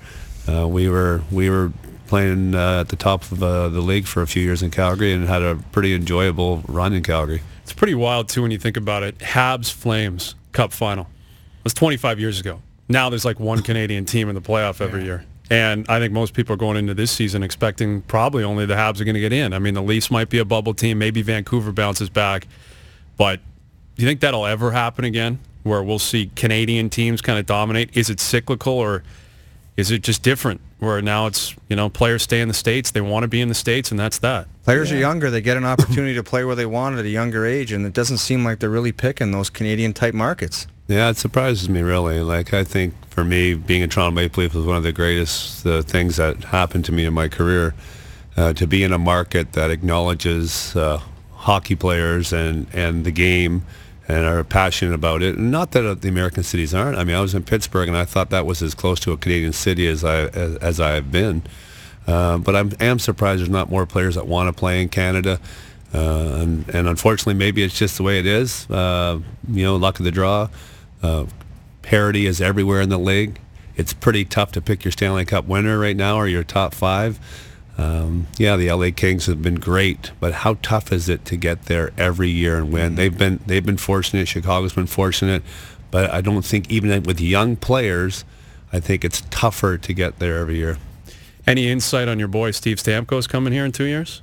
Uh, 0.48 0.68
we 0.68 0.88
were 0.88 1.24
we 1.32 1.50
were 1.50 1.72
playing 2.08 2.56
uh, 2.56 2.82
at 2.82 2.90
the 2.90 2.96
top 2.96 3.30
of 3.32 3.44
uh, 3.44 3.70
the 3.70 3.82
league 3.82 4.08
for 4.08 4.22
a 4.22 4.28
few 4.28 4.42
years 4.42 4.64
in 4.64 4.72
Calgary 4.72 5.14
and 5.14 5.28
had 5.28 5.42
a 5.42 5.56
pretty 5.72 5.94
enjoyable 5.94 6.64
run 6.68 6.94
in 6.94 7.04
Calgary. 7.04 7.42
It's 7.64 7.74
pretty 7.74 7.96
wild 7.96 8.30
too 8.30 8.42
when 8.42 8.52
you 8.52 8.58
think 8.58 8.78
about 8.78 9.04
it. 9.04 9.18
Habs 9.20 9.72
Flames 9.72 10.36
Cup 10.54 10.72
final. 10.72 11.04
It 11.04 11.64
was 11.64 11.74
25 11.74 12.20
years 12.20 12.40
ago. 12.40 12.62
Now 12.90 13.10
there's 13.10 13.26
like 13.26 13.40
one 13.40 13.62
Canadian 13.64 14.06
team 14.06 14.30
in 14.30 14.36
the 14.36 14.42
playoff 14.42 14.82
every 14.82 15.02
yeah. 15.02 15.06
year. 15.06 15.26
And 15.50 15.86
I 15.88 16.00
think 16.00 16.12
most 16.12 16.34
people 16.34 16.54
are 16.54 16.58
going 16.58 16.78
into 16.78 16.94
this 16.94 17.12
season 17.12 17.42
expecting 17.42 18.02
probably 18.02 18.44
only 18.44 18.66
the 18.66 18.74
Habs 18.74 19.00
are 19.00 19.06
going 19.06 19.16
to 19.16 19.22
get 19.22 19.32
in. 19.32 19.54
I 19.54 19.60
mean, 19.60 19.76
the 19.76 19.82
Leafs 19.82 20.12
might 20.12 20.30
be 20.30 20.40
a 20.40 20.46
bubble 20.46 20.74
team. 20.74 20.98
Maybe 20.98 21.22
Vancouver 21.22 21.72
bounces 21.72 22.10
back. 22.10 22.48
But 23.16 23.40
do 23.96 24.04
you 24.04 24.08
think 24.08 24.20
that'll 24.20 24.46
ever 24.46 24.72
happen 24.72 25.06
again 25.06 25.40
where 25.64 25.82
we'll 25.82 26.00
see 26.00 26.32
Canadian 26.36 26.90
teams 26.90 27.22
kind 27.22 27.40
of 27.40 27.46
dominate? 27.46 27.96
Is 27.96 28.10
it 28.10 28.20
cyclical 28.20 28.74
or 28.74 29.04
is 29.78 29.92
it 29.92 30.02
just 30.02 30.24
different 30.24 30.60
where 30.80 31.02
now 31.02 31.28
it's, 31.28 31.56
you 31.70 31.76
know, 31.76 31.88
players 31.90 32.24
stay 32.24 32.42
in 32.42 32.48
the 32.48 32.54
States, 32.54 32.92
they 32.92 33.02
want 33.02 33.24
to 33.24 33.28
be 33.28 33.40
in 33.40 33.48
the 33.48 33.56
States, 33.56 33.92
and 33.92 34.00
that's 34.00 34.18
that? 34.20 34.48
Players 34.64 34.92
yeah. 34.92 34.98
are 34.98 35.00
younger. 35.00 35.30
They 35.32 35.42
get 35.42 35.56
an 35.56 35.66
opportunity 35.66 36.16
to 36.16 36.24
play 36.24 36.44
where 36.44 36.56
they 36.56 36.66
want 36.66 36.98
at 36.98 37.06
a 37.06 37.10
younger 37.10 37.46
age, 37.46 37.72
and 37.72 37.86
it 37.86 37.94
doesn't 37.94 38.18
seem 38.18 38.44
like 38.44 38.60
they're 38.60 38.70
really 38.70 38.92
picking 38.92 39.32
those 39.32 39.50
Canadian-type 39.50 40.14
markets. 40.14 40.68
Yeah, 40.88 41.10
it 41.10 41.18
surprises 41.18 41.70
me, 41.70 41.82
really. 41.82 42.22
Like, 42.22 42.54
I 42.54 42.64
think 42.64 42.94
for 43.10 43.24
me, 43.24 43.54
being 43.54 43.84
a 43.84 43.88
Toronto 43.88 44.12
Maple 44.12 44.44
Leaf 44.44 44.54
was 44.54 44.66
one 44.66 44.78
of 44.78 44.84
the 44.84 44.92
greatest 44.92 45.66
uh, 45.66 45.82
things 45.82 46.18
that 46.18 46.46
happened 46.46 46.86
to 46.86 46.92
me 46.92 47.06
in 47.06 47.14
my 47.14 47.28
career. 47.28 47.74
Uh, 48.36 48.54
to 48.54 48.68
be 48.68 48.84
in 48.84 48.94
a 48.94 49.00
market 49.00 49.54
that 49.54 49.72
acknowledges 49.72 50.76
uh, 50.76 51.02
hockey 51.34 51.76
players 51.76 52.32
and, 52.32 52.68
and 52.72 53.04
the 53.04 53.10
game 53.10 53.64
and 54.08 54.26
are 54.26 54.44
passionate 54.44 54.94
about 54.94 55.22
it. 55.22 55.38
Not 55.38 55.72
that 55.72 56.02
the 56.02 56.10
American 56.10 56.44
cities 56.44 56.74
aren't. 56.74 56.98
I 56.98 57.04
mean, 57.04 57.16
I 57.16 57.22
was 57.22 57.36
in 57.36 57.44
Pittsburgh, 57.44 57.88
and 57.88 57.98
I 57.98 58.06
thought 58.06 58.30
that 58.30 58.46
was 58.46 58.62
as 58.62 58.74
close 58.74 59.00
to 59.02 59.12
a 59.12 59.18
Canadian 59.18 59.54
city 59.54 59.88
as 59.88 60.04
I 60.04 60.28
as, 60.28 60.56
as 60.58 60.80
I 60.80 60.92
have 60.92 61.12
been. 61.12 61.44
Uh, 62.08 62.38
but 62.38 62.56
I'm 62.56 62.72
am 62.80 63.00
surprised 63.00 63.42
there's 63.42 63.50
not 63.50 63.70
more 63.70 63.86
players 63.86 64.16
that 64.16 64.28
want 64.28 64.48
to 64.48 64.58
play 64.58 64.82
in 64.82 64.90
Canada. 64.90 65.40
Uh, 65.94 66.40
and, 66.42 66.70
and, 66.70 66.88
unfortunately, 66.88 67.34
maybe 67.34 67.64
it's 67.64 67.78
just 67.78 67.98
the 67.98 68.04
way 68.04 68.20
it 68.20 68.26
is. 68.26 68.70
Uh, 68.70 69.20
you 69.50 69.64
know, 69.64 69.78
luck 69.78 70.00
of 70.00 70.06
the 70.06 70.12
draw. 70.12 70.50
Uh, 71.02 71.26
parity 71.82 72.26
is 72.26 72.42
everywhere 72.42 72.82
in 72.82 72.90
the 72.90 73.00
league. 73.00 73.40
It's 73.78 73.94
pretty 73.94 74.26
tough 74.26 74.52
to 74.54 74.62
pick 74.62 74.84
your 74.84 74.92
Stanley 74.92 75.24
Cup 75.24 75.46
winner 75.46 75.80
right 75.80 75.96
now 75.96 76.18
or 76.18 76.28
your 76.28 76.44
top 76.44 76.74
five. 76.74 77.20
Um, 77.78 78.26
yeah, 78.38 78.56
the 78.56 78.72
LA 78.72 78.90
Kings 78.96 79.28
have 79.28 79.42
been 79.42 79.56
great, 79.56 80.12
but 80.20 80.34
how 80.34 80.56
tough 80.64 80.92
is 80.92 81.08
it 81.08 81.26
to 81.26 81.38
get 81.38 81.66
there 81.66 81.92
every 81.98 82.30
year 82.30 82.58
and 82.58 82.74
win? 82.74 82.96
They've 82.96 83.16
been 83.16 83.40
they've 83.46 83.66
been 83.66 83.78
fortunate. 83.78 84.28
Chicago's 84.28 84.74
been 84.74 84.88
fortunate, 84.88 85.44
but 85.92 86.10
I 86.10 86.22
don't 86.22 86.44
think 86.44 86.72
even 86.72 87.04
with 87.04 87.22
young 87.22 87.56
players, 87.56 88.26
I 88.74 88.80
think 88.80 89.06
it's 89.06 89.22
tougher 89.30 89.78
to 89.78 89.94
get 89.94 90.18
there 90.18 90.38
every 90.38 90.58
year. 90.58 90.80
Any 91.46 91.70
insight 91.70 92.08
on 92.08 92.18
your 92.18 92.28
boy 92.28 92.52
Steve 92.52 92.78
Stamkos 92.78 93.30
coming 93.30 93.54
here 93.54 93.64
in 93.64 93.72
two 93.72 93.86
years? 93.86 94.22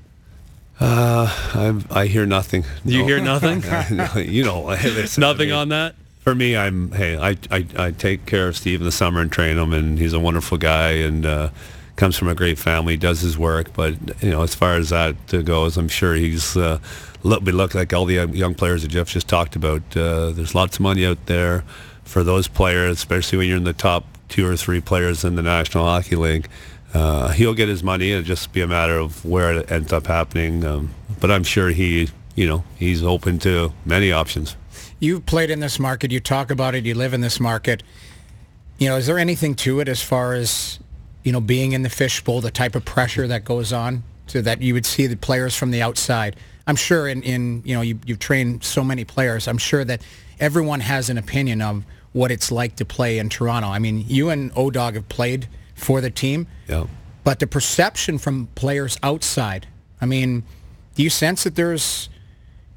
Uh, 0.81 1.33
I, 1.55 2.01
I 2.01 2.07
hear 2.07 2.27
nothing. 2.27 2.65
You 2.85 3.01
no. 3.01 3.07
hear 3.07 3.21
nothing? 3.21 3.63
you 4.29 4.45
know, 4.45 4.67
nothing 5.17 5.53
on 5.53 5.69
that. 5.69 5.95
For 6.19 6.35
me, 6.35 6.57
I'm 6.57 6.91
hey, 6.91 7.17
I, 7.17 7.37
I 7.51 7.67
I 7.79 7.91
take 7.93 8.27
care 8.27 8.49
of 8.49 8.57
Steve 8.57 8.81
in 8.81 8.85
the 8.85 8.93
summer 8.93 9.21
and 9.21 9.31
train 9.31 9.59
him, 9.59 9.73
and 9.73 9.97
he's 9.97 10.13
a 10.13 10.19
wonderful 10.19 10.59
guy, 10.59 10.91
and. 10.91 11.25
Uh, 11.25 11.51
comes 11.97 12.17
from 12.17 12.29
a 12.29 12.35
great 12.35 12.59
family, 12.59 12.97
does 12.97 13.21
his 13.21 13.39
work. 13.39 13.73
But 13.73 13.95
you 14.23 14.31
know, 14.31 14.43
as 14.43 14.55
far 14.55 14.77
as 14.77 14.91
that 14.91 15.17
goes, 15.45 15.77
I'm 15.77 15.89
sure 15.89 16.15
he's 16.15 16.57
uh, 16.57 16.79
look, 17.25 17.43
look 17.43 17.75
like 17.75 17.93
all 17.93 18.05
the 18.05 18.27
young 18.33 18.55
players 18.55 18.83
that 18.83 18.89
Jeff 18.89 19.09
just 19.09 19.29
talked 19.29 19.57
about. 19.57 19.83
Uh, 19.97 20.31
there's 20.31 20.55
lots 20.55 20.77
of 20.77 20.81
money 20.83 21.05
out 21.05 21.27
there 21.27 21.65
for 22.05 22.23
those 22.23 22.47
players, 22.47 22.99
especially 22.99 23.39
when 23.39 23.49
you're 23.49 23.57
in 23.57 23.65
the 23.65 23.73
top 23.73 24.05
two 24.29 24.47
or 24.47 24.57
three 24.57 24.81
players 24.81 25.25
in 25.25 25.35
the 25.35 25.43
National 25.43 25.85
Hockey 25.85 26.17
League. 26.17 26.49
Uh, 26.93 27.33
he'll 27.33 27.55
get 27.55 27.69
his 27.69 27.83
money. 27.83 28.13
It'll 28.13 28.23
just 28.23 28.53
be 28.53 28.61
a 28.61 28.69
matter 28.69 28.99
of 28.99 29.25
where 29.25 29.53
it 29.53 29.71
ends 29.71 29.93
up 29.93 30.07
happening. 30.07 30.65
Um, 30.65 30.95
but 31.21 31.31
I'm 31.31 31.43
sure 31.43 31.71
he, 31.71 32.09
you 32.37 32.47
know, 32.47 32.63
he's 32.77 33.03
open 33.03 33.39
to 33.41 33.73
many 33.85 34.13
options. 34.13 34.57
You've 35.01 35.27
played 35.27 35.51
in 35.51 35.61
this 35.61 35.81
market. 35.81 36.13
You 36.13 36.21
talk 36.21 36.51
about 36.51 36.75
it. 36.75 36.85
You 36.85 36.95
live 36.95 37.13
in 37.13 37.21
this 37.21 37.41
market. 37.41 37.83
You 38.79 38.89
know, 38.89 38.97
is 38.97 39.07
there 39.07 39.19
anything 39.19 39.55
to 39.57 39.81
it 39.81 39.89
as 39.89 40.03
far 40.03 40.35
as 40.35 40.79
you 41.25 41.33
know, 41.33 41.41
being 41.41 41.73
in 41.73 41.83
the 41.83 41.91
fishbowl, 41.91 42.41
the 42.41 42.51
type 42.51 42.77
of 42.77 42.85
pressure 42.85 43.27
that 43.27 43.45
goes 43.45 43.73
on, 43.73 44.05
so 44.27 44.41
that 44.41 44.63
you 44.63 44.75
would 44.75 44.87
see 44.87 45.07
the 45.07 45.17
players 45.17 45.57
from 45.57 45.71
the 45.71 45.83
outside. 45.83 46.37
I'm 46.67 46.77
sure 46.77 47.09
in, 47.09 47.23
in 47.23 47.63
you 47.65 47.75
know, 47.75 47.81
you, 47.81 47.99
you've 48.07 48.21
trained 48.21 48.63
so 48.63 48.85
many 48.85 49.05
players. 49.05 49.49
I'm 49.49 49.59
sure 49.59 49.85
that 49.85 50.03
everyone 50.39 50.81
has 50.81 51.11
an 51.11 51.19
opinion 51.19 51.61
of 51.61 51.85
what 52.13 52.31
it's 52.31 52.53
like 52.53 52.77
to 52.77 52.85
play 52.85 53.19
in 53.19 53.29
Toronto. 53.29 53.69
I 53.69 53.79
mean, 53.79 54.05
you 54.07 54.31
and 54.31 54.53
O-Dog 54.55 54.95
have 54.95 55.09
played 55.09 55.49
for 55.75 56.01
the 56.01 56.11
team. 56.11 56.47
Yeah. 56.69 56.87
But 57.25 57.41
the 57.41 57.47
perception 57.47 58.19
from 58.19 58.49
players 58.55 58.99
outside, 59.03 59.67
I 60.01 60.07
mean, 60.07 60.45
do 60.95 61.03
you 61.03 61.11
sense 61.11 61.45
that 61.45 61.57
there's 61.57 62.09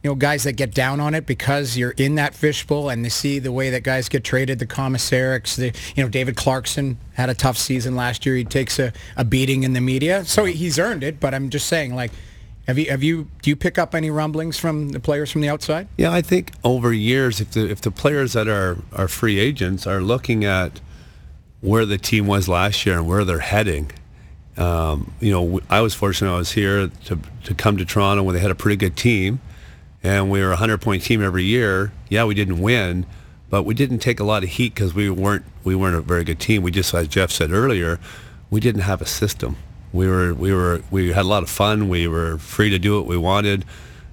you 0.03 0.11
know, 0.11 0.15
guys 0.15 0.43
that 0.43 0.53
get 0.53 0.73
down 0.73 0.99
on 0.99 1.15
it 1.15 1.25
because 1.25 1.75
you're 1.75 1.91
in 1.91 2.15
that 2.15 2.35
fishbowl 2.35 2.89
and 2.89 3.03
they 3.03 3.09
see 3.09 3.39
the 3.39 3.51
way 3.51 3.71
that 3.71 3.83
guys 3.83 4.07
get 4.07 4.23
traded, 4.23 4.59
the 4.59 4.67
Komisareks, 4.67 5.55
the, 5.55 5.73
you 5.95 6.03
know, 6.03 6.09
David 6.09 6.35
Clarkson 6.35 6.97
had 7.13 7.29
a 7.29 7.33
tough 7.33 7.57
season 7.57 7.95
last 7.95 8.25
year. 8.25 8.35
He 8.35 8.45
takes 8.45 8.77
a, 8.77 8.93
a 9.15 9.25
beating 9.25 9.63
in 9.63 9.73
the 9.73 9.81
media. 9.81 10.23
So 10.23 10.45
he's 10.45 10.77
earned 10.77 11.03
it, 11.03 11.19
but 11.19 11.33
I'm 11.33 11.49
just 11.49 11.67
saying, 11.67 11.95
like, 11.95 12.11
have 12.67 12.77
you, 12.77 12.91
have 12.91 13.01
you, 13.01 13.27
do 13.41 13.49
you 13.49 13.55
pick 13.55 13.77
up 13.79 13.95
any 13.95 14.11
rumblings 14.11 14.59
from 14.59 14.89
the 14.89 14.99
players 14.99 15.31
from 15.31 15.41
the 15.41 15.49
outside? 15.49 15.87
Yeah, 15.97 16.11
I 16.11 16.21
think 16.21 16.51
over 16.63 16.93
years, 16.93 17.41
if 17.41 17.51
the, 17.51 17.69
if 17.69 17.81
the 17.81 17.91
players 17.91 18.33
that 18.33 18.47
are, 18.47 18.77
are 18.93 19.07
free 19.07 19.39
agents 19.39 19.87
are 19.87 20.01
looking 20.01 20.45
at 20.45 20.79
where 21.61 21.85
the 21.85 21.97
team 21.97 22.27
was 22.27 22.47
last 22.47 22.85
year 22.85 22.97
and 22.99 23.07
where 23.07 23.25
they're 23.25 23.39
heading, 23.39 23.91
um, 24.57 25.13
you 25.19 25.31
know, 25.31 25.59
I 25.69 25.81
was 25.81 25.95
fortunate 25.95 26.33
I 26.33 26.37
was 26.37 26.51
here 26.51 26.89
to, 27.05 27.19
to 27.45 27.53
come 27.55 27.77
to 27.77 27.85
Toronto 27.85 28.21
when 28.23 28.35
they 28.35 28.41
had 28.41 28.51
a 28.51 28.55
pretty 28.55 28.75
good 28.75 28.95
team 28.95 29.39
and 30.07 30.31
we 30.31 30.39
were 30.39 30.47
a 30.47 30.61
100 30.61 30.79
point 30.79 31.03
team 31.03 31.21
every 31.21 31.43
year. 31.43 31.91
Yeah, 32.09 32.23
we 32.23 32.33
didn't 32.33 32.61
win, 32.61 33.05
but 33.49 33.63
we 33.63 33.73
didn't 33.73 33.99
take 33.99 34.19
a 34.19 34.23
lot 34.23 34.43
of 34.43 34.49
heat 34.49 34.73
because 34.73 34.93
we 34.93 35.09
weren't 35.09 35.43
we 35.63 35.75
weren't 35.75 35.95
a 35.95 36.01
very 36.01 36.23
good 36.23 36.39
team. 36.39 36.63
We 36.63 36.71
just, 36.71 36.93
as 36.93 37.07
Jeff 37.07 37.31
said 37.31 37.51
earlier, 37.51 37.99
we 38.49 38.59
didn't 38.59 38.81
have 38.81 39.01
a 39.01 39.05
system. 39.05 39.57
We 39.91 40.07
were 40.07 40.33
we 40.33 40.53
were 40.53 40.81
we 40.91 41.11
had 41.11 41.25
a 41.25 41.27
lot 41.27 41.43
of 41.43 41.49
fun. 41.49 41.89
We 41.89 42.07
were 42.07 42.37
free 42.37 42.69
to 42.69 42.79
do 42.79 42.97
what 42.97 43.05
we 43.05 43.17
wanted. 43.17 43.65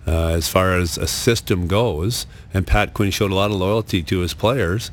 Uh, 0.06 0.28
as 0.28 0.48
far 0.48 0.76
as 0.76 0.98
a 0.98 1.06
system 1.06 1.66
goes, 1.66 2.26
and 2.52 2.66
Pat 2.66 2.92
Quinn 2.92 3.10
showed 3.10 3.30
a 3.30 3.34
lot 3.34 3.50
of 3.50 3.56
loyalty 3.56 4.02
to 4.02 4.18
his 4.18 4.34
players. 4.34 4.90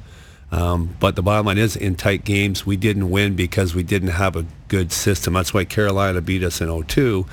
Um, 0.54 0.96
but 1.02 1.16
the 1.18 1.22
bottom 1.22 1.46
line 1.46 1.58
is, 1.58 1.76
in 1.76 1.96
tight 1.96 2.24
games, 2.24 2.66
we 2.66 2.78
didn't 2.78 3.10
win 3.10 3.36
because 3.36 3.76
we 3.76 3.84
didn't 3.84 4.10
have 4.10 4.36
a 4.36 4.46
good 4.70 4.92
system. 4.92 5.34
That's 5.34 5.54
why 5.54 5.66
Carolina 5.66 6.22
beat 6.22 6.44
us 6.44 6.62
in 6.62 6.84
02. 6.84 7.26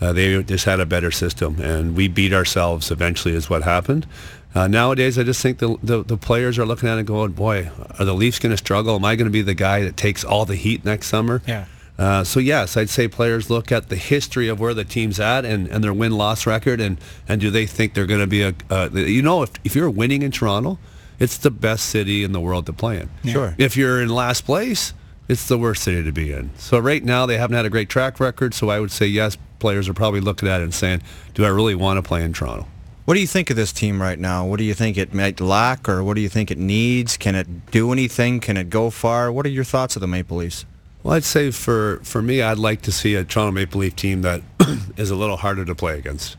Uh, 0.00 0.12
they 0.12 0.42
just 0.42 0.64
had 0.64 0.80
a 0.80 0.86
better 0.86 1.10
system, 1.10 1.60
and 1.60 1.96
we 1.96 2.08
beat 2.08 2.32
ourselves 2.32 2.90
eventually 2.90 3.34
is 3.34 3.48
what 3.48 3.62
happened. 3.62 4.06
Uh, 4.54 4.68
nowadays, 4.68 5.18
I 5.18 5.24
just 5.24 5.42
think 5.42 5.58
the, 5.58 5.76
the, 5.82 6.04
the 6.04 6.16
players 6.16 6.58
are 6.58 6.66
looking 6.66 6.88
at 6.88 6.96
it 6.96 6.98
and 7.00 7.06
going, 7.06 7.32
boy, 7.32 7.70
are 7.98 8.04
the 8.04 8.14
Leafs 8.14 8.38
going 8.38 8.52
to 8.52 8.56
struggle? 8.56 8.94
Am 8.94 9.04
I 9.04 9.16
going 9.16 9.26
to 9.26 9.32
be 9.32 9.42
the 9.42 9.54
guy 9.54 9.82
that 9.82 9.96
takes 9.96 10.24
all 10.24 10.44
the 10.44 10.54
heat 10.54 10.84
next 10.84 11.08
summer? 11.08 11.42
Yeah. 11.46 11.66
Uh, 11.96 12.24
so 12.24 12.40
yes, 12.40 12.76
I'd 12.76 12.90
say 12.90 13.06
players 13.06 13.50
look 13.50 13.70
at 13.70 13.88
the 13.88 13.96
history 13.96 14.48
of 14.48 14.58
where 14.58 14.74
the 14.74 14.84
team's 14.84 15.20
at 15.20 15.44
and, 15.44 15.68
and 15.68 15.82
their 15.82 15.92
win-loss 15.92 16.46
record, 16.46 16.80
and, 16.80 16.98
and 17.28 17.40
do 17.40 17.50
they 17.50 17.66
think 17.66 17.94
they're 17.94 18.06
going 18.06 18.20
to 18.20 18.26
be 18.26 18.42
a, 18.42 18.54
uh, 18.70 18.88
you 18.92 19.22
know, 19.22 19.42
if, 19.42 19.50
if 19.62 19.76
you're 19.76 19.90
winning 19.90 20.22
in 20.22 20.30
Toronto, 20.30 20.78
it's 21.20 21.38
the 21.38 21.50
best 21.50 21.86
city 21.86 22.24
in 22.24 22.32
the 22.32 22.40
world 22.40 22.66
to 22.66 22.72
play 22.72 23.00
in. 23.00 23.30
Sure. 23.30 23.54
If 23.58 23.76
you're 23.76 24.02
in 24.02 24.08
last 24.08 24.44
place, 24.44 24.92
it's 25.28 25.48
the 25.48 25.58
worst 25.58 25.82
city 25.82 26.02
to 26.02 26.12
be 26.12 26.32
in. 26.32 26.50
So 26.56 26.78
right 26.78 27.02
now 27.02 27.26
they 27.26 27.38
haven't 27.38 27.56
had 27.56 27.64
a 27.64 27.70
great 27.70 27.88
track 27.88 28.20
record, 28.20 28.54
so 28.54 28.68
I 28.68 28.80
would 28.80 28.90
say 28.90 29.06
yes, 29.06 29.36
players 29.58 29.88
are 29.88 29.94
probably 29.94 30.20
looking 30.20 30.48
at 30.48 30.60
it 30.60 30.64
and 30.64 30.74
saying, 30.74 31.02
do 31.34 31.44
I 31.44 31.48
really 31.48 31.74
want 31.74 31.98
to 31.98 32.02
play 32.02 32.22
in 32.22 32.32
Toronto? 32.32 32.66
What 33.04 33.14
do 33.14 33.20
you 33.20 33.26
think 33.26 33.50
of 33.50 33.56
this 33.56 33.72
team 33.72 34.00
right 34.00 34.18
now? 34.18 34.46
What 34.46 34.58
do 34.58 34.64
you 34.64 34.72
think 34.72 34.96
it 34.96 35.12
might 35.12 35.38
lack, 35.38 35.88
or 35.88 36.02
what 36.02 36.14
do 36.14 36.22
you 36.22 36.30
think 36.30 36.50
it 36.50 36.56
needs? 36.56 37.18
Can 37.18 37.34
it 37.34 37.70
do 37.70 37.92
anything? 37.92 38.40
Can 38.40 38.56
it 38.56 38.70
go 38.70 38.88
far? 38.88 39.30
What 39.30 39.44
are 39.44 39.50
your 39.50 39.64
thoughts 39.64 39.94
of 39.94 40.00
the 40.00 40.06
Maple 40.06 40.38
Leafs? 40.38 40.64
Well, 41.02 41.14
I'd 41.14 41.24
say 41.24 41.50
for, 41.50 42.00
for 42.02 42.22
me, 42.22 42.40
I'd 42.40 42.58
like 42.58 42.80
to 42.82 42.92
see 42.92 43.14
a 43.14 43.22
Toronto 43.22 43.52
Maple 43.52 43.80
Leaf 43.80 43.94
team 43.94 44.22
that 44.22 44.40
is 44.96 45.10
a 45.10 45.16
little 45.16 45.36
harder 45.36 45.66
to 45.66 45.74
play 45.74 45.98
against. 45.98 46.36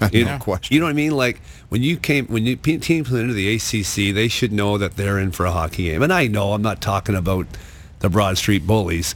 You 0.12 0.26
no 0.26 0.32
know, 0.32 0.38
question. 0.44 0.74
You 0.74 0.80
know 0.80 0.86
what 0.86 0.90
I 0.90 0.94
mean? 0.94 1.12
Like 1.12 1.40
when 1.70 1.82
you 1.82 1.96
came, 1.96 2.26
when 2.26 2.44
you 2.44 2.56
teams 2.56 3.08
come 3.08 3.16
into 3.16 3.32
the 3.32 3.54
ACC, 3.54 4.14
they 4.14 4.28
should 4.28 4.52
know 4.52 4.76
that 4.76 4.96
they're 4.96 5.18
in 5.18 5.30
for 5.30 5.46
a 5.46 5.50
hockey 5.50 5.84
game. 5.84 6.02
And 6.02 6.12
I 6.12 6.26
know 6.26 6.52
I'm 6.52 6.60
not 6.60 6.82
talking 6.82 7.14
about 7.14 7.46
the 8.00 8.08
Broad 8.08 8.38
Street 8.38 8.66
bullies, 8.66 9.14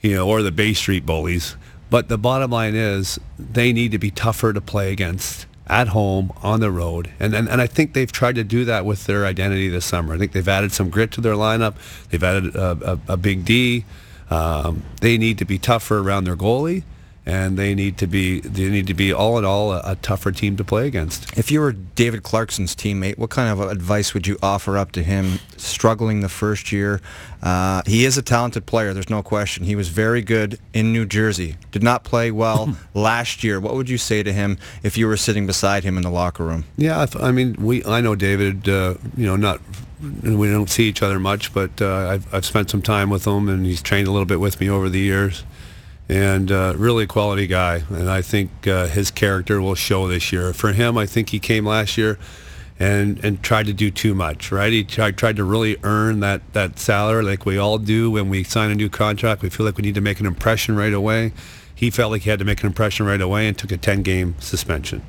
you 0.00 0.14
know, 0.14 0.28
or 0.28 0.42
the 0.42 0.52
Bay 0.52 0.72
Street 0.72 1.06
bullies. 1.06 1.56
But 1.90 2.08
the 2.08 2.18
bottom 2.18 2.50
line 2.50 2.74
is 2.74 3.20
they 3.38 3.72
need 3.72 3.92
to 3.92 3.98
be 3.98 4.10
tougher 4.10 4.52
to 4.52 4.60
play 4.60 4.92
against 4.92 5.46
at 5.66 5.88
home, 5.88 6.32
on 6.42 6.60
the 6.60 6.70
road. 6.70 7.10
And, 7.20 7.34
and, 7.34 7.48
and 7.48 7.60
I 7.60 7.66
think 7.66 7.94
they've 7.94 8.10
tried 8.10 8.34
to 8.34 8.44
do 8.44 8.64
that 8.64 8.84
with 8.84 9.06
their 9.06 9.24
identity 9.24 9.68
this 9.68 9.84
summer. 9.84 10.14
I 10.14 10.18
think 10.18 10.32
they've 10.32 10.48
added 10.48 10.72
some 10.72 10.90
grit 10.90 11.12
to 11.12 11.20
their 11.20 11.34
lineup. 11.34 11.74
They've 12.10 12.22
added 12.22 12.54
a, 12.56 12.98
a, 13.08 13.12
a 13.12 13.16
big 13.16 13.44
D. 13.44 13.84
Um, 14.28 14.82
they 15.00 15.18
need 15.18 15.38
to 15.38 15.44
be 15.44 15.58
tougher 15.58 15.98
around 15.98 16.24
their 16.24 16.36
goalie. 16.36 16.82
And 17.24 17.56
they 17.56 17.74
need 17.74 17.98
to 17.98 18.08
be 18.08 18.40
they 18.40 18.68
need 18.68 18.88
to 18.88 18.94
be 18.94 19.12
all 19.12 19.38
in 19.38 19.44
all 19.44 19.72
a, 19.72 19.80
a 19.84 19.96
tougher 19.96 20.32
team 20.32 20.56
to 20.56 20.64
play 20.64 20.88
against. 20.88 21.38
If 21.38 21.52
you 21.52 21.60
were 21.60 21.72
David 21.72 22.24
Clarkson's 22.24 22.74
teammate, 22.74 23.16
what 23.16 23.30
kind 23.30 23.48
of 23.48 23.60
advice 23.70 24.12
would 24.12 24.26
you 24.26 24.38
offer 24.42 24.76
up 24.76 24.90
to 24.92 25.04
him 25.04 25.38
struggling 25.56 26.20
the 26.20 26.28
first 26.28 26.72
year? 26.72 27.00
Uh, 27.42 27.82
he 27.86 28.04
is 28.04 28.16
a 28.16 28.22
talented 28.22 28.66
player, 28.66 28.94
there's 28.94 29.10
no 29.10 29.22
question. 29.22 29.64
He 29.64 29.74
was 29.74 29.88
very 29.88 30.22
good 30.22 30.58
in 30.72 30.92
New 30.92 31.06
Jersey. 31.06 31.56
Did 31.72 31.82
not 31.82 32.04
play 32.04 32.30
well 32.30 32.76
last 32.94 33.42
year. 33.42 33.60
What 33.60 33.74
would 33.74 33.88
you 33.88 33.98
say 33.98 34.22
to 34.22 34.32
him 34.32 34.58
if 34.82 34.96
you 34.96 35.06
were 35.06 35.16
sitting 35.16 35.46
beside 35.46 35.84
him 35.84 35.96
in 35.96 36.02
the 36.02 36.10
locker 36.10 36.44
room? 36.44 36.64
Yeah, 36.76 37.06
I, 37.14 37.28
I 37.28 37.32
mean, 37.32 37.54
we 37.58 37.84
I 37.84 38.00
know 38.00 38.14
David. 38.14 38.68
Uh, 38.68 38.94
you 39.16 39.26
know, 39.26 39.36
not 39.36 39.60
we 40.22 40.50
don't 40.50 40.68
see 40.70 40.88
each 40.88 41.02
other 41.02 41.18
much, 41.18 41.52
but 41.54 41.80
uh, 41.80 42.08
I've 42.08 42.34
I've 42.34 42.44
spent 42.44 42.70
some 42.70 42.82
time 42.82 43.10
with 43.10 43.26
him, 43.26 43.48
and 43.48 43.64
he's 43.64 43.82
trained 43.82 44.08
a 44.08 44.10
little 44.10 44.26
bit 44.26 44.40
with 44.40 44.60
me 44.60 44.68
over 44.68 44.88
the 44.88 44.98
years, 44.98 45.44
and 46.08 46.50
uh, 46.50 46.74
really 46.76 47.04
a 47.04 47.06
quality 47.06 47.46
guy. 47.46 47.82
And 47.90 48.10
I 48.10 48.22
think 48.22 48.66
uh, 48.66 48.86
his 48.86 49.10
character 49.10 49.60
will 49.60 49.74
show 49.74 50.08
this 50.08 50.32
year. 50.32 50.52
For 50.52 50.72
him, 50.72 50.98
I 50.98 51.06
think 51.06 51.30
he 51.30 51.38
came 51.38 51.66
last 51.66 51.96
year. 51.96 52.18
And, 52.80 53.24
and 53.24 53.40
tried 53.44 53.66
to 53.66 53.72
do 53.72 53.92
too 53.92 54.12
much, 54.12 54.50
right? 54.50 54.72
He 54.72 54.82
tried, 54.82 55.16
tried 55.16 55.36
to 55.36 55.44
really 55.44 55.76
earn 55.84 56.18
that, 56.18 56.40
that 56.52 56.80
salary 56.80 57.22
like 57.22 57.46
we 57.46 57.56
all 57.56 57.78
do 57.78 58.10
when 58.10 58.28
we 58.28 58.42
sign 58.42 58.72
a 58.72 58.74
new 58.74 58.88
contract. 58.88 59.40
We 59.40 59.50
feel 59.50 59.64
like 59.64 59.76
we 59.76 59.82
need 59.82 59.94
to 59.94 60.00
make 60.00 60.18
an 60.18 60.26
impression 60.26 60.74
right 60.74 60.92
away. 60.92 61.32
He 61.72 61.90
felt 61.90 62.10
like 62.10 62.22
he 62.22 62.30
had 62.30 62.40
to 62.40 62.44
make 62.44 62.60
an 62.60 62.66
impression 62.66 63.06
right 63.06 63.20
away 63.20 63.46
and 63.46 63.56
took 63.56 63.70
a 63.70 63.78
10-game 63.78 64.34
suspension. 64.40 65.02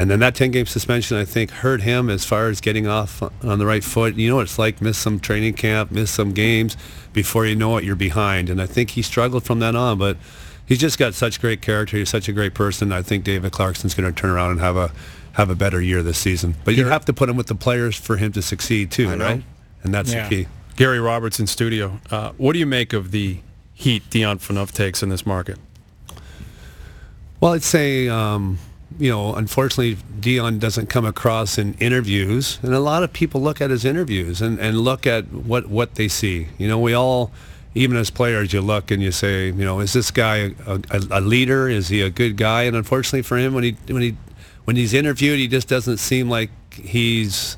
And 0.00 0.10
then 0.10 0.20
that 0.20 0.34
10-game 0.34 0.64
suspension, 0.64 1.18
I 1.18 1.26
think, 1.26 1.50
hurt 1.50 1.82
him 1.82 2.08
as 2.08 2.24
far 2.24 2.48
as 2.48 2.62
getting 2.62 2.86
off 2.86 3.20
on 3.44 3.58
the 3.58 3.66
right 3.66 3.84
foot. 3.84 4.14
You 4.14 4.30
know 4.30 4.36
what 4.36 4.44
it's 4.46 4.58
like, 4.58 4.80
miss 4.80 4.96
some 4.96 5.20
training 5.20 5.52
camp, 5.54 5.90
miss 5.90 6.10
some 6.10 6.32
games. 6.32 6.74
Before 7.12 7.44
you 7.44 7.54
know 7.54 7.76
it, 7.76 7.84
you're 7.84 7.96
behind. 7.96 8.48
And 8.48 8.62
I 8.62 8.66
think 8.66 8.90
he 8.90 9.02
struggled 9.02 9.44
from 9.44 9.58
then 9.58 9.76
on. 9.76 9.98
But 9.98 10.16
he's 10.64 10.78
just 10.78 10.98
got 10.98 11.12
such 11.12 11.38
great 11.38 11.60
character. 11.60 11.98
He's 11.98 12.08
such 12.08 12.30
a 12.30 12.32
great 12.32 12.54
person. 12.54 12.92
I 12.92 13.02
think 13.02 13.24
David 13.24 13.52
Clarkson's 13.52 13.92
going 13.92 14.10
to 14.10 14.18
turn 14.18 14.30
around 14.30 14.52
and 14.52 14.60
have 14.60 14.76
a 14.78 14.90
have 15.32 15.50
a 15.50 15.54
better 15.54 15.82
year 15.82 16.02
this 16.02 16.16
season. 16.16 16.54
But 16.64 16.76
you 16.76 16.86
have 16.86 17.04
to 17.04 17.12
put 17.12 17.28
him 17.28 17.36
with 17.36 17.48
the 17.48 17.54
players 17.54 17.94
for 17.94 18.16
him 18.16 18.32
to 18.32 18.40
succeed 18.40 18.90
too, 18.90 19.10
I 19.10 19.14
know. 19.16 19.24
right? 19.26 19.42
And 19.82 19.92
that's 19.92 20.12
Yeah. 20.14 20.26
the 20.28 20.44
key. 20.44 20.48
Gary 20.76 20.98
Roberts 20.98 21.38
in 21.38 21.46
studio. 21.46 22.00
Uh, 22.10 22.32
what 22.38 22.54
do 22.54 22.58
you 22.58 22.64
make 22.66 22.94
of 22.94 23.10
the 23.10 23.40
heat 23.74 24.08
Dion 24.08 24.38
Phaneuf 24.38 24.72
takes 24.72 25.02
in 25.02 25.10
this 25.10 25.26
market? 25.26 25.58
Well, 27.38 27.52
I'd 27.52 27.62
say, 27.62 28.08
um, 28.08 28.58
you 28.98 29.10
know, 29.10 29.34
unfortunately, 29.34 29.96
Dion 30.18 30.58
doesn't 30.58 30.88
come 30.88 31.04
across 31.04 31.58
in 31.58 31.74
interviews, 31.74 32.58
and 32.62 32.74
a 32.74 32.80
lot 32.80 33.02
of 33.02 33.12
people 33.12 33.40
look 33.40 33.60
at 33.60 33.70
his 33.70 33.84
interviews 33.84 34.42
and, 34.42 34.58
and 34.58 34.80
look 34.80 35.06
at 35.06 35.32
what, 35.32 35.68
what 35.68 35.94
they 35.94 36.08
see. 36.08 36.48
You 36.58 36.68
know, 36.68 36.78
we 36.78 36.92
all, 36.92 37.30
even 37.74 37.96
as 37.96 38.10
players, 38.10 38.52
you 38.52 38.60
look 38.60 38.90
and 38.90 39.02
you 39.02 39.12
say, 39.12 39.46
you 39.46 39.64
know, 39.64 39.80
is 39.80 39.92
this 39.92 40.10
guy 40.10 40.54
a, 40.66 40.80
a, 40.90 41.00
a 41.10 41.20
leader? 41.20 41.68
Is 41.68 41.88
he 41.88 42.02
a 42.02 42.10
good 42.10 42.36
guy? 42.36 42.64
And 42.64 42.76
unfortunately 42.76 43.22
for 43.22 43.38
him, 43.38 43.54
when 43.54 43.64
he 43.64 43.76
when 43.86 44.02
he 44.02 44.16
when 44.64 44.76
he's 44.76 44.92
interviewed, 44.92 45.38
he 45.38 45.48
just 45.48 45.68
doesn't 45.68 45.98
seem 45.98 46.28
like 46.28 46.50
he's 46.72 47.56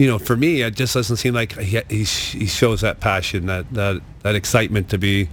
you 0.00 0.06
know, 0.06 0.18
for 0.18 0.34
me, 0.34 0.62
it 0.62 0.76
just 0.76 0.94
doesn't 0.94 1.18
seem 1.18 1.34
like 1.34 1.58
he, 1.58 1.78
he, 1.90 2.04
he 2.04 2.46
shows 2.46 2.80
that 2.80 3.00
passion, 3.00 3.44
that, 3.44 3.70
that, 3.74 4.00
that 4.22 4.34
excitement 4.34 4.88
to 4.88 4.96
be 4.96 5.28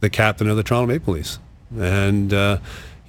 the 0.00 0.10
captain 0.10 0.48
of 0.48 0.56
the 0.56 0.64
Toronto 0.64 0.92
Maple 0.92 1.14
Leafs. 1.14 1.38
And, 1.78 2.34
uh, 2.34 2.58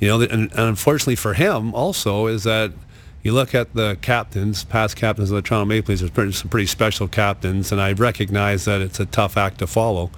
you 0.04 0.10
know, 0.10 0.20
and, 0.20 0.52
and 0.52 0.60
unfortunately 0.60 1.16
for 1.16 1.34
him 1.34 1.74
also 1.74 2.28
is 2.28 2.44
that 2.44 2.74
you 3.22 3.32
look 3.32 3.56
at 3.56 3.74
the 3.74 3.98
captains, 4.02 4.66
past 4.66 4.98
captains 4.98 5.32
of 5.32 5.36
the 5.38 5.42
Toronto 5.42 5.64
Maple 5.64 5.94
Leafs, 5.94 6.02
there's 6.14 6.38
some 6.38 6.50
pretty 6.50 6.68
special 6.68 7.08
captains, 7.08 7.72
and 7.72 7.80
I 7.80 7.94
recognize 7.94 8.66
that 8.66 8.82
it's 8.82 9.00
a 9.00 9.06
tough 9.06 9.38
act 9.38 9.60
to 9.60 9.68
follow. 9.68 10.12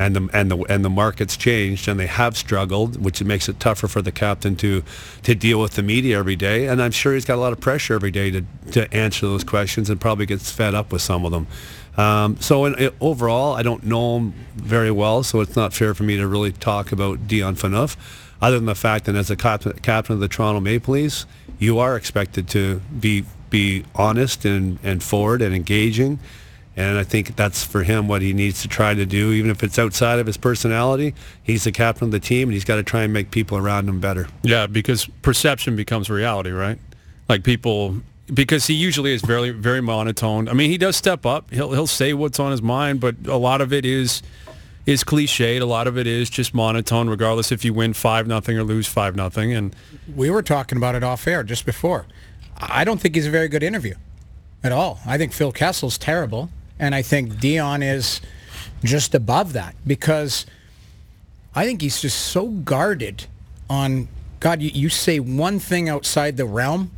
And 0.00 0.14
the, 0.14 0.28
and 0.32 0.50
the 0.50 0.56
and 0.68 0.84
the 0.84 0.90
market's 0.90 1.36
changed 1.36 1.88
and 1.88 1.98
they 1.98 2.06
have 2.06 2.36
struggled, 2.36 3.02
which 3.02 3.22
makes 3.22 3.48
it 3.48 3.58
tougher 3.58 3.88
for 3.88 4.00
the 4.00 4.12
captain 4.12 4.54
to 4.56 4.84
to 5.24 5.34
deal 5.34 5.60
with 5.60 5.72
the 5.72 5.82
media 5.82 6.18
every 6.18 6.36
day. 6.36 6.66
And 6.66 6.80
I'm 6.80 6.92
sure 6.92 7.14
he's 7.14 7.24
got 7.24 7.34
a 7.34 7.40
lot 7.40 7.52
of 7.52 7.58
pressure 7.58 7.94
every 7.94 8.12
day 8.12 8.30
to, 8.30 8.44
to 8.72 8.92
answer 8.94 9.26
those 9.26 9.42
questions 9.42 9.90
and 9.90 10.00
probably 10.00 10.26
gets 10.26 10.52
fed 10.52 10.72
up 10.72 10.92
with 10.92 11.02
some 11.02 11.24
of 11.24 11.32
them. 11.32 11.46
Um, 11.96 12.36
so 12.40 12.64
in, 12.64 12.76
in- 12.76 12.92
overall, 13.00 13.54
I 13.54 13.62
don't 13.62 13.82
know 13.82 14.18
him 14.18 14.34
very 14.54 14.92
well, 14.92 15.24
so 15.24 15.40
it's 15.40 15.56
not 15.56 15.74
fair 15.74 15.94
for 15.94 16.04
me 16.04 16.16
to 16.16 16.28
really 16.28 16.52
talk 16.52 16.92
about 16.92 17.26
Dion 17.26 17.56
Phaneuf, 17.56 17.96
other 18.40 18.56
than 18.56 18.66
the 18.66 18.74
fact 18.74 19.06
that 19.06 19.14
as 19.14 19.30
a 19.30 19.36
captain, 19.36 19.72
of 19.72 20.20
the 20.20 20.28
Toronto 20.28 20.60
Maple 20.60 20.94
Leafs, 20.94 21.26
you 21.58 21.78
are 21.78 21.96
expected 21.96 22.48
to 22.50 22.80
be 23.00 23.24
be 23.50 23.84
honest 23.94 24.44
and, 24.44 24.78
and 24.82 25.02
forward 25.02 25.40
and 25.40 25.54
engaging. 25.54 26.18
And 26.76 26.96
I 26.96 27.02
think 27.02 27.34
that's 27.34 27.64
for 27.64 27.82
him 27.82 28.06
what 28.06 28.22
he 28.22 28.32
needs 28.32 28.62
to 28.62 28.68
try 28.68 28.94
to 28.94 29.04
do, 29.04 29.32
even 29.32 29.50
if 29.50 29.64
it's 29.64 29.78
outside 29.80 30.20
of 30.20 30.26
his 30.26 30.36
personality. 30.36 31.12
He's 31.42 31.64
the 31.64 31.72
captain 31.72 32.04
of 32.04 32.12
the 32.12 32.20
team, 32.20 32.48
and 32.48 32.52
he's 32.52 32.64
got 32.64 32.76
to 32.76 32.84
try 32.84 33.02
and 33.02 33.12
make 33.12 33.32
people 33.32 33.58
around 33.58 33.88
him 33.88 33.98
better. 33.98 34.28
Yeah, 34.42 34.68
because 34.68 35.06
perception 35.22 35.74
becomes 35.74 36.08
reality, 36.08 36.50
right? 36.50 36.78
Like 37.28 37.42
people, 37.42 37.96
because 38.32 38.68
he 38.68 38.74
usually 38.74 39.12
is 39.12 39.22
very, 39.22 39.50
very 39.50 39.80
monotone. 39.80 40.48
I 40.48 40.52
mean, 40.52 40.70
he 40.70 40.78
does 40.78 40.94
step 40.94 41.26
up. 41.26 41.50
He'll 41.50 41.72
he'll 41.72 41.88
say 41.88 42.12
what's 42.12 42.38
on 42.38 42.52
his 42.52 42.62
mind, 42.62 43.00
but 43.00 43.16
a 43.26 43.36
lot 43.36 43.60
of 43.60 43.72
it 43.72 43.84
is 43.84 44.22
is 44.88 45.04
cliched. 45.04 45.60
A 45.60 45.66
lot 45.66 45.86
of 45.86 45.98
it 45.98 46.06
is 46.06 46.30
just 46.30 46.54
monotone, 46.54 47.10
regardless 47.10 47.52
if 47.52 47.62
you 47.62 47.74
win 47.74 47.92
five 47.92 48.26
nothing 48.26 48.56
or 48.56 48.64
lose 48.64 48.86
five 48.86 49.14
nothing. 49.14 49.52
And 49.52 49.76
We 50.16 50.30
were 50.30 50.42
talking 50.42 50.78
about 50.78 50.94
it 50.94 51.04
off 51.04 51.26
air 51.26 51.42
just 51.42 51.66
before. 51.66 52.06
I 52.56 52.84
don't 52.84 52.98
think 52.98 53.14
he's 53.14 53.26
a 53.26 53.30
very 53.30 53.48
good 53.48 53.62
interview 53.62 53.96
at 54.64 54.72
all. 54.72 54.98
I 55.06 55.18
think 55.18 55.34
Phil 55.34 55.52
Kessel's 55.52 55.98
terrible, 55.98 56.48
and 56.78 56.94
I 56.94 57.02
think 57.02 57.38
Dion 57.38 57.82
is 57.82 58.22
just 58.82 59.14
above 59.14 59.52
that 59.52 59.76
because 59.86 60.46
I 61.54 61.66
think 61.66 61.82
he's 61.82 62.00
just 62.00 62.18
so 62.18 62.48
guarded 62.48 63.26
on 63.68 64.08
God. 64.40 64.62
You, 64.62 64.70
you 64.70 64.88
say 64.88 65.20
one 65.20 65.58
thing 65.58 65.90
outside 65.90 66.38
the 66.38 66.46
realm, 66.46 66.92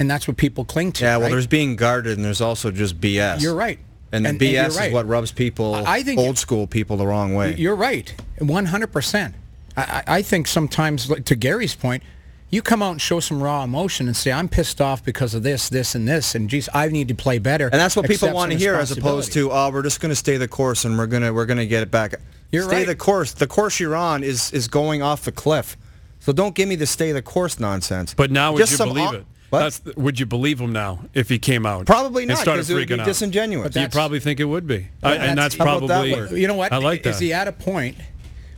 and 0.00 0.10
that's 0.10 0.26
what 0.26 0.36
people 0.36 0.64
cling 0.64 0.90
to. 0.92 1.04
Yeah, 1.04 1.16
well, 1.18 1.26
right? 1.26 1.30
there's 1.30 1.46
being 1.46 1.76
guarded, 1.76 2.16
and 2.16 2.24
there's 2.24 2.40
also 2.40 2.72
just 2.72 3.00
BS. 3.00 3.40
You're 3.40 3.54
right. 3.54 3.78
And, 4.12 4.26
And- 4.26 4.38
the 4.38 4.56
and 4.56 4.68
BS 4.68 4.72
you're 4.74 4.80
right. 4.80 4.88
is 4.88 4.94
what 4.94 5.08
rubs 5.08 5.32
people, 5.32 5.74
I 5.74 6.02
think- 6.02 6.18
old 6.20 6.38
school 6.38 6.66
people, 6.66 6.96
the 6.96 7.06
wrong 7.06 7.34
way. 7.34 7.54
You're 7.56 7.74
right, 7.76 8.14
100%. 8.40 9.34
I, 9.76 9.82
I 9.82 10.02
I 10.18 10.22
think 10.22 10.46
sometimes, 10.46 11.06
to 11.24 11.34
Gary's 11.34 11.74
point, 11.74 12.02
you 12.48 12.62
come 12.62 12.80
out 12.82 12.92
and 12.92 13.00
show 13.02 13.18
some 13.20 13.42
raw 13.42 13.64
emotion 13.64 14.06
and 14.06 14.16
say, 14.16 14.30
I'm 14.32 14.48
pissed 14.48 14.80
off 14.80 15.04
because 15.04 15.34
of 15.34 15.42
this, 15.42 15.68
this, 15.68 15.94
and 15.96 16.06
this, 16.08 16.34
and 16.34 16.48
geez, 16.48 16.68
I 16.72 16.88
need 16.88 17.08
to 17.08 17.14
play 17.14 17.38
better. 17.38 17.66
And 17.66 17.80
that's 17.80 17.96
what 17.96 18.06
people 18.06 18.32
want 18.32 18.52
to 18.52 18.58
hear, 18.58 18.74
as 18.76 18.90
opposed 18.92 19.32
to, 19.32 19.50
"Oh, 19.50 19.70
we're 19.70 19.82
just 19.82 20.00
going 20.00 20.10
to 20.10 20.16
stay 20.16 20.36
the 20.36 20.46
course, 20.48 20.84
and 20.84 20.96
we're 20.96 21.08
gonna 21.08 21.32
we're 21.32 21.44
gonna 21.46 21.66
get 21.66 21.82
it 21.82 21.90
back." 21.90 22.14
You're 22.52 22.62
stay 22.62 22.76
right. 22.78 22.86
the 22.86 22.94
course. 22.94 23.32
The 23.32 23.48
course 23.48 23.80
you're 23.80 23.96
on 23.96 24.22
is 24.22 24.52
is 24.52 24.68
going 24.68 25.02
off 25.02 25.24
the 25.24 25.32
cliff. 25.32 25.76
So 26.20 26.32
don't 26.32 26.54
give 26.54 26.68
me 26.68 26.76
the 26.76 26.86
stay 26.86 27.10
the 27.12 27.20
course 27.20 27.58
nonsense. 27.58 28.14
but 28.14 28.30
now 28.30 28.52
would 28.52 28.60
Just 28.60 28.72
you 28.78 28.86
believe 28.86 29.04
hon- 29.06 29.14
it? 29.16 29.26
That's 29.50 29.82
would 29.96 30.18
you 30.20 30.26
believe 30.26 30.60
him 30.60 30.72
now 30.72 31.00
if 31.14 31.28
he 31.28 31.38
came 31.38 31.64
out? 31.66 31.86
Probably 31.86 32.26
not, 32.26 32.38
started 32.38 32.58
because 32.66 32.70
it 32.70 32.74
would 32.74 32.88
be 32.88 32.94
freaking 32.94 33.00
out? 33.00 33.06
disengenuous. 33.06 33.72
But 33.74 33.80
You 33.82 33.88
probably 33.88 34.20
think 34.20 34.40
it 34.40 34.44
would 34.44 34.66
be, 34.66 34.88
I- 35.02 35.16
and 35.16 35.38
that's 35.38 35.54
about 35.54 35.86
that 35.88 36.08
probably. 36.12 36.40
You 36.40 36.48
know 36.48 36.54
what? 36.54 36.72
I 36.72 36.78
like 36.78 37.06
Is 37.06 37.18
that. 37.18 37.24
he 37.24 37.32
at 37.32 37.48
a 37.48 37.52
point 37.52 37.96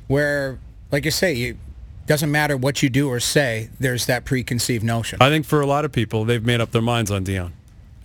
where, 0.07 0.59
like 0.91 1.05
you 1.05 1.11
say, 1.11 1.32
you 1.34 1.59
doesn't 2.07 2.30
matter 2.30 2.57
what 2.57 2.82
you 2.82 2.89
do 2.89 3.09
or 3.09 3.20
say, 3.20 3.68
there's 3.78 4.07
that 4.07 4.24
preconceived 4.24 4.82
notion. 4.82 5.18
I 5.20 5.28
think 5.28 5.45
for 5.45 5.61
a 5.61 5.66
lot 5.66 5.84
of 5.84 5.93
people, 5.93 6.24
they've 6.24 6.45
made 6.45 6.61
up 6.61 6.70
their 6.72 6.80
minds 6.82 7.11
on 7.11 7.22
Dion, 7.24 7.53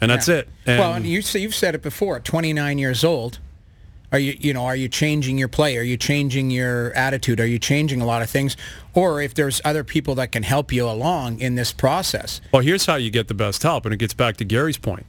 and 0.01 0.11
that's 0.11 0.27
Yeah. 0.27 0.35
it. 0.39 0.49
And 0.65 0.79
well, 0.79 0.93
and 0.93 1.05
you 1.05 1.21
you've 1.35 1.55
said 1.55 1.73
it 1.75 1.81
before. 1.81 2.19
29 2.19 2.77
years 2.77 3.03
old, 3.05 3.39
are 4.13 4.19
you 4.19 4.37
you 4.39 4.53
know 4.53 4.63
are 4.63 4.75
you 4.75 4.87
changing 4.87 5.37
your 5.37 5.49
play? 5.49 5.75
Are 5.77 5.81
you 5.81 5.97
changing 5.97 6.51
your 6.51 6.93
attitude? 6.93 7.39
Are 7.41 7.47
you 7.47 7.59
changing 7.59 7.99
a 7.99 8.05
lot 8.05 8.21
of 8.21 8.29
things? 8.29 8.55
Or 8.93 9.21
if 9.21 9.33
there's 9.33 9.59
other 9.65 9.83
people 9.83 10.15
that 10.15 10.31
can 10.31 10.43
help 10.43 10.71
you 10.71 10.87
along 10.87 11.41
in 11.41 11.55
this 11.55 11.73
process, 11.73 12.39
Well, 12.51 12.61
here's 12.61 12.85
how 12.85 12.95
you 12.95 13.09
get 13.09 13.27
the 13.27 13.33
best 13.33 13.63
help, 13.63 13.85
and 13.85 13.93
it 13.93 13.97
gets 13.97 14.13
back 14.13 14.37
to 14.37 14.45
Gary's 14.45 14.77
point. 14.77 15.05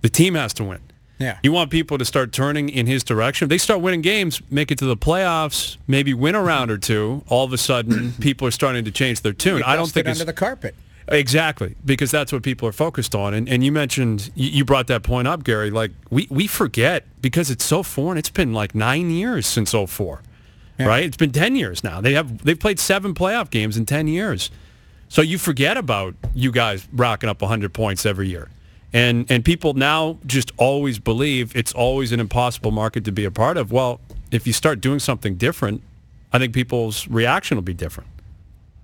The 0.00 0.08
team 0.08 0.34
has 0.36 0.54
to 0.54 0.64
win. 0.64 0.80
Yeah. 1.18 1.38
You 1.42 1.50
want 1.50 1.70
people 1.70 1.98
to 1.98 2.04
start 2.04 2.32
turning 2.32 2.68
in 2.68 2.86
his 2.86 3.02
direction. 3.02 3.46
If 3.46 3.48
they 3.48 3.58
start 3.58 3.80
winning 3.80 4.02
games, 4.02 4.42
make 4.50 4.70
it 4.70 4.78
to 4.78 4.84
the 4.84 4.96
playoffs, 4.96 5.78
maybe 5.88 6.12
win 6.12 6.34
a 6.34 6.42
round 6.42 6.70
or 6.70 6.78
two. 6.78 7.24
All 7.28 7.44
of 7.44 7.52
a 7.52 7.58
sudden, 7.58 8.12
people 8.20 8.46
are 8.46 8.52
starting 8.52 8.84
to 8.84 8.90
change 8.90 9.22
their 9.22 9.32
tune. 9.32 9.62
I 9.64 9.76
don't 9.76 9.90
think 9.90 10.06
it 10.06 10.10
it's 10.10 10.20
under 10.20 10.30
the 10.30 10.36
carpet. 10.36 10.74
Exactly 11.08 11.76
because 11.84 12.10
that's 12.10 12.32
what 12.32 12.42
people 12.42 12.68
are 12.68 12.72
focused 12.72 13.14
on. 13.14 13.34
And, 13.34 13.48
and 13.48 13.62
you 13.64 13.72
mentioned 13.72 14.30
you, 14.34 14.64
brought 14.64 14.86
that 14.88 15.02
point 15.02 15.28
up, 15.28 15.44
Gary. 15.44 15.70
Like 15.70 15.92
we 16.10 16.26
we 16.30 16.46
forget 16.46 17.04
because 17.20 17.50
it's 17.50 17.64
so 17.64 17.82
foreign. 17.82 18.18
It's 18.18 18.30
been 18.30 18.52
like 18.52 18.74
nine 18.74 19.10
years 19.10 19.46
since 19.46 19.72
04. 19.72 20.22
right? 20.78 21.04
It's 21.04 21.16
been 21.16 21.32
ten 21.32 21.56
years 21.56 21.82
now. 21.84 22.00
They 22.00 22.14
have 22.14 22.44
they've 22.44 22.58
played 22.58 22.78
seven 22.80 23.14
playoff 23.14 23.50
games 23.50 23.76
in 23.76 23.86
ten 23.86 24.08
years. 24.08 24.50
So 25.08 25.22
you 25.22 25.38
forget 25.38 25.76
about 25.76 26.14
you 26.34 26.50
guys 26.50 26.88
racking 26.92 27.28
up 27.30 27.40
100 27.40 27.72
points 27.72 28.04
every 28.04 28.28
year. 28.28 28.48
And 28.92 29.30
and 29.30 29.44
people 29.44 29.74
now 29.74 30.18
just 30.26 30.52
always 30.56 30.98
believe 30.98 31.54
it's 31.54 31.72
always 31.72 32.12
an 32.12 32.20
impossible 32.20 32.70
market 32.72 33.04
to 33.04 33.12
be 33.12 33.24
a 33.24 33.30
part 33.30 33.56
of. 33.56 33.70
Well, 33.70 34.00
if 34.30 34.46
you 34.46 34.52
start 34.52 34.80
doing 34.80 34.98
something 34.98 35.36
different, 35.36 35.82
I 36.32 36.38
think 36.38 36.52
people's 36.52 37.06
reaction 37.08 37.56
will 37.56 37.62
be 37.62 37.74
different. 37.74 38.10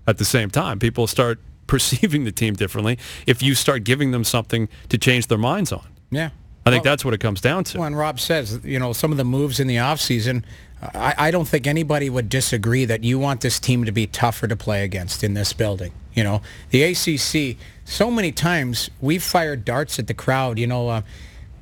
At 0.06 0.18
the 0.18 0.24
same 0.24 0.50
time, 0.50 0.78
people 0.78 1.06
start 1.06 1.38
perceiving 1.72 2.24
the 2.30 2.32
team 2.32 2.52
differently 2.54 2.98
if 3.26 3.42
you 3.42 3.54
start 3.54 3.82
giving 3.82 4.10
them 4.10 4.24
something 4.24 4.68
to 4.90 4.98
change 4.98 5.28
their 5.28 5.38
minds 5.38 5.72
on. 5.72 5.86
Yeah. 6.10 6.28
I 6.66 6.70
think 6.70 6.84
Well- 6.84 6.92
that's 6.92 7.02
what 7.04 7.14
it 7.14 7.18
comes 7.18 7.40
down 7.40 7.64
to. 7.64 7.78
When 7.78 7.94
Rob 7.94 8.20
says, 8.20 8.60
you 8.62 8.78
know, 8.78 8.92
some 8.92 9.10
of 9.10 9.16
the 9.16 9.24
moves 9.24 9.58
in 9.58 9.68
the 9.68 9.76
offseason, 9.76 10.44
I, 10.82 11.14
I 11.16 11.30
don't 11.30 11.48
think 11.48 11.66
anybody 11.66 12.10
would 12.10 12.28
disagree 12.28 12.84
that 12.84 13.02
you 13.04 13.18
want 13.18 13.40
this 13.40 13.58
team 13.58 13.84
to 13.86 13.92
be 13.92 14.06
tougher 14.06 14.46
to 14.48 14.54
play 14.54 14.84
against 14.84 15.24
in 15.24 15.32
this 15.32 15.54
building. 15.54 15.92
You 16.12 16.24
know, 16.24 16.42
the 16.70 16.82
ACC, 16.82 17.56
so 17.86 18.10
many 18.10 18.32
times 18.32 18.90
we've 19.00 19.22
fired 19.22 19.64
darts 19.64 19.98
at 19.98 20.08
the 20.08 20.14
crowd, 20.14 20.58
you 20.58 20.66
know, 20.66 20.88
uh, 20.90 21.02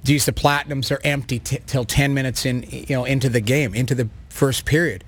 geez, 0.02 0.26
the 0.26 0.32
Platinums 0.32 0.90
are 0.90 1.00
empty 1.04 1.38
t- 1.38 1.60
till 1.66 1.84
10 1.84 2.12
minutes 2.12 2.44
in, 2.44 2.64
you 2.68 2.96
know, 2.96 3.04
into 3.04 3.28
the 3.28 3.40
game, 3.40 3.76
into 3.76 3.94
the 3.94 4.08
first 4.28 4.64
period. 4.64 5.04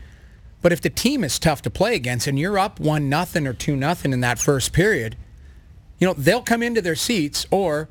But 0.62 0.72
if 0.72 0.80
the 0.80 0.90
team 0.90 1.24
is 1.24 1.38
tough 1.38 1.60
to 1.62 1.70
play 1.70 1.94
against 1.96 2.26
and 2.26 2.38
you're 2.38 2.58
up 2.58 2.78
one 2.80 3.08
nothing 3.08 3.46
or 3.46 3.52
two 3.52 3.76
nothing 3.76 4.12
in 4.12 4.20
that 4.20 4.38
first 4.38 4.72
period, 4.72 5.16
you 5.98 6.06
know, 6.06 6.14
they'll 6.14 6.42
come 6.42 6.62
into 6.62 6.80
their 6.80 6.94
seats 6.94 7.46
or 7.50 7.88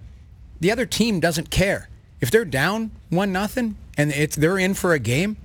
the 0.59 0.71
other 0.71 0.85
team 0.85 1.19
doesn't 1.19 1.51
care. 1.51 1.89
If 2.21 2.31
they're 2.31 2.45
down 2.45 2.91
one 3.09 3.31
nothing 3.31 3.75
and 3.97 4.11
it's 4.11 4.35
they're 4.35 4.57
in 4.57 4.73
for 4.73 4.93
a 4.93 4.99
game, 4.99 5.37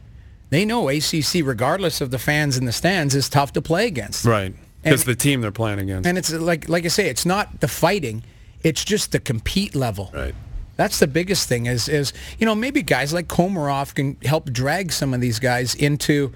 they 0.51 0.64
know 0.64 0.89
ACC, 0.89 1.43
regardless 1.45 2.01
of 2.01 2.11
the 2.11 2.18
fans 2.18 2.57
in 2.57 2.64
the 2.64 2.72
stands, 2.72 3.14
is 3.14 3.29
tough 3.29 3.53
to 3.55 3.62
play 3.62 3.87
against. 3.87 4.24
Right. 4.24 4.55
Because 4.83 5.05
the 5.05 5.16
team 5.16 5.41
they're 5.41 5.51
playing 5.51 5.81
against. 5.81 6.07
And 6.07 6.16
it's 6.16 6.33
like 6.33 6.68
like 6.68 6.85
I 6.85 6.89
say, 6.89 7.09
it's 7.09 7.27
not 7.27 7.61
the 7.61 7.66
fighting, 7.66 8.22
it's 8.62 8.85
just 8.85 9.11
the 9.11 9.18
compete 9.18 9.74
level. 9.74 10.12
Right. 10.14 10.35
That's 10.77 10.99
the 10.99 11.07
biggest 11.07 11.49
thing 11.49 11.66
is 11.66 11.89
is 11.89 12.12
you 12.39 12.47
know 12.47 12.55
maybe 12.55 12.83
guys 12.83 13.12
like 13.12 13.27
Komarov 13.27 13.95
can 13.95 14.16
help 14.22 14.53
drag 14.53 14.93
some 14.93 15.14
of 15.14 15.20
these 15.20 15.39
guys 15.39 15.74
into 15.74 16.33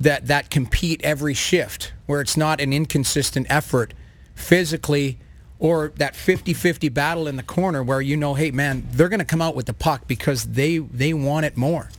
that 0.00 0.26
that 0.26 0.50
compete 0.50 1.00
every 1.04 1.34
shift 1.34 1.92
where 2.06 2.20
it's 2.20 2.36
not 2.36 2.60
an 2.60 2.72
inconsistent 2.72 3.46
effort 3.50 3.94
physically 4.34 5.18
or 5.58 5.92
that 5.96 6.14
50-50 6.14 6.92
battle 6.92 7.26
in 7.28 7.36
the 7.36 7.42
corner 7.42 7.82
where 7.82 8.00
you 8.00 8.16
know 8.16 8.34
hey 8.34 8.50
man 8.50 8.86
they're 8.90 9.08
going 9.08 9.20
to 9.20 9.24
come 9.24 9.40
out 9.40 9.54
with 9.54 9.66
the 9.66 9.74
puck 9.74 10.06
because 10.06 10.44
they 10.44 10.78
they 10.78 11.14
want 11.14 11.46
it 11.46 11.56
more. 11.56 11.90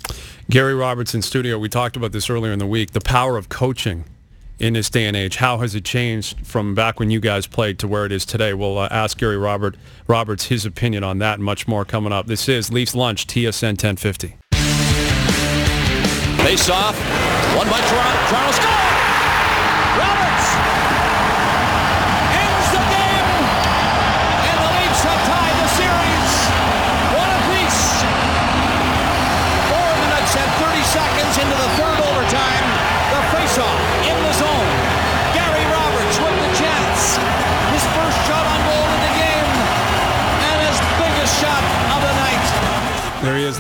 Gary 0.50 0.76
Robertson 0.76 1.24
studio. 1.24 1.58
We 1.58 1.70
talked 1.70 1.96
about 1.96 2.12
this 2.12 2.30
earlier 2.30 2.54
in 2.54 2.60
the 2.60 2.68
week. 2.68 2.92
The 2.92 3.02
power 3.02 3.36
of 3.36 3.50
coaching 3.50 4.04
in 4.60 4.74
this 4.74 4.90
day 4.90 5.06
and 5.06 5.18
age. 5.18 5.38
How 5.38 5.58
has 5.60 5.76
it 5.76 5.84
changed 5.84 6.46
from 6.46 6.76
back 6.76 7.00
when 7.00 7.10
you 7.10 7.20
guys 7.20 7.48
played 7.48 7.80
to 7.80 7.88
where 7.88 8.06
it 8.06 8.12
is 8.12 8.26
today? 8.26 8.54
We'll 8.54 8.78
uh, 8.78 8.88
ask 8.92 9.18
Gary 9.18 9.38
Robert 9.38 9.76
Roberts 10.08 10.46
his 10.46 10.66
opinion 10.66 11.04
on 11.04 11.18
that 11.20 11.36
and 11.36 11.44
much 11.44 11.68
more 11.68 11.84
coming 11.84 12.14
up. 12.14 12.28
This 12.28 12.48
is 12.48 12.72
Leafs 12.72 12.96
Lunch, 12.96 13.28
TSN 13.28 13.70
1050. 13.70 14.38
Face 16.46 16.70
off. 16.70 16.96
One 17.58 17.68
by 17.72 17.82
Toronto. 17.82 18.30
Toronto 18.30 18.52
score! 18.52 19.05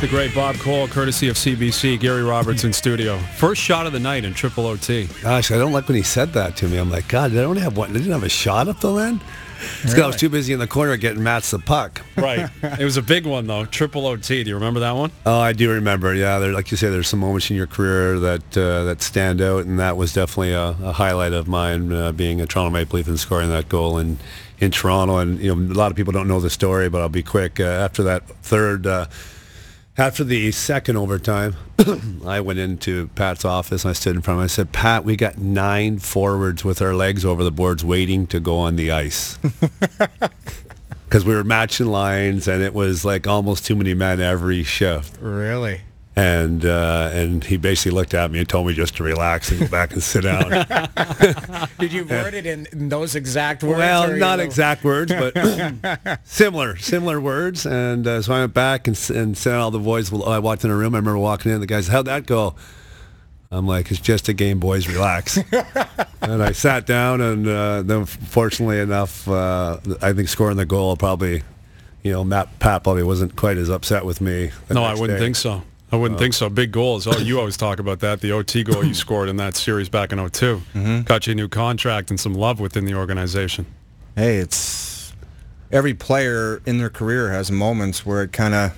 The 0.05 0.11
great 0.11 0.35
Bob 0.35 0.55
Cole, 0.57 0.87
courtesy 0.87 1.29
of 1.29 1.35
CBC. 1.35 1.99
Gary 1.99 2.21
Roberts 2.21 2.63
in 2.63 2.71
studio. 2.71 3.17
First 3.37 3.59
shot 3.59 3.87
of 3.87 3.91
the 3.91 3.99
night 3.99 4.23
in 4.23 4.35
triple 4.35 4.67
OT. 4.67 5.07
Gosh, 5.23 5.49
I 5.49 5.57
don't 5.57 5.71
like 5.71 5.87
when 5.87 5.97
he 5.97 6.03
said 6.03 6.31
that 6.33 6.55
to 6.57 6.67
me. 6.67 6.77
I'm 6.77 6.91
like, 6.91 7.07
God, 7.07 7.31
they 7.31 7.41
don't 7.41 7.57
have 7.57 7.75
one. 7.75 7.91
They 7.91 7.97
didn't 7.97 8.13
have 8.13 8.21
a 8.21 8.29
shot 8.29 8.67
up 8.67 8.81
the 8.81 8.93
end. 8.97 9.19
It's 9.81 9.95
'cause 9.95 10.03
I 10.03 10.05
was 10.05 10.15
too 10.15 10.29
busy 10.29 10.53
in 10.53 10.59
the 10.59 10.67
corner 10.67 10.95
getting 10.95 11.23
Mats 11.23 11.49
the 11.49 11.57
puck. 11.57 12.03
Right. 12.15 12.47
it 12.79 12.83
was 12.83 12.97
a 12.97 13.01
big 13.01 13.25
one 13.25 13.47
though. 13.47 13.65
Triple 13.65 14.05
OT. 14.05 14.43
Do 14.43 14.49
you 14.49 14.53
remember 14.53 14.79
that 14.81 14.91
one? 14.91 15.09
Oh, 15.25 15.39
I 15.39 15.53
do 15.53 15.71
remember. 15.71 16.13
Yeah, 16.13 16.37
there, 16.37 16.51
like 16.53 16.69
you 16.69 16.77
say, 16.77 16.91
there's 16.91 17.07
some 17.07 17.19
moments 17.21 17.49
in 17.49 17.55
your 17.57 17.65
career 17.65 18.19
that 18.19 18.55
uh, 18.55 18.83
that 18.83 19.01
stand 19.01 19.41
out, 19.41 19.65
and 19.65 19.79
that 19.79 19.97
was 19.97 20.13
definitely 20.13 20.51
a, 20.51 20.75
a 20.83 20.91
highlight 20.91 21.33
of 21.33 21.47
mine, 21.47 21.91
uh, 21.91 22.11
being 22.11 22.41
a 22.41 22.45
Toronto 22.45 22.69
Maple 22.69 22.97
Leaf 22.97 23.07
and 23.07 23.19
scoring 23.19 23.49
that 23.49 23.69
goal 23.69 23.97
in 23.97 24.19
in 24.59 24.69
Toronto. 24.69 25.17
And 25.17 25.39
you 25.39 25.55
know, 25.55 25.73
a 25.73 25.73
lot 25.73 25.89
of 25.89 25.97
people 25.97 26.13
don't 26.13 26.27
know 26.27 26.39
the 26.39 26.51
story, 26.51 26.89
but 26.89 27.01
I'll 27.01 27.09
be 27.09 27.23
quick. 27.23 27.59
Uh, 27.59 27.63
after 27.63 28.03
that 28.03 28.27
third. 28.43 28.85
After 29.97 30.25
the 30.25 30.51
second 30.51 30.97
overtime, 30.97 31.55
I 32.25 32.41
went 32.41 32.59
into 32.59 33.07
Pat's 33.15 33.45
office 33.45 33.85
and 33.85 33.91
I 33.91 33.93
stood 33.93 34.17
in 34.17 34.21
front 34.21 34.39
of 34.39 34.41
him. 34.41 34.43
I 34.43 34.47
said, 34.47 34.73
Pat, 34.73 35.05
we 35.05 35.15
got 35.15 35.37
nine 35.37 35.99
forwards 35.99 36.65
with 36.65 36.81
our 36.81 36.93
legs 36.93 37.23
over 37.23 37.45
the 37.45 37.51
boards 37.51 37.85
waiting 37.85 38.27
to 38.27 38.41
go 38.41 38.57
on 38.57 38.75
the 38.75 38.91
ice. 38.91 39.39
Because 41.05 41.23
we 41.23 41.35
were 41.35 41.43
matching 41.43 41.85
lines 41.85 42.47
and 42.47 42.63
it 42.63 42.73
was 42.73 43.05
like 43.05 43.27
almost 43.27 43.63
too 43.65 43.75
many 43.75 43.93
men 43.93 44.19
every 44.19 44.63
shift. 44.63 45.17
Really? 45.21 45.81
And 46.17 46.65
uh, 46.65 47.09
and 47.13 47.43
he 47.43 47.57
basically 47.57 47.91
looked 47.91 48.13
at 48.13 48.31
me 48.31 48.39
and 48.39 48.47
told 48.47 48.67
me 48.67 48.73
just 48.73 48.95
to 48.97 49.03
relax 49.03 49.51
and 49.51 49.59
go 49.59 49.67
back 49.67 49.91
and 49.91 50.01
sit 50.01 50.23
down. 50.23 50.49
Did 51.79 51.91
you 51.91 52.05
word 52.05 52.33
it 52.33 52.45
in, 52.45 52.67
in 52.71 52.87
those 52.87 53.15
exact 53.15 53.63
words? 53.63 53.79
well, 53.79 54.15
not 54.15 54.37
know- 54.39 54.43
exact 54.45 54.85
words, 54.85 55.11
but 55.11 56.19
similar, 56.23 56.77
similar 56.77 57.19
words. 57.19 57.65
And 57.65 58.07
uh, 58.07 58.21
so 58.21 58.33
I 58.33 58.39
went 58.39 58.53
back 58.53 58.87
and, 58.87 58.95
s- 58.95 59.09
and 59.09 59.37
sent 59.37 59.57
all 59.57 59.71
the 59.71 59.79
boys. 59.79 60.09
Well, 60.09 60.23
I 60.29 60.39
walked 60.39 60.63
in 60.63 60.71
a 60.71 60.75
room. 60.75 60.95
I 60.95 60.99
remember 60.99 61.19
walking 61.19 61.51
in. 61.51 61.59
The 61.59 61.67
guys, 61.67 61.89
how'd 61.89 62.05
that 62.05 62.25
go? 62.25 62.55
I'm 63.51 63.67
like, 63.67 63.91
it's 63.91 63.99
just 63.99 64.29
a 64.29 64.33
game, 64.33 64.59
boys. 64.59 64.87
Relax. 64.87 65.37
and 66.21 66.41
I 66.43 66.53
sat 66.53 66.85
down, 66.85 67.19
and 67.19 67.45
uh, 67.47 67.81
then, 67.83 68.05
fortunately 68.05 68.79
enough, 68.79 69.27
uh, 69.27 69.79
I 70.01 70.13
think 70.13 70.29
scoring 70.29 70.55
the 70.57 70.65
goal 70.65 70.95
probably, 70.95 71.43
you 72.03 72.11
know, 72.13 72.23
Matt 72.23 72.57
Pat 72.59 72.83
probably 72.83 73.03
wasn't 73.03 73.35
quite 73.35 73.57
as 73.57 73.69
upset 73.69 74.05
with 74.05 74.21
me. 74.21 74.51
the 74.69 74.73
No, 74.75 74.83
I 74.83 74.93
wouldn't 74.93 75.19
day. 75.19 75.25
think 75.25 75.35
so. 75.35 75.61
I 75.95 75.97
wouldn't 75.97 76.19
oh. 76.19 76.23
think 76.23 76.33
so. 76.33 76.49
Big 76.49 76.73
goals. 76.73 77.07
Oh, 77.07 77.17
you 77.19 77.39
always 77.39 77.55
talk 77.55 77.79
about 77.79 78.01
that. 78.01 78.19
The 78.19 78.33
OT 78.33 78.63
goal 78.63 78.83
you 78.83 78.93
scored 79.05 79.29
in 79.29 79.37
that 79.37 79.55
series 79.55 79.87
back 79.87 80.11
in 80.11 80.17
2 80.17 80.23
mm-hmm. 80.25 81.01
Got 81.03 81.25
you 81.25 81.31
a 81.31 81.35
new 81.35 81.47
contract 81.47 82.09
and 82.09 82.19
some 82.19 82.33
love 82.33 82.59
within 82.59 82.83
the 82.83 82.95
organization. 82.95 83.65
Hey, 84.13 84.37
it's 84.37 85.13
every 85.71 85.93
player 85.93 86.61
in 86.65 86.79
their 86.79 86.89
career 86.89 87.31
has 87.31 87.49
moments 87.49 88.05
where 88.05 88.23
it 88.23 88.33
kind 88.33 88.53
of, 88.53 88.77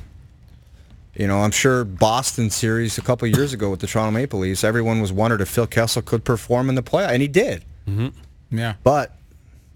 you 1.16 1.26
know, 1.26 1.40
I'm 1.40 1.50
sure 1.50 1.84
Boston 1.84 2.52
series 2.52 3.00
a 3.00 3.02
couple 3.02 3.28
years 3.28 3.52
ago 3.52 3.72
with 3.72 3.80
the 3.80 3.88
Toronto 3.88 4.12
Maple 4.12 4.40
Leafs, 4.40 4.64
everyone 4.64 5.02
was 5.02 5.12
wondering 5.12 5.42
if 5.42 5.50
Phil 5.50 5.66
Kessel 5.66 6.04
could 6.04 6.24
perform 6.24 6.70
in 6.70 6.76
the 6.76 6.84
play, 6.84 7.06
and 7.06 7.20
he 7.24 7.28
did. 7.28 7.66
Mm-hmm. 7.88 8.10
Yeah. 8.56 8.76
But 8.84 9.18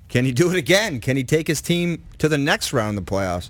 can 0.09 0.25
he 0.25 0.31
do 0.31 0.51
it 0.51 0.57
again? 0.57 0.99
Can 0.99 1.17
he 1.17 1.23
take 1.23 1.47
his 1.47 1.59
team 1.59 2.03
to 2.19 2.29
the 2.29 2.37
next 2.37 2.71
round 2.71 2.99
of 2.99 3.05
the 3.05 3.11
playoffs? 3.11 3.49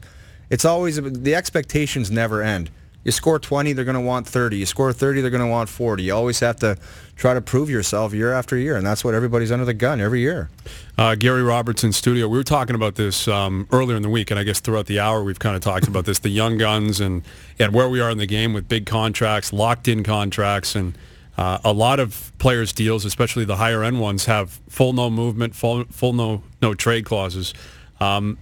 It's 0.49 0.63
always 0.63 0.95
the 1.01 1.35
expectations 1.35 2.09
never 2.09 2.41
end. 2.41 2.71
You 3.03 3.11
score 3.11 3.39
20, 3.39 3.73
they're 3.73 3.85
going 3.85 3.95
to 3.95 4.01
want 4.01 4.27
30. 4.27 4.57
You 4.57 4.65
score 4.65 4.93
30, 4.93 5.21
they're 5.21 5.31
going 5.31 5.41
to 5.41 5.49
want 5.49 5.69
40. 5.69 6.03
You 6.03 6.13
always 6.13 6.39
have 6.41 6.57
to 6.57 6.77
try 7.15 7.33
to 7.33 7.41
prove 7.41 7.69
yourself 7.69 8.13
year 8.13 8.31
after 8.31 8.55
year, 8.55 8.75
and 8.75 8.85
that's 8.85 9.03
what 9.03 9.15
everybody's 9.15 9.51
under 9.51 9.65
the 9.65 9.73
gun 9.73 9.99
every 9.99 10.19
year. 10.19 10.49
Uh, 10.97 11.15
Gary 11.15 11.41
Robertson 11.41 11.93
studio. 11.93 12.27
We 12.27 12.37
were 12.37 12.43
talking 12.43 12.75
about 12.75 12.95
this 12.95 13.27
um, 13.27 13.67
earlier 13.71 13.97
in 13.97 14.03
the 14.03 14.09
week, 14.09 14.29
and 14.29 14.39
I 14.39 14.43
guess 14.43 14.59
throughout 14.59 14.85
the 14.85 14.99
hour 14.99 15.23
we've 15.23 15.39
kind 15.39 15.55
of 15.55 15.63
talked 15.63 15.87
about 15.87 16.05
this: 16.05 16.19
the 16.19 16.29
young 16.29 16.57
guns 16.57 16.99
and 16.99 17.23
and 17.57 17.73
where 17.73 17.89
we 17.89 17.99
are 18.01 18.11
in 18.11 18.19
the 18.19 18.27
game 18.27 18.53
with 18.53 18.67
big 18.67 18.85
contracts, 18.85 19.51
locked 19.51 19.87
in 19.87 20.03
contracts, 20.03 20.75
and 20.75 20.95
uh, 21.37 21.57
a 21.63 21.73
lot 21.73 21.99
of 21.99 22.31
players' 22.37 22.71
deals, 22.71 23.03
especially 23.03 23.45
the 23.45 23.55
higher 23.55 23.83
end 23.83 23.99
ones, 23.99 24.25
have 24.25 24.59
full 24.69 24.93
no 24.93 25.09
movement, 25.09 25.55
full 25.55 25.85
full 25.85 26.13
no 26.13 26.43
no 26.61 26.75
trade 26.75 27.05
clauses. 27.05 27.53
Um, 27.99 28.37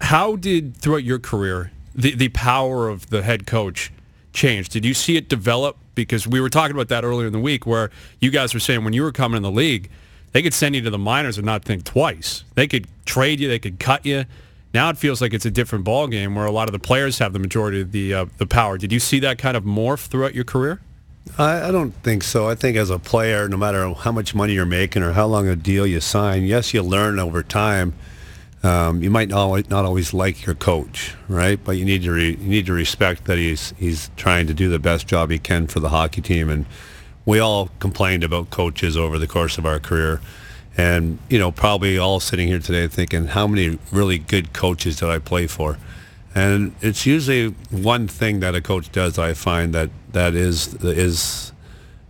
how 0.00 0.36
did 0.36 0.76
throughout 0.76 1.04
your 1.04 1.18
career 1.18 1.72
the 1.94 2.14
the 2.14 2.28
power 2.28 2.88
of 2.88 3.10
the 3.10 3.22
head 3.22 3.46
coach 3.46 3.92
change? 4.32 4.68
Did 4.68 4.84
you 4.84 4.94
see 4.94 5.16
it 5.16 5.28
develop? 5.28 5.76
Because 5.94 6.26
we 6.26 6.40
were 6.40 6.48
talking 6.48 6.74
about 6.74 6.88
that 6.88 7.04
earlier 7.04 7.26
in 7.26 7.32
the 7.32 7.40
week, 7.40 7.66
where 7.66 7.90
you 8.20 8.30
guys 8.30 8.54
were 8.54 8.60
saying 8.60 8.82
when 8.84 8.94
you 8.94 9.02
were 9.02 9.12
coming 9.12 9.36
in 9.36 9.42
the 9.42 9.50
league, 9.50 9.90
they 10.32 10.42
could 10.42 10.54
send 10.54 10.74
you 10.74 10.80
to 10.82 10.90
the 10.90 10.98
minors 10.98 11.36
and 11.36 11.44
not 11.44 11.64
think 11.64 11.84
twice. 11.84 12.44
They 12.54 12.66
could 12.66 12.86
trade 13.04 13.40
you, 13.40 13.48
they 13.48 13.58
could 13.58 13.78
cut 13.78 14.06
you. 14.06 14.24
Now 14.72 14.88
it 14.88 14.96
feels 14.96 15.20
like 15.20 15.34
it's 15.34 15.44
a 15.44 15.50
different 15.50 15.84
ball 15.84 16.06
game 16.06 16.34
where 16.34 16.46
a 16.46 16.50
lot 16.50 16.66
of 16.68 16.72
the 16.72 16.78
players 16.78 17.18
have 17.18 17.34
the 17.34 17.38
majority 17.38 17.82
of 17.82 17.92
the 17.92 18.14
uh, 18.14 18.26
the 18.38 18.46
power. 18.46 18.78
Did 18.78 18.90
you 18.90 19.00
see 19.00 19.20
that 19.20 19.38
kind 19.38 19.56
of 19.56 19.64
morph 19.64 20.06
throughout 20.06 20.34
your 20.34 20.44
career? 20.44 20.80
I, 21.38 21.68
I 21.68 21.70
don't 21.70 21.92
think 22.02 22.22
so. 22.22 22.48
I 22.48 22.54
think 22.54 22.76
as 22.76 22.90
a 22.90 22.98
player, 22.98 23.48
no 23.48 23.56
matter 23.56 23.92
how 23.92 24.12
much 24.12 24.34
money 24.34 24.54
you're 24.54 24.66
making 24.66 25.02
or 25.02 25.12
how 25.12 25.26
long 25.26 25.46
a 25.46 25.56
deal 25.56 25.86
you 25.86 26.00
sign, 26.00 26.44
yes, 26.44 26.74
you 26.74 26.82
learn 26.82 27.18
over 27.18 27.42
time. 27.42 27.94
Um, 28.62 29.02
you 29.02 29.10
might 29.10 29.28
not 29.28 29.38
always, 29.38 29.70
not 29.70 29.84
always 29.84 30.14
like 30.14 30.46
your 30.46 30.54
coach, 30.54 31.14
right? 31.28 31.58
But 31.62 31.72
you 31.72 31.84
need 31.84 32.02
to 32.02 32.12
re, 32.12 32.30
you 32.30 32.48
need 32.48 32.66
to 32.66 32.72
respect 32.72 33.24
that 33.24 33.38
he's 33.38 33.74
he's 33.76 34.10
trying 34.16 34.46
to 34.46 34.54
do 34.54 34.68
the 34.68 34.78
best 34.78 35.08
job 35.08 35.30
he 35.30 35.38
can 35.38 35.66
for 35.66 35.80
the 35.80 35.88
hockey 35.88 36.20
team. 36.20 36.48
And 36.48 36.66
we 37.24 37.40
all 37.40 37.70
complained 37.80 38.22
about 38.22 38.50
coaches 38.50 38.96
over 38.96 39.18
the 39.18 39.26
course 39.26 39.58
of 39.58 39.66
our 39.66 39.80
career, 39.80 40.20
and 40.76 41.18
you 41.28 41.40
know 41.40 41.50
probably 41.50 41.98
all 41.98 42.20
sitting 42.20 42.46
here 42.46 42.60
today 42.60 42.86
thinking 42.86 43.26
how 43.26 43.48
many 43.48 43.78
really 43.90 44.18
good 44.18 44.52
coaches 44.52 44.96
did 44.96 45.08
I 45.08 45.18
play 45.18 45.48
for? 45.48 45.78
And 46.34 46.74
it's 46.80 47.04
usually 47.04 47.48
one 47.70 48.06
thing 48.08 48.40
that 48.40 48.54
a 48.54 48.60
coach 48.60 48.90
does. 48.92 49.18
I 49.18 49.34
find 49.34 49.74
that 49.74 49.90
that 50.12 50.34
is 50.34 50.74
is 50.84 51.51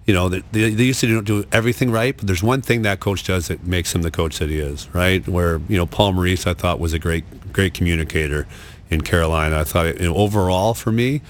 you 0.07 0.14
know, 0.14 0.28
they, 0.28 0.40
they 0.70 0.84
used 0.84 1.00
to 1.00 1.07
don't 1.07 1.24
do 1.24 1.44
everything 1.53 1.90
right, 1.90 2.16
but 2.16 2.26
there's 2.26 2.42
one 2.42 2.61
thing 2.61 2.82
that 2.82 3.00
coach 3.00 3.24
does 3.24 3.48
that 3.48 3.64
makes 3.64 3.94
him 3.94 4.03
the 4.03 4.11
coach 4.11 4.38
that 4.38 4.48
he 4.48 4.59
is, 4.59 4.88
right? 4.94 5.26
Where, 5.28 5.61
you 5.68 5.76
know, 5.76 5.86
Paul 5.86 6.12
Maurice, 6.12 6.46
I 6.46 6.55
thought, 6.55 6.80
was 6.80 6.92
a 6.92 6.98
great, 6.98 7.53
great 7.53 7.74
communicator 7.74 8.46
in 8.90 9.03
Carolina. 9.03 9.61
I 9.61 9.64
thought, 9.64 10.00
you 10.00 10.09
know, 10.09 10.16
overall 10.16 10.74
for 10.74 10.90
me, 10.90 11.22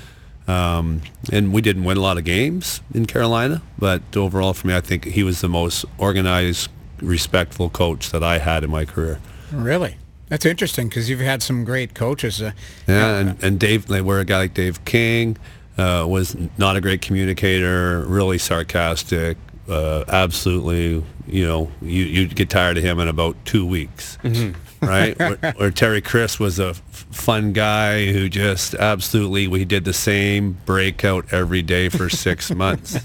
um, 0.48 1.02
and 1.30 1.52
we 1.52 1.60
didn't 1.60 1.84
win 1.84 1.96
a 1.96 2.00
lot 2.00 2.16
of 2.18 2.24
games 2.24 2.80
in 2.94 3.06
Carolina, 3.06 3.62
but 3.78 4.02
overall 4.16 4.54
for 4.54 4.66
me, 4.66 4.74
I 4.74 4.80
think 4.80 5.04
he 5.04 5.22
was 5.22 5.40
the 5.40 5.48
most 5.48 5.84
organized, 5.98 6.70
respectful 7.00 7.68
coach 7.68 8.10
that 8.10 8.22
I 8.22 8.38
had 8.38 8.64
in 8.64 8.70
my 8.70 8.84
career. 8.84 9.20
Really? 9.52 9.96
That's 10.28 10.46
interesting 10.46 10.88
because 10.88 11.10
you've 11.10 11.20
had 11.20 11.42
some 11.42 11.62
great 11.62 11.94
coaches. 11.94 12.40
Uh, 12.40 12.52
yeah, 12.88 13.18
and, 13.18 13.44
and 13.44 13.60
Dave, 13.60 13.90
where 13.90 14.18
a 14.18 14.24
guy 14.24 14.38
like 14.38 14.54
Dave 14.54 14.82
King, 14.86 15.36
uh, 15.78 16.06
was 16.08 16.36
not 16.58 16.76
a 16.76 16.80
great 16.80 17.02
communicator, 17.02 18.04
really 18.06 18.38
sarcastic, 18.38 19.36
uh, 19.68 20.04
absolutely, 20.08 21.04
you 21.26 21.46
know, 21.46 21.70
you, 21.80 22.04
you'd 22.04 22.34
get 22.34 22.50
tired 22.50 22.76
of 22.76 22.84
him 22.84 22.98
in 22.98 23.08
about 23.08 23.36
two 23.44 23.64
weeks, 23.64 24.18
mm-hmm. 24.22 24.86
right? 24.86 25.18
where, 25.18 25.52
where, 25.56 25.70
Terry 25.70 26.00
Crisp 26.00 26.40
was 26.40 26.58
a 26.58 26.70
f- 26.70 26.80
fun 27.10 27.52
guy 27.52 28.06
who 28.06 28.28
just 28.28 28.74
absolutely, 28.74 29.46
we 29.46 29.64
did 29.64 29.84
the 29.84 29.92
same 29.92 30.58
breakout 30.66 31.32
every 31.32 31.62
day 31.62 31.88
for 31.88 32.08
six 32.10 32.50
months, 32.54 32.98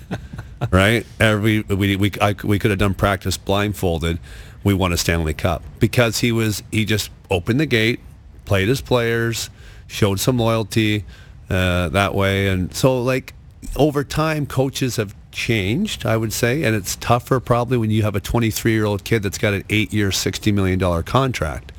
right? 0.72 1.06
Every, 1.20 1.62
we, 1.62 1.96
we, 1.96 2.12
I, 2.20 2.36
we 2.44 2.60
could 2.60 2.72
have 2.72 2.80
done 2.80 2.96
practice 2.96 3.38
blindfolded. 3.38 4.20
We 4.64 4.74
won 4.74 4.92
a 4.92 4.98
Stanley 4.98 5.36
Cup 5.36 5.64
because 5.80 6.20
he 6.20 6.32
was, 6.32 6.64
he 6.72 6.86
just 6.86 7.12
opened 7.30 7.60
the 7.60 7.66
gate, 7.66 8.00
played 8.46 8.68
his 8.68 8.82
players, 8.82 9.50
showed 9.86 10.20
some 10.20 10.38
loyalty, 10.38 11.06
uh, 11.50 11.90
that 11.90 12.14
way. 12.14 12.48
And 12.48 12.74
so, 12.74 13.02
like, 13.02 13.34
over 13.76 14.04
time, 14.04 14.46
coaches 14.46 14.96
have 14.98 15.16
changed, 15.32 16.06
I 16.06 16.18
would 16.18 16.34
say, 16.34 16.64
and 16.64 16.76
it's 16.76 16.96
tougher 16.96 17.40
probably 17.40 17.78
when 17.78 17.92
you 17.92 18.04
have 18.04 18.16
a 18.16 18.22
23-year-old 18.22 19.04
kid 19.04 19.24
that's 19.24 19.38
got 19.38 19.54
an 19.54 19.64
eight-year, 19.70 20.10
$60 20.10 20.54
million 20.54 21.04
contract. 21.04 21.72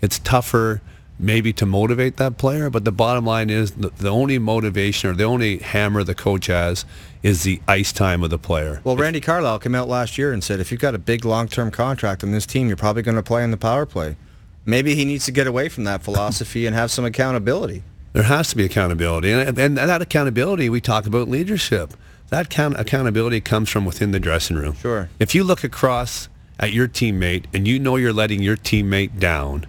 It's 0.00 0.18
tougher 0.18 0.80
maybe 1.18 1.52
to 1.52 1.66
motivate 1.66 2.16
that 2.16 2.38
player, 2.38 2.70
but 2.70 2.84
the 2.84 2.92
bottom 2.92 3.24
line 3.24 3.50
is 3.50 3.72
the, 3.72 3.90
the 3.90 4.08
only 4.08 4.38
motivation 4.38 5.10
or 5.10 5.14
the 5.14 5.24
only 5.24 5.58
hammer 5.58 6.04
the 6.04 6.14
coach 6.14 6.46
has 6.46 6.84
is 7.22 7.42
the 7.42 7.60
ice 7.66 7.92
time 7.92 8.22
of 8.22 8.30
the 8.30 8.38
player. 8.38 8.80
Well, 8.84 8.96
Randy 8.96 9.20
Carlyle 9.20 9.58
came 9.58 9.74
out 9.74 9.88
last 9.88 10.16
year 10.16 10.32
and 10.32 10.42
said, 10.42 10.60
if 10.60 10.70
you've 10.70 10.80
got 10.80 10.94
a 10.94 10.98
big 10.98 11.24
long-term 11.24 11.72
contract 11.72 12.22
on 12.22 12.30
this 12.30 12.46
team, 12.46 12.68
you're 12.68 12.76
probably 12.76 13.02
going 13.02 13.16
to 13.16 13.22
play 13.22 13.42
in 13.42 13.50
the 13.50 13.56
power 13.56 13.84
play. 13.84 14.16
Maybe 14.64 14.94
he 14.94 15.04
needs 15.04 15.24
to 15.24 15.32
get 15.32 15.46
away 15.46 15.68
from 15.68 15.84
that 15.84 16.02
philosophy 16.02 16.66
and 16.66 16.76
have 16.76 16.90
some 16.90 17.04
accountability. 17.04 17.82
There 18.18 18.26
has 18.26 18.48
to 18.48 18.56
be 18.56 18.64
accountability, 18.64 19.30
and, 19.30 19.56
and 19.56 19.78
that 19.78 20.02
accountability 20.02 20.68
we 20.68 20.80
talk 20.80 21.06
about 21.06 21.28
leadership. 21.28 21.94
That 22.30 22.50
count, 22.50 22.76
accountability 22.76 23.40
comes 23.40 23.70
from 23.70 23.84
within 23.84 24.10
the 24.10 24.18
dressing 24.18 24.56
room. 24.56 24.74
Sure. 24.74 25.08
If 25.20 25.36
you 25.36 25.44
look 25.44 25.62
across 25.62 26.28
at 26.58 26.72
your 26.72 26.88
teammate 26.88 27.44
and 27.54 27.68
you 27.68 27.78
know 27.78 27.94
you're 27.94 28.12
letting 28.12 28.42
your 28.42 28.56
teammate 28.56 29.20
down, 29.20 29.66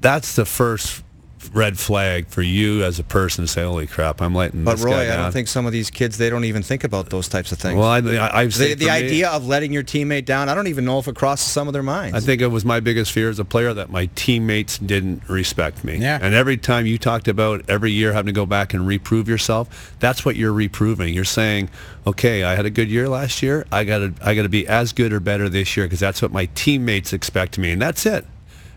that's 0.00 0.34
the 0.34 0.44
first 0.44 1.04
red 1.52 1.78
flag 1.78 2.28
for 2.28 2.42
you 2.42 2.84
as 2.84 2.98
a 2.98 3.04
person 3.04 3.44
to 3.44 3.48
say, 3.48 3.62
"Holy 3.62 3.86
crap, 3.86 4.20
I'm 4.20 4.34
letting." 4.34 4.64
But 4.64 4.76
this 4.76 4.84
Roy, 4.84 5.06
guy 5.06 5.14
I 5.14 5.16
don't 5.16 5.32
think 5.32 5.48
some 5.48 5.66
of 5.66 5.72
these 5.72 5.90
kids 5.90 6.18
they 6.18 6.30
don't 6.30 6.44
even 6.44 6.62
think 6.62 6.84
about 6.84 7.10
those 7.10 7.28
types 7.28 7.52
of 7.52 7.58
things. 7.58 7.78
Well, 7.78 7.88
I, 7.88 7.98
I, 7.98 8.40
I've 8.40 8.56
the, 8.56 8.74
the 8.74 8.86
me, 8.86 8.90
idea 8.90 9.30
of 9.30 9.46
letting 9.46 9.72
your 9.72 9.82
teammate 9.82 10.24
down, 10.24 10.48
I 10.48 10.54
don't 10.54 10.66
even 10.66 10.84
know 10.84 10.98
if 10.98 11.08
it 11.08 11.16
crosses 11.16 11.50
some 11.50 11.66
of 11.66 11.72
their 11.72 11.82
minds. 11.82 12.16
I 12.16 12.20
think 12.20 12.40
it 12.42 12.48
was 12.48 12.64
my 12.64 12.80
biggest 12.80 13.12
fear 13.12 13.30
as 13.30 13.38
a 13.38 13.44
player 13.44 13.74
that 13.74 13.90
my 13.90 14.06
teammates 14.14 14.78
didn't 14.78 15.28
respect 15.28 15.84
me. 15.84 15.96
Yeah. 15.96 16.18
And 16.20 16.34
every 16.34 16.56
time 16.56 16.86
you 16.86 16.98
talked 16.98 17.28
about 17.28 17.68
every 17.68 17.92
year 17.92 18.12
having 18.12 18.32
to 18.32 18.38
go 18.38 18.46
back 18.46 18.74
and 18.74 18.86
reprove 18.86 19.28
yourself, 19.28 19.94
that's 19.98 20.24
what 20.24 20.36
you're 20.36 20.52
reproving. 20.52 21.14
You're 21.14 21.24
saying, 21.24 21.70
okay, 22.06 22.44
I 22.44 22.54
had 22.54 22.66
a 22.66 22.70
good 22.70 22.88
year 22.88 23.08
last 23.08 23.42
year. 23.42 23.66
I 23.72 23.84
got 23.84 23.98
to 23.98 24.14
I 24.22 24.34
got 24.34 24.42
to 24.42 24.48
be 24.48 24.66
as 24.66 24.92
good 24.92 25.12
or 25.12 25.20
better 25.20 25.48
this 25.48 25.76
year 25.76 25.86
because 25.86 26.00
that's 26.00 26.22
what 26.22 26.32
my 26.32 26.46
teammates 26.54 27.12
expect 27.12 27.58
me, 27.58 27.72
and 27.72 27.80
that's 27.80 28.06
it. 28.06 28.26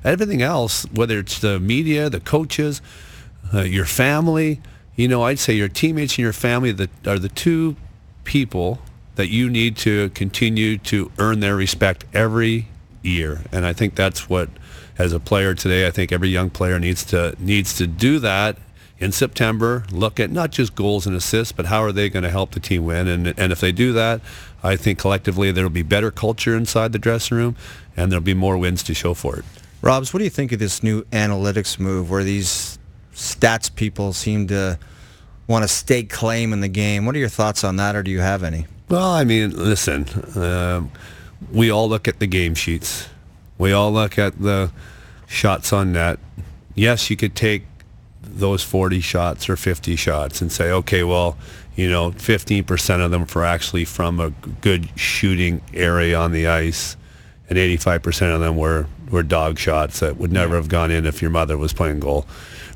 Everything 0.04 0.42
else, 0.42 0.84
whether 0.94 1.20
it's 1.20 1.40
the 1.40 1.60
media, 1.60 2.10
the 2.10 2.20
coaches, 2.20 2.82
uh, 3.54 3.62
your 3.62 3.86
family, 3.86 4.62
you 4.96 5.08
know, 5.08 5.24
I'd 5.24 5.40
say 5.40 5.54
your 5.54 5.70
teammates 5.70 6.14
and 6.14 6.20
your 6.20 6.34
family 6.34 6.72
that 6.72 7.08
are 7.08 7.20
the 7.20 7.30
two 7.30 7.76
people 8.24 8.80
that 9.16 9.28
you 9.28 9.50
need 9.50 9.78
to 9.78 10.10
continue 10.10 10.78
to 10.78 11.12
earn 11.18 11.40
their 11.40 11.56
respect 11.56 12.06
every 12.14 12.68
year. 13.02 13.42
And 13.52 13.66
I 13.66 13.74
think 13.74 13.96
that's 13.96 14.30
what, 14.30 14.50
as 14.98 15.14
a 15.14 15.20
player 15.20 15.54
today, 15.54 15.88
I 15.88 15.92
think 15.92 16.12
every 16.12 16.30
young 16.30 16.50
player 16.50 16.80
needs 16.80 17.04
to 17.06 17.36
needs 17.40 17.76
to 17.78 17.88
do 17.88 18.20
that 18.20 18.58
in 19.00 19.12
September. 19.12 19.84
Look 19.92 20.20
at 20.20 20.32
not 20.32 20.52
just 20.52 20.76
goals 20.76 21.08
and 21.08 21.16
assists, 21.16 21.52
but 21.52 21.66
how 21.66 21.82
are 21.84 21.92
they 21.92 22.10
going 22.10 22.24
to 22.24 22.30
help 22.30 22.52
the 22.52 22.60
team 22.60 22.86
win? 22.86 23.08
And 23.08 23.34
and 23.38 23.52
if 23.52 23.60
they 23.60 23.72
do 23.72 23.94
that, 23.94 24.22
I 24.64 24.76
think 24.76 25.00
collectively 25.00 25.52
there 25.52 25.64
will 25.64 25.70
be 25.70 25.84
better 25.84 26.12
culture 26.12 26.56
inside 26.56 26.92
the 26.92 27.00
dressing 27.00 27.38
room, 27.38 27.56
and 27.98 28.12
there'll 28.12 28.24
be 28.24 28.34
more 28.34 28.58
wins 28.58 28.84
to 28.84 28.94
show 28.94 29.14
for 29.14 29.38
it. 29.38 29.46
Robs, 29.84 30.14
what 30.14 30.20
do 30.20 30.24
you 30.24 30.30
think 30.30 30.54
of 30.54 30.60
this 30.60 30.82
new 30.82 31.04
analytics 31.12 31.78
move 31.78 32.10
where 32.10 32.24
these 32.24 32.80
stats 33.14 33.74
people 33.76 34.14
seem 34.14 34.48
to 34.48 34.80
want 35.46 35.64
to 35.64 35.68
stake 35.68 36.10
claim 36.10 36.54
in 36.54 36.62
the 36.62 36.70
game? 36.70 37.06
What 37.06 37.16
are 37.16 37.20
your 37.20 37.28
thoughts 37.28 37.66
on 37.66 37.76
that, 37.76 37.94
or 37.94 38.02
do 38.02 38.10
you 38.10 38.22
have 38.22 38.44
any? 38.44 38.66
Well, 38.88 39.12
I 39.12 39.26
mean, 39.26 39.52
listen, 39.52 40.06
um, 40.42 40.90
we 41.52 41.70
all 41.70 41.90
look 41.90 42.08
at 42.08 42.20
the 42.20 42.28
game 42.28 42.56
sheets. 42.56 43.10
We 43.58 43.74
all 43.74 43.92
look 43.92 44.18
at 44.18 44.42
the 44.42 44.72
shots 45.28 45.74
on 45.74 45.92
net. 45.92 46.18
Yes, 46.76 47.10
you 47.10 47.18
could 47.18 47.36
take 47.36 47.66
those 48.22 48.64
40 48.64 49.02
shots 49.02 49.50
or 49.50 49.58
50 49.58 49.98
shots 49.98 50.40
and 50.40 50.50
say, 50.50 50.72
okay, 50.72 51.04
well, 51.04 51.38
you 51.76 51.90
know, 51.90 52.12
15% 52.12 53.04
of 53.04 53.12
them 53.12 53.28
were 53.36 53.44
actually 53.44 53.84
from 53.84 54.22
a 54.22 54.30
good 54.62 54.98
shooting 54.98 55.62
area 55.74 56.18
on 56.18 56.32
the 56.32 56.48
ice, 56.48 56.96
and 57.50 57.58
85% 57.58 58.34
of 58.34 58.40
them 58.40 58.56
were, 58.56 58.88
were 59.10 59.24
dog 59.24 59.60
shots 59.60 60.00
that 60.00 60.18
would 60.18 60.32
never 60.32 60.56
have 60.56 60.70
gone 60.70 60.92
in 60.92 61.06
if 61.06 61.22
your 61.22 61.32
mother 61.32 61.58
was 61.58 61.74
playing 61.74 62.00
goal. 62.00 62.26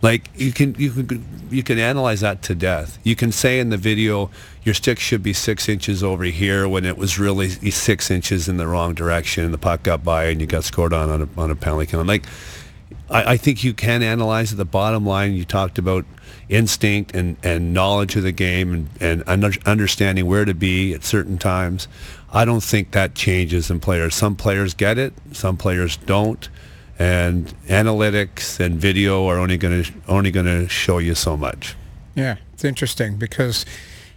Like 0.01 0.30
you 0.36 0.51
can 0.51 0.75
you 0.75 0.91
can 0.91 1.25
you 1.49 1.63
can 1.63 1.80
analyze 1.80 2.21
that 2.21 2.41
to 2.43 2.55
death. 2.55 2.99
You 3.03 3.15
can 3.15 3.32
say 3.32 3.59
in 3.59 3.69
the 3.69 3.78
video 3.78 4.30
your 4.63 4.75
stick 4.75 4.99
should 4.99 5.23
be 5.23 5.34
six 5.34 5.67
inches 5.67 6.03
over 6.03 6.25
here 6.25 6.67
when 6.67 6.86
it 6.86 6.97
was 6.97 7.17
really 7.17 7.49
six 7.49 8.11
inches 8.11 8.47
in 8.47 8.57
the 8.57 8.67
wrong 8.67 8.93
direction, 8.93 9.45
and 9.45 9.53
the 9.53 9.57
puck 9.57 9.84
got 9.84 10.03
by 10.03 10.25
and 10.25 10.39
you 10.39 10.47
got 10.47 10.63
scored 10.63 10.93
on 10.93 11.09
on 11.09 11.21
a, 11.23 11.41
on 11.41 11.49
a 11.49 11.55
penalty 11.55 11.88
kill. 11.88 12.03
Like 12.03 12.25
I, 13.09 13.34
I 13.34 13.38
think 13.38 13.63
you 13.63 13.73
can 13.73 14.03
analyze. 14.03 14.55
The 14.55 14.65
bottom 14.65 15.05
line 15.05 15.34
you 15.34 15.45
talked 15.45 15.78
about 15.78 16.05
instinct 16.49 17.15
and, 17.15 17.38
and 17.43 17.73
knowledge 17.73 18.15
of 18.15 18.23
the 18.23 18.32
game 18.32 18.73
and, 18.73 18.89
and 18.99 19.23
under, 19.28 19.51
understanding 19.65 20.25
where 20.25 20.45
to 20.45 20.53
be 20.53 20.93
at 20.93 21.03
certain 21.03 21.38
times. 21.38 21.88
I 22.32 22.45
don't 22.45 22.63
think 22.63 22.91
that 22.91 23.15
changes 23.15 23.71
in 23.71 23.80
players. 23.80 24.15
Some 24.15 24.36
players 24.36 24.73
get 24.73 24.97
it, 24.97 25.13
some 25.32 25.57
players 25.57 25.97
don't 25.97 26.49
and 26.99 27.53
analytics 27.67 28.59
and 28.59 28.75
video 28.80 29.28
are 29.28 29.38
only 29.38 29.57
going 29.57 29.84
to 29.84 29.93
only 30.07 30.32
going 30.32 30.45
to 30.45 30.67
show 30.67 30.97
you 30.97 31.15
so 31.15 31.38
much. 31.38 31.75
Yeah, 32.15 32.38
it's 32.53 32.65
interesting 32.65 33.17
because, 33.17 33.65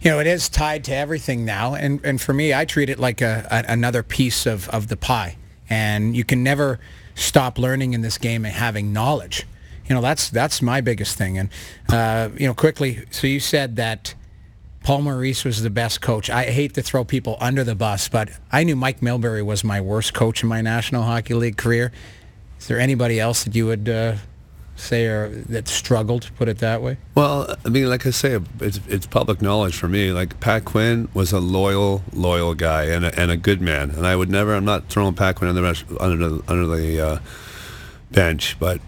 you 0.01 0.09
know, 0.09 0.19
it 0.19 0.25
is 0.25 0.49
tied 0.49 0.83
to 0.85 0.95
everything 0.95 1.45
now. 1.45 1.75
And, 1.75 2.03
and 2.03 2.19
for 2.19 2.33
me, 2.33 2.53
I 2.53 2.65
treat 2.65 2.89
it 2.89 2.97
like 2.97 3.21
a, 3.21 3.47
a, 3.51 3.71
another 3.71 4.01
piece 4.01 4.47
of, 4.47 4.67
of 4.69 4.87
the 4.87 4.97
pie. 4.97 5.37
And 5.69 6.17
you 6.17 6.23
can 6.23 6.41
never 6.43 6.79
stop 7.13 7.59
learning 7.59 7.93
in 7.93 8.01
this 8.01 8.17
game 8.17 8.43
and 8.43 8.53
having 8.53 8.91
knowledge. 8.91 9.45
You 9.85 9.93
know, 9.93 10.01
that's, 10.01 10.29
that's 10.29 10.61
my 10.61 10.81
biggest 10.81 11.17
thing. 11.17 11.37
And, 11.37 11.49
uh, 11.89 12.29
you 12.35 12.47
know, 12.47 12.55
quickly, 12.55 13.05
so 13.11 13.27
you 13.27 13.39
said 13.39 13.75
that 13.75 14.15
Paul 14.83 15.03
Maurice 15.03 15.45
was 15.45 15.61
the 15.61 15.69
best 15.69 16.01
coach. 16.01 16.29
I 16.29 16.45
hate 16.45 16.73
to 16.73 16.81
throw 16.81 17.03
people 17.03 17.37
under 17.39 17.63
the 17.63 17.75
bus, 17.75 18.09
but 18.09 18.29
I 18.51 18.63
knew 18.63 18.75
Mike 18.75 19.01
Milbury 19.01 19.45
was 19.45 19.63
my 19.63 19.79
worst 19.79 20.13
coach 20.13 20.41
in 20.41 20.49
my 20.49 20.61
National 20.61 21.03
Hockey 21.03 21.35
League 21.35 21.57
career. 21.57 21.91
Is 22.59 22.67
there 22.67 22.79
anybody 22.79 23.19
else 23.19 23.43
that 23.43 23.55
you 23.55 23.67
would 23.67 23.87
uh, 23.87 24.15
say 24.75 25.05
or 25.05 25.29
that 25.29 25.67
struggled, 25.67 26.23
to 26.23 26.31
put 26.33 26.47
it 26.47 26.57
that 26.59 26.81
way? 26.81 26.97
Well, 27.13 27.55
I 27.63 27.69
mean, 27.69 27.89
like 27.89 28.07
I 28.07 28.09
say, 28.09 28.39
it's, 28.59 28.79
it's 28.87 29.05
public 29.05 29.41
knowledge 29.41 29.75
for 29.75 29.87
me. 29.87 30.11
Like 30.11 30.39
Pat 30.39 30.65
Quinn 30.65 31.09
was 31.13 31.31
a 31.31 31.39
loyal, 31.39 32.03
loyal 32.11 32.55
guy 32.55 32.85
and 32.85 33.05
a, 33.05 33.19
and 33.19 33.29
a 33.29 33.37
good 33.37 33.61
man. 33.61 33.91
And 33.91 34.07
I 34.07 34.15
would 34.15 34.29
never, 34.29 34.55
I'm 34.55 34.65
not 34.65 34.89
throwing 34.89 35.13
Pat 35.13 35.35
Quinn 35.35 35.49
under 35.49 35.61
the, 35.61 36.43
under 36.47 36.65
the, 36.65 36.99
uh, 36.99 37.19
bench, 38.11 38.57
but 38.59 38.81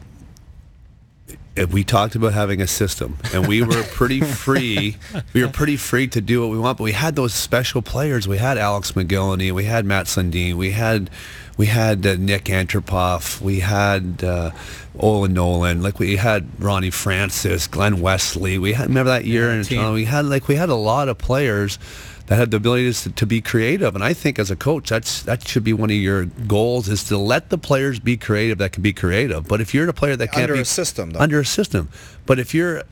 we 1.72 1.84
talked 1.84 2.16
about 2.16 2.34
having 2.34 2.62
a 2.62 2.68
system 2.68 3.18
and 3.34 3.47
we 3.47 3.62
were 3.62 3.84
pretty 3.84 4.22
free 4.43 4.97
we 5.34 5.43
were 5.43 5.51
pretty 5.51 5.78
free 5.78 6.08
to 6.08 6.20
do 6.20 6.41
what 6.41 6.49
we 6.49 6.58
want 6.58 6.78
but 6.78 6.84
we 6.84 6.93
had 6.93 7.16
those 7.16 7.34
special 7.34 7.82
players. 7.82 8.28
We 8.28 8.38
had 8.38 8.58
Alex 8.58 8.93
Mogilny 8.93 9.51
we 9.51 9.66
had 9.66 9.86
Mats 9.86 10.16
Sundin 10.16 10.56
we 10.56 10.72
had 10.72 11.10
we 11.56 11.68
had 11.68 12.06
uh, 12.06 12.16
Nik 12.16 12.45
Antropov 12.45 13.39
we 13.39 13.60
had 13.60 14.24
uh, 14.24 14.51
Owen 14.99 15.34
Nolan 15.34 15.82
like 15.84 15.99
we 15.99 16.16
had 16.16 16.47
Ronnie 16.60 16.89
Francis 16.89 17.68
Glen 17.68 18.01
Wesley. 18.01 18.58
We 18.58 18.74
had 18.74 18.88
remember 18.88 19.12
that 19.12 19.26
year 19.26 19.51
in 19.51 19.64
Toronto? 19.64 19.93
we 19.93 20.06
had 20.06 20.26
like 20.26 20.47
we 20.47 20.56
had 20.56 20.70
a 20.70 20.76
lot 20.76 21.08
of 21.08 21.18
players 21.18 21.78
that 22.28 22.36
have 22.38 22.51
the 22.51 22.57
ability 22.57 22.91
to, 22.93 23.11
to 23.11 23.26
be 23.26 23.41
creative. 23.41 23.95
And 23.95 24.03
I 24.03 24.13
think 24.13 24.39
as 24.39 24.49
a 24.49 24.55
coach, 24.55 24.89
that's 24.89 25.24
that 25.24 25.47
should 25.47 25.63
be 25.63 25.74
one 25.74 25.89
of 25.89 25.95
your 25.95 26.26
goals 26.26 26.88
is 26.88 27.03
to 27.05 27.17
let 27.17 27.49
the 27.49 27.57
players 27.57 27.99
be 27.99 28.15
creative 28.17 28.57
that 28.59 28.71
can 28.71 28.82
be 28.84 28.93
creative. 28.93 29.47
But 29.47 29.59
if 29.61 29.74
you're 29.74 29.88
a 29.89 29.93
player 29.93 30.15
that 30.15 30.28
can't 30.32 30.43
Under 30.43 30.53
be 30.55 30.61
a 30.61 30.65
system, 30.65 31.11
though. 31.11 31.19
under 31.19 31.39
a 31.41 31.45
system, 31.45 31.89
but 32.26 32.39
if 32.39 32.53
you're 32.53 32.84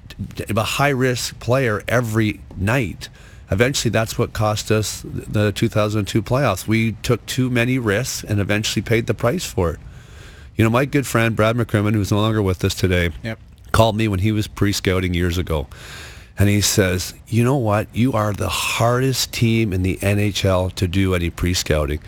a 0.50 0.64
high 0.64 0.90
risk 0.90 1.40
player 1.40 1.82
every 1.88 2.42
night, 2.58 3.08
eventually 3.50 3.90
that's 3.90 4.18
what 4.18 4.34
cost 4.34 4.70
us 4.72 5.02
the 5.06 5.52
2002 5.54 6.22
playoffs. 6.22 6.68
We 6.68 6.94
took 7.04 7.26
too 7.26 7.50
many 7.50 7.80
risks 7.80 8.24
and 8.24 8.40
eventually 8.40 8.82
paid 8.82 9.08
the 9.08 9.14
price 9.14 9.46
for 9.46 9.72
it. 9.72 9.80
You 10.58 10.66
know, 10.66 10.70
my 10.70 10.84
good 10.86 11.08
friend 11.08 11.36
Brad 11.36 11.56
McCrimmon, 11.56 11.94
who's 11.94 12.12
no 12.12 12.18
longer 12.20 12.42
with 12.42 12.64
us 12.66 12.76
today, 12.76 13.12
Yep. 13.24 13.40
called 13.72 13.96
me 13.96 14.08
when 14.10 14.20
he 14.20 14.32
was 14.34 14.48
pre-scouting 14.48 15.14
years 15.14 15.38
ago. 15.38 15.68
And 16.42 16.50
he 16.50 16.62
says, 16.62 17.14
you 17.28 17.44
know 17.44 17.58
what? 17.58 17.88
You 17.94 18.14
are 18.14 18.34
the 18.34 18.50
hardest 18.50 19.32
team 19.32 19.72
in 19.72 19.84
the 19.84 19.98
NHL 19.98 20.74
to 20.74 20.88
do 20.88 21.14
any 21.14 21.30
pre-scouting. 21.30 22.00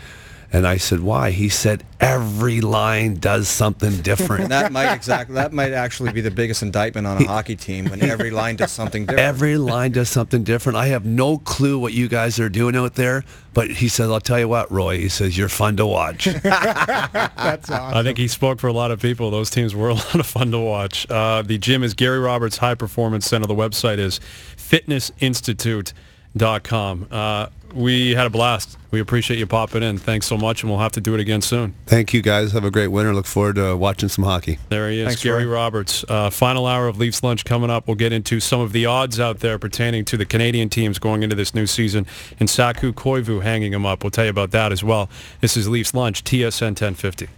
And 0.54 0.68
I 0.68 0.76
said, 0.76 1.00
why? 1.00 1.32
He 1.32 1.48
said, 1.48 1.82
every 1.98 2.60
line 2.60 3.16
does 3.16 3.48
something 3.48 4.02
different. 4.02 4.44
And 4.44 4.52
that 4.52 4.70
might 4.70 4.94
exactly 4.94 5.34
that 5.34 5.52
might 5.52 5.72
actually 5.72 6.12
be 6.12 6.20
the 6.20 6.30
biggest 6.30 6.62
indictment 6.62 7.08
on 7.08 7.20
a 7.20 7.26
hockey 7.26 7.56
team 7.56 7.86
when 7.86 8.00
every 8.04 8.30
line 8.30 8.54
does 8.54 8.70
something 8.70 9.04
different. 9.04 9.18
Every 9.18 9.56
line 9.56 9.90
does 9.90 10.08
something 10.08 10.44
different. 10.44 10.76
I 10.76 10.86
have 10.86 11.04
no 11.04 11.38
clue 11.38 11.76
what 11.76 11.92
you 11.92 12.06
guys 12.06 12.38
are 12.38 12.48
doing 12.48 12.76
out 12.76 12.94
there, 12.94 13.24
but 13.52 13.68
he 13.68 13.88
says, 13.88 14.08
I'll 14.08 14.20
tell 14.20 14.38
you 14.38 14.46
what, 14.46 14.70
Roy, 14.70 14.98
he 14.98 15.08
says, 15.08 15.36
you're 15.36 15.48
fun 15.48 15.76
to 15.78 15.86
watch. 15.86 16.26
That's 16.42 17.68
awesome. 17.68 17.98
I 17.98 18.04
think 18.04 18.16
he 18.16 18.28
spoke 18.28 18.60
for 18.60 18.68
a 18.68 18.72
lot 18.72 18.92
of 18.92 19.02
people. 19.02 19.32
Those 19.32 19.50
teams 19.50 19.74
were 19.74 19.88
a 19.88 19.94
lot 19.94 20.14
of 20.14 20.26
fun 20.26 20.52
to 20.52 20.60
watch. 20.60 21.10
Uh, 21.10 21.42
the 21.42 21.58
gym 21.58 21.82
is 21.82 21.94
Gary 21.94 22.20
Roberts 22.20 22.58
High 22.58 22.76
Performance 22.76 23.26
Center. 23.26 23.48
The 23.48 23.56
website 23.56 23.98
is 23.98 24.20
fitnessinstitute.com. 24.56 27.08
Uh, 27.10 27.48
we 27.74 28.14
had 28.14 28.26
a 28.26 28.30
blast. 28.30 28.78
We 28.90 29.00
appreciate 29.00 29.38
you 29.38 29.46
popping 29.46 29.82
in. 29.82 29.98
Thanks 29.98 30.26
so 30.26 30.36
much, 30.36 30.62
and 30.62 30.70
we'll 30.70 30.78
have 30.78 30.92
to 30.92 31.00
do 31.00 31.14
it 31.14 31.20
again 31.20 31.42
soon. 31.42 31.74
Thank 31.86 32.14
you 32.14 32.22
guys. 32.22 32.52
Have 32.52 32.64
a 32.64 32.70
great 32.70 32.88
winter. 32.88 33.12
Look 33.12 33.26
forward 33.26 33.56
to 33.56 33.76
watching 33.76 34.08
some 34.08 34.24
hockey. 34.24 34.58
There 34.68 34.88
he 34.88 35.00
is, 35.00 35.08
Thanks, 35.08 35.22
Gary 35.24 35.46
Roy. 35.46 35.54
Roberts. 35.54 36.04
Uh, 36.08 36.30
final 36.30 36.66
hour 36.66 36.86
of 36.86 36.96
Leafs 36.98 37.22
Lunch 37.22 37.44
coming 37.44 37.70
up. 37.70 37.88
We'll 37.88 37.96
get 37.96 38.12
into 38.12 38.38
some 38.38 38.60
of 38.60 38.72
the 38.72 38.86
odds 38.86 39.18
out 39.18 39.40
there 39.40 39.58
pertaining 39.58 40.04
to 40.06 40.16
the 40.16 40.24
Canadian 40.24 40.68
teams 40.68 40.98
going 41.00 41.24
into 41.24 41.34
this 41.34 41.54
new 41.54 41.66
season, 41.66 42.06
and 42.38 42.48
Saku 42.48 42.92
Koivu 42.92 43.42
hanging 43.42 43.72
him 43.72 43.84
up. 43.84 44.04
We'll 44.04 44.12
tell 44.12 44.24
you 44.24 44.30
about 44.30 44.52
that 44.52 44.70
as 44.70 44.84
well. 44.84 45.08
This 45.40 45.56
is 45.56 45.68
Leafs 45.68 45.92
Lunch, 45.92 46.22
TSN 46.22 46.68
1050. 46.68 47.28